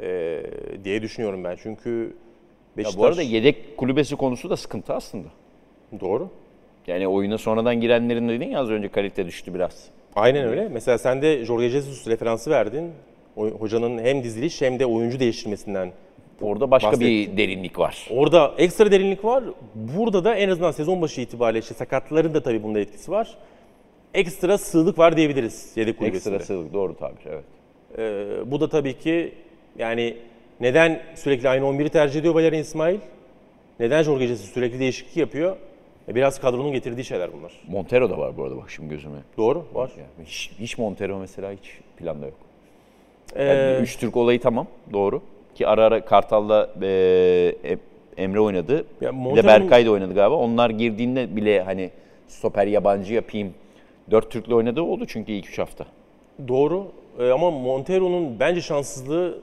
ee, 0.00 0.42
diye 0.84 1.02
düşünüyorum 1.02 1.44
ben. 1.44 1.56
Çünkü 1.62 1.90
Ya 1.90 2.76
Beşiktaş... 2.76 2.98
bu 2.98 3.06
arada 3.06 3.22
yedek 3.22 3.76
kulübesi 3.76 4.16
konusu 4.16 4.50
da 4.50 4.56
sıkıntı 4.56 4.94
aslında. 4.94 5.28
Doğru. 6.00 6.30
Yani 6.86 7.08
oyuna 7.08 7.38
sonradan 7.38 7.80
girenlerin 7.80 8.28
dedin 8.28 8.50
ya 8.50 8.60
az 8.60 8.70
önce 8.70 8.88
kalite 8.88 9.26
düştü 9.26 9.54
biraz. 9.54 9.84
Aynen 10.16 10.48
öyle. 10.48 10.68
Mesela 10.68 10.98
sen 10.98 11.22
de 11.22 11.44
Jorge 11.44 11.68
Jesus 11.68 12.08
referansı 12.08 12.50
verdin. 12.50 12.90
O- 13.36 13.46
hocanın 13.46 13.98
hem 13.98 14.22
diziliş 14.22 14.62
hem 14.62 14.78
de 14.78 14.86
oyuncu 14.86 15.20
değiştirmesinden. 15.20 15.92
Orada 16.40 16.70
başka 16.70 16.92
Bahsettim. 16.92 17.08
bir 17.08 17.36
derinlik 17.36 17.78
var. 17.78 18.08
Orada 18.10 18.54
ekstra 18.58 18.90
derinlik 18.92 19.24
var. 19.24 19.44
Burada 19.74 20.24
da 20.24 20.34
en 20.34 20.48
azından 20.48 20.70
sezon 20.70 21.02
başı 21.02 21.20
itibariyle 21.20 21.58
işte 21.58 21.74
sakatların 21.74 22.34
da 22.34 22.42
tabii 22.42 22.62
bunda 22.62 22.80
etkisi 22.80 23.10
var. 23.10 23.38
Ekstra 24.14 24.58
sığlık 24.58 24.98
var 24.98 25.16
diyebiliriz 25.16 25.72
yedek 25.76 25.98
kulübesinde. 25.98 26.36
Ekstra 26.36 26.54
sığlık 26.54 26.72
doğru 26.72 26.96
tabir 26.96 27.22
evet. 27.26 27.44
Ee, 27.98 28.50
bu 28.50 28.60
da 28.60 28.68
tabii 28.68 28.98
ki 28.98 29.34
yani 29.78 30.16
neden 30.60 31.02
sürekli 31.14 31.48
aynı 31.48 31.64
11'i 31.64 31.88
tercih 31.88 32.20
ediyor 32.20 32.34
Valerian 32.34 32.62
İsmail? 32.62 32.98
Neden 33.80 34.02
Jorge 34.02 34.26
Jesus 34.26 34.50
sürekli 34.52 34.80
değişiklik 34.80 35.16
yapıyor? 35.16 35.56
E, 36.08 36.14
Biraz 36.14 36.40
kadronun 36.40 36.72
getirdiği 36.72 37.04
şeyler 37.04 37.30
bunlar. 37.32 37.52
Montero 37.68 38.10
da 38.10 38.18
var 38.18 38.36
bu 38.36 38.44
arada 38.44 38.56
bak 38.56 38.70
şimdi 38.70 38.88
gözüme. 38.88 39.18
Doğru, 39.38 39.64
var. 39.74 39.90
Yani 39.98 40.26
hiç, 40.26 40.50
hiç 40.58 40.78
Montero 40.78 41.18
mesela 41.18 41.52
hiç 41.52 41.78
planda 41.96 42.26
yok. 42.26 42.34
Ee, 43.34 43.44
Yani 43.44 43.82
üç 43.82 43.96
Türk 43.98 44.16
olayı 44.16 44.40
tamam 44.40 44.66
doğru. 44.92 45.22
Ki 45.54 45.66
ara 45.66 45.84
ara 45.84 46.04
Kartal'da 46.04 46.70
e, 46.82 46.88
Em- 47.64 47.78
Emre 48.16 48.40
oynadı. 48.40 48.76
Ya 48.76 48.84
bir 49.00 49.06
de 49.06 49.10
Montero'nun- 49.10 49.46
Berkay 49.46 49.86
da 49.86 49.90
oynadı 49.90 50.14
galiba. 50.14 50.34
Onlar 50.36 50.70
girdiğinde 50.70 51.36
bile 51.36 51.62
hani 51.62 51.90
stoper 52.28 52.66
yabancı 52.66 53.14
yapayım. 53.14 53.54
Dört 54.10 54.30
Türk'le 54.30 54.50
oynadığı 54.52 54.82
oldu 54.82 55.04
çünkü 55.06 55.32
ilk 55.32 55.48
üç 55.48 55.58
hafta. 55.58 55.86
Doğru 56.48 56.86
Ee, 57.20 57.30
ama 57.30 57.50
Montero'nun 57.50 58.40
bence 58.40 58.60
şanssızlığı 58.60 59.38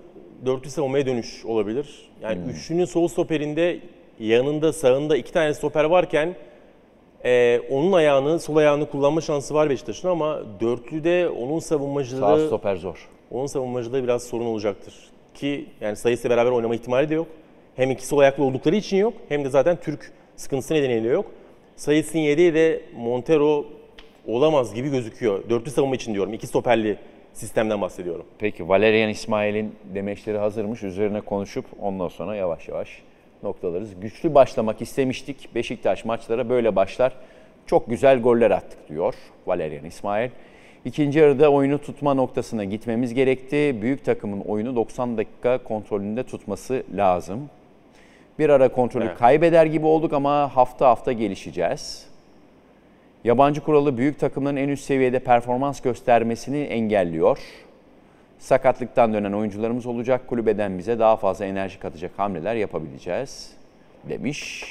dörtlü 0.45 0.69
savunmaya 0.69 1.05
dönüş 1.05 1.45
olabilir. 1.45 2.09
Yani 2.21 2.39
üçlünün 2.51 2.85
sol 2.85 3.07
stoperinde 3.07 3.79
yanında 4.19 4.73
sağında 4.73 5.17
iki 5.17 5.33
tane 5.33 5.53
stoper 5.53 5.83
varken 5.83 6.35
e, 7.25 7.61
onun 7.69 7.91
ayağını 7.91 8.39
sol 8.39 8.55
ayağını 8.55 8.89
kullanma 8.89 9.21
şansı 9.21 9.53
var 9.53 9.69
Beşiktaş'ın 9.69 10.07
ama 10.07 10.39
dörtlüde 10.59 11.29
onun 11.29 11.59
Sağ 11.59 11.67
savunmacılığı 11.67 12.47
stoper 12.47 12.75
zor. 12.75 13.09
onun 13.31 13.45
savunmacılığı 13.47 14.03
biraz 14.03 14.23
sorun 14.23 14.45
olacaktır. 14.45 14.93
Ki 15.33 15.65
yani 15.81 15.95
sayısıyla 15.95 16.37
beraber 16.37 16.51
oynama 16.51 16.75
ihtimali 16.75 17.09
de 17.09 17.13
yok. 17.15 17.27
Hem 17.75 17.91
iki 17.91 18.07
sol 18.07 18.17
ayaklı 18.17 18.43
oldukları 18.43 18.75
için 18.75 18.97
yok 18.97 19.13
hem 19.29 19.45
de 19.45 19.49
zaten 19.49 19.77
Türk 19.83 20.11
sıkıntısı 20.35 20.73
nedeniyle 20.73 21.07
yok. 21.07 21.25
Sayısın 21.75 22.19
yediği 22.19 22.53
de 22.53 22.81
Montero 22.97 23.65
olamaz 24.27 24.73
gibi 24.73 24.89
gözüküyor. 24.89 25.49
Dörtlü 25.49 25.71
savunma 25.71 25.95
için 25.95 26.13
diyorum. 26.13 26.33
İki 26.33 26.47
stoperli 26.47 26.97
sistemden 27.33 27.81
bahsediyorum. 27.81 28.25
Peki 28.39 28.69
Valerian 28.69 29.09
İsmail'in 29.09 29.75
demeçleri 29.95 30.37
hazırmış. 30.37 30.83
Üzerine 30.83 31.21
konuşup 31.21 31.65
ondan 31.81 32.07
sonra 32.07 32.35
yavaş 32.35 32.67
yavaş 32.67 33.01
noktalarız. 33.43 33.99
Güçlü 34.01 34.35
başlamak 34.35 34.81
istemiştik. 34.81 35.55
Beşiktaş 35.55 36.05
maçlara 36.05 36.49
böyle 36.49 36.75
başlar. 36.75 37.13
Çok 37.65 37.89
güzel 37.89 38.21
goller 38.21 38.51
attık 38.51 38.89
diyor 38.89 39.13
Valerian 39.47 39.85
İsmail. 39.85 40.29
İkinci 40.85 41.19
yarıda 41.19 41.51
oyunu 41.51 41.77
tutma 41.77 42.13
noktasına 42.13 42.63
gitmemiz 42.63 43.13
gerekti. 43.13 43.75
Büyük 43.81 44.05
takımın 44.05 44.41
oyunu 44.41 44.75
90 44.75 45.17
dakika 45.17 45.57
kontrolünde 45.57 46.23
tutması 46.23 46.83
lazım. 46.95 47.49
Bir 48.39 48.49
ara 48.49 48.69
kontrolü 48.69 49.05
Evet. 49.05 49.17
kaybeder 49.17 49.65
gibi 49.65 49.85
olduk 49.85 50.13
ama 50.13 50.55
hafta 50.55 50.87
hafta 50.87 51.11
gelişeceğiz. 51.11 52.05
Yabancı 53.23 53.61
kuralı 53.61 53.97
büyük 53.97 54.19
takımların 54.19 54.55
en 54.55 54.69
üst 54.69 54.83
seviyede 54.83 55.19
performans 55.19 55.81
göstermesini 55.81 56.57
engelliyor. 56.61 57.39
Sakatlıktan 58.43 59.13
dönen 59.13 59.33
oyuncularımız 59.33 59.85
olacak. 59.85 60.27
Kulübeden 60.27 60.77
bize 60.77 60.99
daha 60.99 61.15
fazla 61.15 61.45
enerji 61.45 61.79
katacak 61.79 62.11
hamleler 62.17 62.55
yapabileceğiz 62.55 63.51
demiş. 64.09 64.63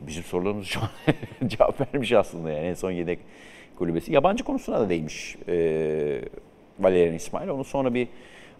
Bizim 0.00 0.22
sorularımız 0.22 0.66
şu 0.66 0.80
an 0.80 0.88
cevap 1.48 1.80
vermiş 1.80 2.12
aslında 2.12 2.50
yani 2.50 2.66
en 2.66 2.74
son 2.74 2.90
yedek 2.90 3.18
kulübesi. 3.78 4.12
Yabancı 4.12 4.44
konusuna 4.44 4.80
da 4.80 4.88
değmiş 4.90 5.36
ee, 5.48 6.20
Valerian 6.80 7.14
İsmail. 7.14 7.48
Onu 7.48 7.64
sonra 7.64 7.94
bir 7.94 8.08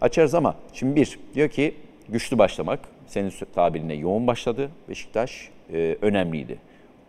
açarız 0.01 0.33
ama 0.35 0.55
şimdi 0.73 0.95
bir 0.95 1.19
diyor 1.35 1.49
ki 1.49 1.75
güçlü 2.09 2.37
başlamak 2.37 2.79
senin 3.07 3.33
tabirine 3.55 3.93
yoğun 3.93 4.27
başladı 4.27 4.69
Beşiktaş 4.89 5.49
ee, 5.73 5.97
önemliydi. 6.01 6.57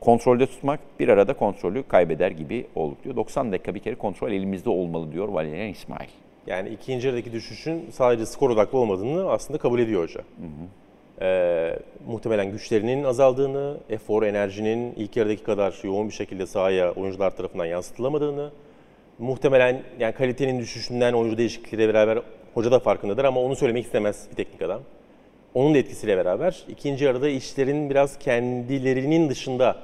Kontrolde 0.01 0.47
tutmak 0.47 0.81
bir 1.01 1.09
arada 1.09 1.35
kontrolü 1.35 1.83
kaybeder 1.83 2.31
gibi 2.31 2.67
olduk 2.75 3.05
diyor. 3.05 3.17
90 3.17 3.53
dakika 3.53 3.75
bir 3.75 3.81
kere 3.81 3.95
kontrol 3.95 4.33
elimizde 4.33 4.71
olmalı 4.71 5.13
diyor 5.13 5.29
Valerian 5.29 5.69
İsmail. 5.69 6.26
Yani 6.47 6.69
ikinci 6.69 7.07
yarıdaki 7.07 7.33
düşüşün 7.33 7.91
sadece 7.93 8.27
skor 8.27 8.51
odaklı 8.51 8.79
olmadığını 8.79 9.31
aslında 9.31 9.59
kabul 9.59 9.79
ediyor 9.79 10.03
hoca. 10.03 10.21
Ee, 11.21 11.79
muhtemelen 12.07 12.53
güçlerinin 12.53 13.05
azaldığını, 13.05 13.77
efor, 13.91 14.23
enerjinin 14.23 14.95
ilk 14.97 15.17
yarıdaki 15.17 15.43
kadar 15.43 15.79
yoğun 15.83 16.09
bir 16.09 16.15
şekilde 16.15 16.47
sahaya 16.47 16.93
oyuncular 16.93 17.37
tarafından 17.37 17.67
yansıtılamadığını, 17.67 18.51
muhtemelen 19.19 19.83
yani 19.99 20.15
kalitenin 20.15 20.59
düşüşünden 20.59 21.13
oyuncu 21.13 21.39
değişiklikleriyle 21.39 21.95
beraber 21.95 22.19
hoca 22.55 22.71
da 22.71 22.79
farkındadır 22.79 23.25
ama 23.25 23.41
onu 23.41 23.57
söylemek 23.57 23.85
istemez 23.85 24.27
bir 24.31 24.37
teknik 24.37 24.63
adam. 24.63 24.81
Onun 25.55 25.75
da 25.75 25.79
etkisiyle 25.79 26.17
beraber 26.17 26.65
ikinci 26.69 27.05
yarıda 27.05 27.29
işlerin 27.29 27.91
biraz 27.91 28.19
kendilerinin 28.19 29.29
dışında 29.29 29.77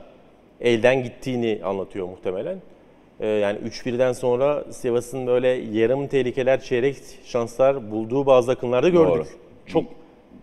elden 0.60 1.02
gittiğini 1.02 1.60
anlatıyor 1.64 2.08
muhtemelen. 2.08 2.58
Ee, 3.23 3.27
yani 3.27 3.59
3-1'den 3.59 4.12
sonra 4.12 4.64
Sivas'ın 4.73 5.27
böyle 5.27 5.49
yarım 5.49 6.07
tehlikeler, 6.07 6.61
çeyrek 6.61 6.97
şanslar 7.25 7.91
bulduğu 7.91 8.27
bazı 8.27 8.53
akınlarda 8.53 8.89
gördük. 8.89 9.14
Doğru. 9.14 9.27
Çok 9.66 9.85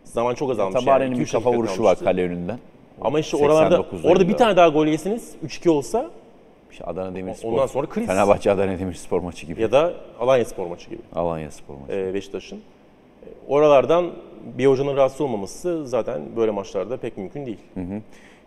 zaman 0.04 0.36
çok 0.36 0.52
azalmış. 0.52 0.84
Tabare'nin 0.84 1.12
yani. 1.12 1.20
bir 1.20 1.26
2-3 1.26 1.32
kafa 1.32 1.52
vuruşu 1.54 1.84
var 1.84 2.00
kale 2.00 2.24
önünden. 2.24 2.60
Ama 3.02 3.20
işte 3.20 3.38
oralarda 3.38 3.76
89'da 3.76 4.08
orada 4.08 4.28
bir 4.28 4.34
tane 4.34 4.56
daha 4.56 4.68
gol 4.68 4.88
yesiniz 4.88 5.36
3-2 5.48 5.70
olsa 5.70 6.12
İşte 6.72 6.84
Adana 6.86 7.16
Demirspor. 7.16 7.52
Ondan 7.52 7.66
sonra 7.68 7.88
kriz. 7.88 8.08
Fenerbahçe 8.08 8.52
Adana 8.52 8.80
Demirspor 8.80 9.20
maçı 9.22 9.46
gibi. 9.46 9.62
ya 9.62 9.72
da 9.72 9.94
Alanya 10.20 10.46
Spor 10.46 10.68
maçı 10.68 10.90
gibi 10.90 11.02
Alanya 11.16 11.52
Spor 11.52 11.74
maçı. 11.82 11.94
e, 11.94 12.14
Beşiktaş'ın. 12.14 12.56
E, 12.58 12.62
Oralardan 13.48 14.12
bir 14.58 14.66
hocanın 14.66 14.96
rahatsız 14.98 15.22
olmaması 15.22 15.88
zaten 15.88 16.22
böyle 16.36 16.52
maçlarda 16.52 16.98
pek 16.98 17.18
mümkün 17.18 17.46
değil. 17.46 17.58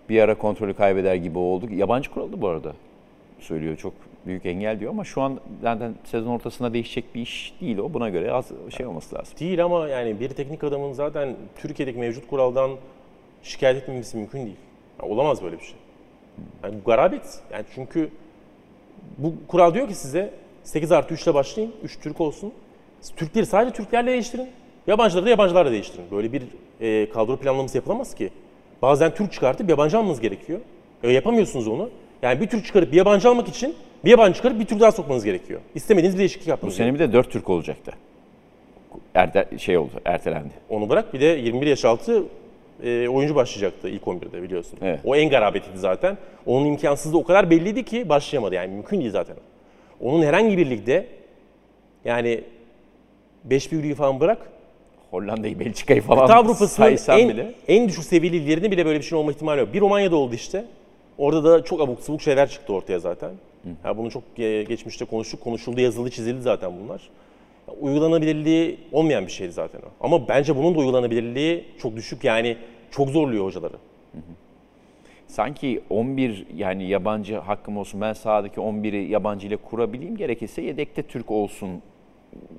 Bir 0.09 0.21
ara 0.23 0.39
kontrolü 0.39 0.75
kaybeder 0.75 1.15
gibi 1.15 1.39
olduk. 1.39 1.71
Yabancı 1.73 2.11
kuraldı 2.11 2.43
bu 2.43 2.49
arada. 2.49 2.73
Söylüyor 3.41 3.77
çok 3.77 3.93
büyük 4.27 4.47
engel 4.47 4.81
diyor 4.81 4.91
ama 4.91 5.05
şu 5.05 5.23
an 5.23 5.41
zaten 5.63 5.95
sezon 6.05 6.31
ortasında 6.31 6.75
değişecek 6.75 7.15
bir 7.15 7.21
iş 7.21 7.55
değil 7.61 7.79
o. 7.79 7.95
Buna 7.95 8.09
göre 8.09 8.33
az 8.33 8.53
şey 8.77 8.87
olması 8.87 9.15
lazım. 9.15 9.39
Değil 9.39 9.65
ama 9.65 9.89
yani 9.89 10.21
bir 10.21 10.29
teknik 10.29 10.65
adamın 10.65 10.93
zaten 10.93 11.37
Türkiye'deki 11.57 11.99
mevcut 11.99 12.27
kuraldan 12.27 12.71
şikayet 13.43 13.83
etmemesi 13.83 14.17
mümkün 14.17 14.47
değil. 14.47 14.57
Ya 15.03 15.09
olamaz 15.09 15.43
böyle 15.43 15.59
bir 15.59 15.65
şey. 15.65 15.77
Yani 16.63 16.75
bu 16.81 16.85
garabet. 16.91 17.41
Yani 17.53 17.65
çünkü 17.75 18.11
bu 19.19 19.35
kural 19.49 19.75
diyor 19.75 19.89
ki 19.89 19.95
size 19.95 20.35
8 20.65 20.93
artı 20.93 21.15
3 21.15 21.23
ile 21.23 21.35
başlayın. 21.35 21.73
3 21.83 22.01
Türk 22.01 22.21
olsun. 22.21 22.53
Türkleri 23.17 23.47
sadece 23.47 23.77
Türklerle 23.77 24.11
değiştirin. 24.11 24.49
Yabancıları 24.87 25.27
da 25.27 25.31
yabancılarla 25.31 25.73
değiştirin. 25.73 26.05
Böyle 26.11 26.33
bir 26.33 26.43
e, 26.81 27.11
kadro 27.11 27.37
planlaması 27.37 27.77
yapılamaz 27.77 28.15
ki. 28.15 28.31
Bazen 28.83 29.15
Türk 29.15 29.33
çıkartıp 29.33 29.71
yabancı 29.71 29.99
almanız 29.99 30.21
gerekiyor. 30.21 30.61
E, 31.03 31.11
yapamıyorsunuz 31.11 31.69
onu. 31.69 31.91
Yani 32.23 32.41
bir 32.41 32.47
Türk 32.47 32.67
çıkarıp 32.67 32.93
bir 32.93 32.97
yabancı 32.97 33.29
almak 33.29 33.49
için 33.49 33.75
bir 34.05 34.11
yabancı 34.11 34.37
çıkarıp 34.37 34.61
bir 34.61 34.65
Türk 34.65 34.81
daha 34.81 34.93
sokmanız 34.93 35.25
gerekiyor. 35.25 35.61
İstemediğiniz 35.75 36.15
bir 36.15 36.19
değişiklik 36.19 36.47
Bu 36.47 36.51
yapmanız 36.51 36.75
sene 36.75 36.95
bir 36.95 36.99
de 36.99 37.13
4 37.13 37.31
Türk 37.31 37.51
olacaktı. 37.51 37.93
Erte, 39.15 39.59
şey 39.59 39.79
oldu, 39.79 39.93
ertelendi. 40.05 40.53
Onu 40.69 40.89
bırak 40.89 41.15
bir 41.15 41.21
de 41.21 41.27
21 41.27 41.67
yaş 41.67 41.85
altı 41.85 42.25
e, 42.85 43.09
oyuncu 43.09 43.35
başlayacaktı 43.35 43.89
ilk 43.89 44.03
11'de 44.03 44.43
biliyorsun. 44.43 44.79
Evet. 44.83 45.01
O 45.05 45.17
en 45.17 45.31
garabetiydi 45.31 45.79
zaten. 45.79 46.19
Onun 46.47 46.67
imkansızlığı 46.67 47.19
o 47.19 47.25
kadar 47.25 47.51
belliydi 47.51 47.85
ki 47.85 48.09
başlayamadı 48.09 48.55
yani 48.55 48.75
mümkün 48.75 49.01
değil 49.01 49.11
zaten. 49.11 49.37
Onun 50.01 50.23
herhangi 50.23 50.59
bir 50.59 50.71
ligde 50.71 51.07
yani 52.05 52.45
5 53.45 53.73
büyülüğü 53.73 53.95
falan 53.95 54.21
bırak. 54.21 54.39
Hollanda'yı, 55.11 55.61
Belçika'yı 55.61 56.03
falan 56.03 56.27
Kıta 56.27 56.39
Avrupa'sının 56.39 57.19
en, 57.19 57.29
bile. 57.29 57.55
en 57.69 57.89
düşük 57.89 58.05
seviyeli 58.05 58.71
bile 58.71 58.87
böyle 58.87 58.99
bir 58.99 59.05
şey 59.05 59.19
olma 59.19 59.31
ihtimali 59.31 59.61
yok. 59.61 59.75
Bir 59.75 59.81
Romanya'da 59.81 60.17
oldu 60.17 60.35
işte. 60.35 60.65
Orada 61.19 61.45
da 61.45 61.65
çok 61.65 61.81
abuk 61.81 62.01
sabuk 62.01 62.23
şeyler 62.23 62.49
çıktı 62.51 62.73
ortaya 62.73 62.99
zaten. 62.99 63.31
Ya 63.85 63.99
bunu 63.99 64.11
çok 64.11 64.37
geçmişte 64.37 65.05
konuştuk, 65.05 65.41
konuşuldu, 65.41 65.81
yazıldı, 65.81 66.11
çizildi 66.11 66.43
zaten 66.43 66.73
bunlar. 66.83 67.11
Ya 67.69 67.75
Uygulanabilirliği 67.81 68.79
olmayan 68.93 69.27
bir 69.27 69.33
şeydi 69.33 69.53
zaten 69.53 69.81
o. 69.81 70.07
Ama 70.07 70.29
bence 70.29 70.57
bunun 70.57 70.75
da 70.75 70.79
uygulanabilirliği 70.79 71.65
çok 71.79 71.97
düşük 71.97 72.25
yani 72.25 72.57
çok 72.91 73.09
zorluyor 73.09 73.45
hocaları. 73.45 73.77
Sanki 75.27 75.83
11 75.91 76.47
yani 76.57 76.89
yabancı 76.89 77.37
hakkım 77.37 77.77
olsun 77.77 78.01
ben 78.01 78.13
sahadaki 78.13 78.61
11'i 78.61 79.11
yabancı 79.11 79.47
ile 79.47 79.57
kurabileyim 79.57 80.17
gerekirse 80.17 80.63
yedekte 80.63 81.03
Türk 81.03 81.31
olsun 81.31 81.83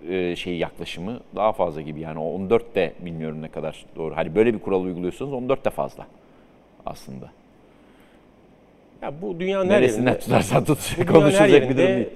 e, 0.10 0.36
şey 0.36 0.58
yaklaşımı 0.58 1.20
daha 1.36 1.51
fazla 1.51 1.82
gibi 1.82 1.99
yani 1.99 2.20
o 2.20 2.24
14 2.24 2.76
de 2.76 2.93
bilmiyorum 2.99 3.41
ne 3.41 3.47
kadar 3.47 3.86
doğru. 3.95 4.16
Hani 4.16 4.36
böyle 4.36 4.54
bir 4.54 4.60
kural 4.60 4.84
uyguluyorsanız 4.84 5.34
14 5.34 5.66
de 5.66 5.70
fazla 5.70 6.08
aslında. 6.86 7.32
Ya 9.04 9.14
bu 9.22 9.39
dünyanın 9.39 9.70
her 9.70 9.82
Neresinden 9.82 10.12
yerinde, 10.12 10.20
tutarsan 10.26 10.64
tut 10.64 10.78
bu 10.97 11.01
dünyanın 11.01 11.08
her 11.08 11.22
konuşulacak 11.22 11.70
bir 11.70 11.78
durum 11.78 11.88
yerinde 11.88 11.97
değil. 11.97 12.10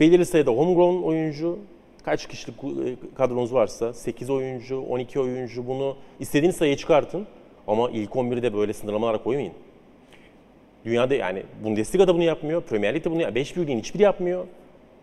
belirli 0.00 0.26
sayıda 0.26 0.50
homegrown 0.50 1.02
oyuncu, 1.02 1.58
kaç 2.04 2.28
kişilik 2.28 2.56
e, 2.64 3.14
kadronuz 3.14 3.54
varsa 3.54 3.92
8 3.92 4.30
oyuncu, 4.30 4.80
12 4.80 5.20
oyuncu 5.20 5.66
bunu 5.66 5.96
istediğiniz 6.20 6.56
sayıya 6.56 6.76
çıkartın. 6.76 7.26
Ama 7.66 7.90
ilk 7.90 8.10
11'de 8.10 8.54
böyle 8.54 8.72
sınırlamalar 8.72 9.24
koymayın. 9.24 9.52
Dünyada 10.84 11.14
yani 11.14 11.42
Bundesliga 11.64 12.08
da 12.08 12.14
bunu 12.14 12.22
yapmıyor, 12.22 12.62
Premier 12.62 12.94
Lig 12.94 13.04
de 13.04 13.10
bunu 13.10 13.22
yapmıyor, 13.22 13.34
5 13.34 13.56
büyüğün 13.56 13.78
hiçbiri 13.78 14.02
yapmıyor. 14.02 14.44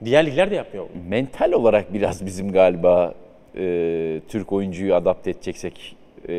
Diğer 0.05 0.25
ligler 0.25 0.51
de 0.51 0.55
yapmıyor. 0.55 0.85
Mental 1.09 1.51
olarak 1.51 1.93
biraz 1.93 2.25
bizim 2.25 2.51
galiba 2.51 3.13
e, 3.55 4.21
Türk 4.27 4.53
oyuncuyu 4.53 4.95
adapte 4.95 5.31
edeceksek 5.31 5.95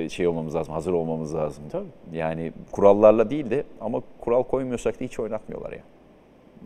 şey 0.09 0.27
olmamız 0.29 0.55
lazım, 0.55 0.75
hazır 0.75 0.93
olmamız 0.93 1.35
lazım. 1.35 1.65
Tabii. 1.73 1.87
Yani 2.13 2.53
kurallarla 2.73 3.31
değil 3.31 3.51
de 3.51 3.65
ama 3.81 4.03
kural 4.21 4.43
koymuyorsak 4.43 5.01
da 5.01 5.05
hiç 5.05 5.21
oynatmıyorlar 5.21 5.73
ya. 5.73 5.79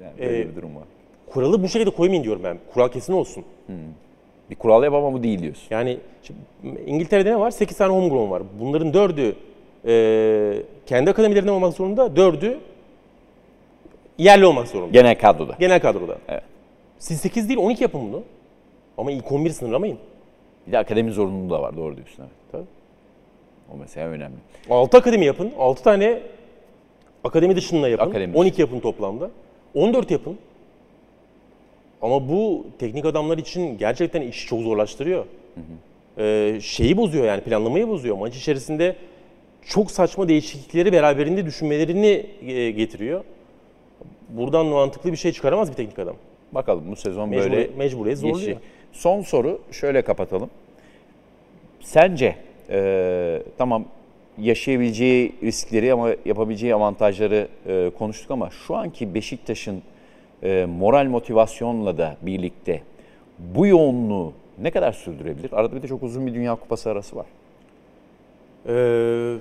Yani 0.02 0.12
böyle 0.18 0.40
Ee, 0.40 0.48
bir 0.48 0.56
durum 0.56 0.76
var. 0.76 0.82
Kuralı 1.26 1.62
bu 1.62 1.68
şekilde 1.68 1.90
koymayın 1.90 2.24
diyorum 2.24 2.42
ben. 2.44 2.58
Kural 2.74 2.88
kesin 2.88 3.12
olsun. 3.12 3.44
Bir 4.50 4.56
kural 4.56 4.84
yap 4.84 4.94
ama 4.94 5.12
bu 5.12 5.22
değil 5.22 5.42
diyorsun. 5.42 5.66
Yani 5.70 5.98
şimdi 6.22 6.40
İngiltere'de 6.86 7.30
ne 7.30 7.40
var? 7.40 7.50
8 7.50 7.76
tane 7.76 7.92
homegrown 7.92 8.30
var. 8.30 8.42
Bunların 8.60 8.92
4'ü 8.92 9.34
e, 9.86 10.62
kendi 10.86 11.10
akademilerinden 11.10 11.52
olmak 11.52 11.72
zorunda, 11.74 12.06
4'ü 12.06 12.58
yerli 14.18 14.46
olmak 14.46 14.68
zorunda. 14.68 14.90
Genel 14.92 15.18
kadroda. 15.18 15.56
Genel 15.60 15.80
kadroda. 15.80 16.18
Evet. 16.28 16.42
Siz 16.98 17.20
8 17.20 17.48
değil 17.48 17.58
12 17.60 17.82
yapın 17.82 18.00
bunu. 18.12 18.22
Ama 18.98 19.12
ilk 19.12 19.32
11 19.32 19.50
sınırlamayın. 19.50 19.98
Bir 20.66 20.72
de 20.72 20.78
akademi 20.78 21.10
zorunluluğu 21.12 21.50
da 21.50 21.62
var 21.62 21.76
doğru 21.76 21.96
diyorsun. 21.96 22.22
Evet. 22.22 22.32
O 23.74 23.76
mesela 23.76 24.08
önemli. 24.08 24.36
6 24.70 24.96
akademi 24.96 25.24
yapın. 25.24 25.52
6 25.58 25.82
tane 25.82 26.20
akademi 27.24 27.56
dışında 27.56 27.88
yapın. 27.88 28.10
Akademi 28.10 28.36
12 28.36 28.60
yapın 28.60 28.80
toplamda. 28.80 29.30
14 29.74 30.10
yapın. 30.10 30.38
ama 32.02 32.28
bu 32.28 32.66
teknik 32.78 33.04
adamlar 33.04 33.38
için 33.38 33.78
gerçekten 33.78 34.22
işi 34.22 34.46
çok 34.46 34.60
zorlaştırıyor. 34.60 35.24
Ee, 36.18 36.58
şeyi 36.62 36.96
bozuyor 36.96 37.24
yani 37.24 37.40
planlamayı 37.40 37.88
bozuyor. 37.88 38.16
Maç 38.16 38.36
içerisinde 38.36 38.96
çok 39.66 39.90
saçma 39.90 40.28
değişiklikleri 40.28 40.92
beraberinde 40.92 41.46
düşünmelerini 41.46 42.26
e, 42.46 42.70
getiriyor. 42.70 43.24
Buradan 44.28 44.66
mantıklı 44.66 45.12
bir 45.12 45.16
şey 45.16 45.32
çıkaramaz 45.32 45.70
bir 45.70 45.74
teknik 45.76 45.98
adam. 45.98 46.16
Bakalım 46.52 46.84
bu 46.90 46.96
sezon 46.96 47.28
Mecbur, 47.28 47.50
böyle 47.50 47.70
mecburiyet 47.76 48.18
zorluyor. 48.18 48.38
geçecek. 48.38 48.58
Son 48.92 49.22
soru 49.22 49.60
şöyle 49.70 50.02
kapatalım. 50.02 50.50
Sence 51.80 52.36
e, 52.72 53.42
tamam 53.58 53.84
yaşayabileceği 54.38 55.32
riskleri 55.42 55.92
ama 55.92 56.10
yapabileceği 56.24 56.74
avantajları 56.74 57.48
e, 57.66 57.90
konuştuk 57.98 58.30
ama 58.30 58.50
şu 58.50 58.76
anki 58.76 59.14
Beşiktaş'ın 59.14 59.82
e, 60.42 60.66
moral 60.78 61.06
motivasyonla 61.06 61.98
da 61.98 62.16
birlikte 62.22 62.82
bu 63.38 63.66
yoğunluğu 63.66 64.32
ne 64.58 64.70
kadar 64.70 64.92
sürdürebilir? 64.92 65.52
Arada 65.52 65.76
bir 65.76 65.82
de 65.82 65.88
çok 65.88 66.02
uzun 66.02 66.26
bir 66.26 66.34
Dünya 66.34 66.54
Kupası 66.54 66.90
arası 66.90 67.16
var. 67.16 67.26
Ee, 68.68 69.36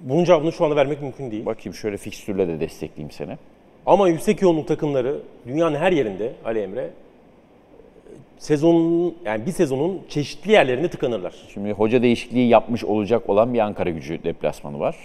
bunun 0.00 0.24
cevabını 0.24 0.52
şu 0.52 0.64
anda 0.64 0.76
vermek 0.76 1.02
mümkün 1.02 1.30
değil. 1.30 1.46
Bakayım 1.46 1.74
şöyle 1.74 1.96
fikstürle 1.96 2.48
de 2.48 2.60
destekleyeyim 2.60 3.10
seni. 3.10 3.38
Ama 3.86 4.08
yüksek 4.08 4.42
yoğunluk 4.42 4.68
takımları 4.68 5.20
dünyanın 5.46 5.76
her 5.76 5.92
yerinde 5.92 6.32
Ali 6.44 6.60
Emre 6.60 6.90
sezonun 8.40 9.16
yani 9.24 9.46
bir 9.46 9.52
sezonun 9.52 10.00
çeşitli 10.08 10.52
yerlerinde 10.52 10.88
tıkanırlar. 10.90 11.34
Şimdi 11.54 11.72
hoca 11.72 12.02
değişikliği 12.02 12.48
yapmış 12.48 12.84
olacak 12.84 13.28
olan 13.28 13.54
bir 13.54 13.58
Ankara 13.58 13.90
gücü 13.90 14.24
deplasmanı 14.24 14.78
var. 14.78 14.96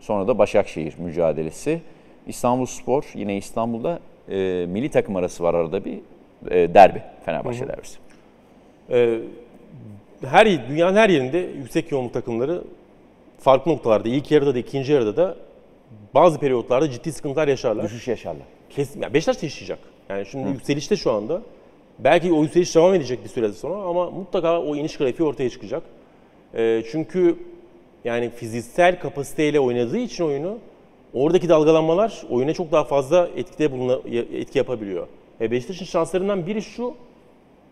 Sonra 0.00 0.28
da 0.28 0.38
Başakşehir 0.38 0.94
mücadelesi. 0.98 1.80
İstanbul 2.26 2.66
Spor 2.66 3.04
yine 3.14 3.36
İstanbul'da 3.36 4.00
e, 4.28 4.66
milli 4.68 4.88
takım 4.90 5.16
arası 5.16 5.42
var 5.42 5.54
arada 5.54 5.84
bir 5.84 5.98
e, 6.50 6.74
derbi. 6.74 7.02
Fenerbahçe 7.24 7.68
derbisi. 7.68 7.98
Ee, 8.90 9.18
her 10.24 10.68
dünyanın 10.68 10.96
her 10.96 11.08
yerinde 11.08 11.38
yüksek 11.38 11.92
yoğunluk 11.92 12.14
takımları 12.14 12.62
farklı 13.38 13.72
noktalarda 13.72 14.08
ilk 14.08 14.30
yarıda 14.30 14.54
da 14.54 14.58
ikinci 14.58 14.92
yarıda 14.92 15.16
da 15.16 15.36
bazı 16.14 16.38
periyotlarda 16.38 16.90
ciddi 16.90 17.12
sıkıntılar 17.12 17.48
yaşarlar. 17.48 17.84
Düşüş 17.84 18.08
yaşarlar. 18.08 18.46
Kesin, 18.70 19.02
yani 19.02 19.14
Beşiktaş 19.14 19.42
yaşayacak. 19.42 19.78
Yani 20.08 20.26
şimdi 20.26 20.48
yükselişte 20.48 20.96
şu 20.96 21.12
anda. 21.12 21.42
Belki 22.04 22.32
o 22.32 22.42
yükseliş 22.42 22.74
devam 22.74 22.94
edecek 22.94 23.24
bir 23.24 23.28
süre 23.28 23.52
sonra 23.52 23.82
ama 23.82 24.10
mutlaka 24.10 24.62
o 24.62 24.76
iniş 24.76 24.96
grafiği 24.96 25.28
ortaya 25.28 25.50
çıkacak. 25.50 25.82
Ee, 26.54 26.82
çünkü 26.92 27.36
yani 28.04 28.30
fiziksel 28.30 29.00
kapasiteyle 29.00 29.60
oynadığı 29.60 29.98
için 29.98 30.24
oyunu 30.24 30.58
oradaki 31.14 31.48
dalgalanmalar 31.48 32.22
oyuna 32.30 32.54
çok 32.54 32.72
daha 32.72 32.84
fazla 32.84 33.28
etkide 33.36 33.72
buluna, 33.72 33.98
etki 34.34 34.58
yapabiliyor. 34.58 35.06
E 35.40 35.50
Beşiktaş'ın 35.50 35.84
şanslarından 35.84 36.46
biri 36.46 36.62
şu, 36.62 36.94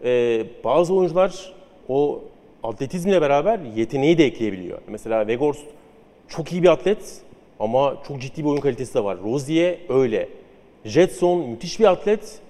e, 0.05 0.45
bazı 0.65 0.95
oyuncular 0.95 1.53
o 1.89 2.23
atletizmle 2.63 3.21
beraber 3.21 3.61
yeteneği 3.77 4.19
de 4.19 4.25
ekleyebiliyor. 4.25 4.79
Mesela 4.89 5.21
Weghorst 5.21 5.65
çok 6.29 6.53
iyi 6.53 6.63
bir 6.63 6.69
atlet 6.69 7.21
ama 7.61 7.97
çok 8.09 8.21
ciddi 8.21 8.45
bir 8.45 8.49
oyun 8.49 8.61
kalitesi 8.61 8.95
de 8.95 9.05
var. 9.05 9.19
Rozier 9.25 9.79
öyle. 9.89 10.29
Jetson 10.85 11.41
müthiş 11.41 11.81
bir 11.81 11.85
atlet. 11.85 12.41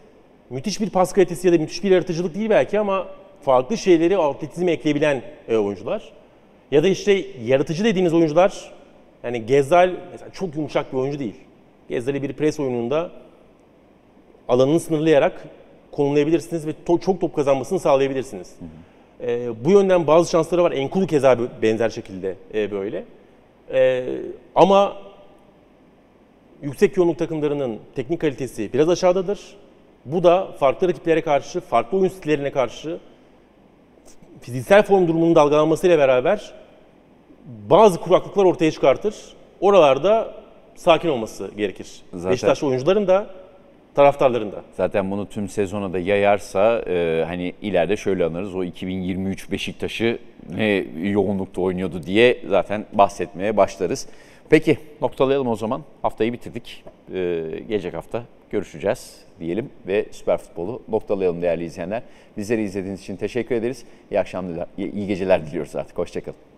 Müthiş 0.51 0.80
bir 0.80 0.90
pas 0.90 1.12
kalitesi 1.12 1.46
ya 1.46 1.53
da 1.55 1.59
müthiş 1.59 1.84
bir 1.84 1.90
yaratıcılık 1.90 2.34
değil 2.34 2.51
belki 2.51 2.80
ama 2.80 3.09
farklı 3.42 3.76
şeyleri 3.78 4.18
atletizme 4.18 4.72
ekleyebilen 4.72 5.22
e, 5.48 5.57
oyuncular. 5.57 6.12
Ya 6.70 6.82
da 6.82 6.88
işte 6.88 7.24
yaratıcı 7.44 7.84
dediğimiz 7.84 8.14
oyuncular 8.14 8.72
yani 9.24 9.46
Gezal 9.46 9.90
mesela 10.12 10.32
çok 10.32 10.57
yumuşak 10.57 10.92
bir 10.92 10.98
oyuncu 10.98 11.18
değil. 11.18 11.34
Gezal'i 11.88 12.22
bir 12.22 12.32
pres 12.32 12.61
oyununda 12.61 13.11
alanını 14.48 14.80
sınırlayarak 14.80 15.44
konumlayabilirsiniz 15.92 16.66
ve 16.66 16.70
to- 16.86 17.01
çok 17.01 17.20
top 17.20 17.36
kazanmasını 17.36 17.80
sağlayabilirsiniz. 17.80 18.55
Ee, 19.20 19.64
bu 19.64 19.70
yönden 19.70 20.07
bazı 20.07 20.30
şansları 20.30 20.62
var. 20.62 20.72
Enkulu 20.72 21.07
keza 21.07 21.38
benzer 21.62 21.90
şekilde 21.90 22.34
e, 22.55 22.70
böyle. 22.70 23.05
Ee, 23.72 24.05
ama 24.55 24.96
yüksek 26.62 26.96
yoğunluk 26.96 27.18
takımlarının 27.18 27.78
teknik 27.94 28.20
kalitesi 28.20 28.72
biraz 28.72 28.88
aşağıdadır. 28.88 29.57
Bu 30.05 30.22
da 30.22 30.53
farklı 30.53 30.88
rakiplere 30.88 31.20
karşı, 31.20 31.61
farklı 31.61 31.98
oyun 31.98 32.09
stillerine 32.09 32.51
karşı 32.51 32.98
fiziksel 34.40 34.82
form 34.82 35.09
durumunun 35.09 35.34
dalgalanmasıyla 35.34 35.98
beraber 35.98 36.53
bazı 37.70 38.01
kuraklıklar 38.01 38.44
ortaya 38.44 38.70
çıkartır. 38.70 39.14
Oralarda 39.61 40.34
sakin 40.74 41.09
olması 41.09 41.51
gerekir. 41.57 42.03
Zaten- 42.12 42.30
Beşiktaşlı 42.32 42.66
oyuncuların 42.66 43.07
da 43.07 43.26
taraftarların 43.94 44.53
da. 44.53 44.62
Zaten 44.76 45.11
bunu 45.11 45.28
tüm 45.28 45.48
sezona 45.48 45.92
da 45.92 45.98
yayarsa 45.98 46.78
e, 46.78 47.24
hani 47.26 47.53
ileride 47.62 47.96
şöyle 47.96 48.24
anlarız. 48.24 48.55
O 48.55 48.64
2023 48.64 49.51
Beşiktaş'ı 49.51 50.18
ne 50.57 50.84
yoğunlukta 51.03 51.61
oynuyordu 51.61 52.03
diye 52.03 52.42
zaten 52.48 52.86
bahsetmeye 52.92 53.57
başlarız. 53.57 54.09
Peki 54.51 54.78
noktalayalım 55.01 55.48
o 55.48 55.57
zaman. 55.57 55.82
Haftayı 56.03 56.32
bitirdik. 56.32 56.84
E, 57.09 57.14
gelecek 57.68 57.94
hafta 57.94 58.22
görüşeceğiz 58.51 59.16
diyelim 59.40 59.70
ve 59.86 60.07
Süper 60.11 60.36
Futbolu 60.36 60.82
noktalayalım 60.88 61.42
değerli 61.42 61.64
izleyenler. 61.64 62.03
Bizleri 62.36 62.62
izlediğiniz 62.62 63.01
için 63.01 63.16
teşekkür 63.16 63.55
ederiz. 63.55 63.84
İyi 64.11 64.20
akşamlar, 64.20 64.68
iyi 64.76 65.07
geceler 65.07 65.46
diliyoruz 65.46 65.76
artık. 65.76 65.98
Hoşçakalın. 65.98 66.49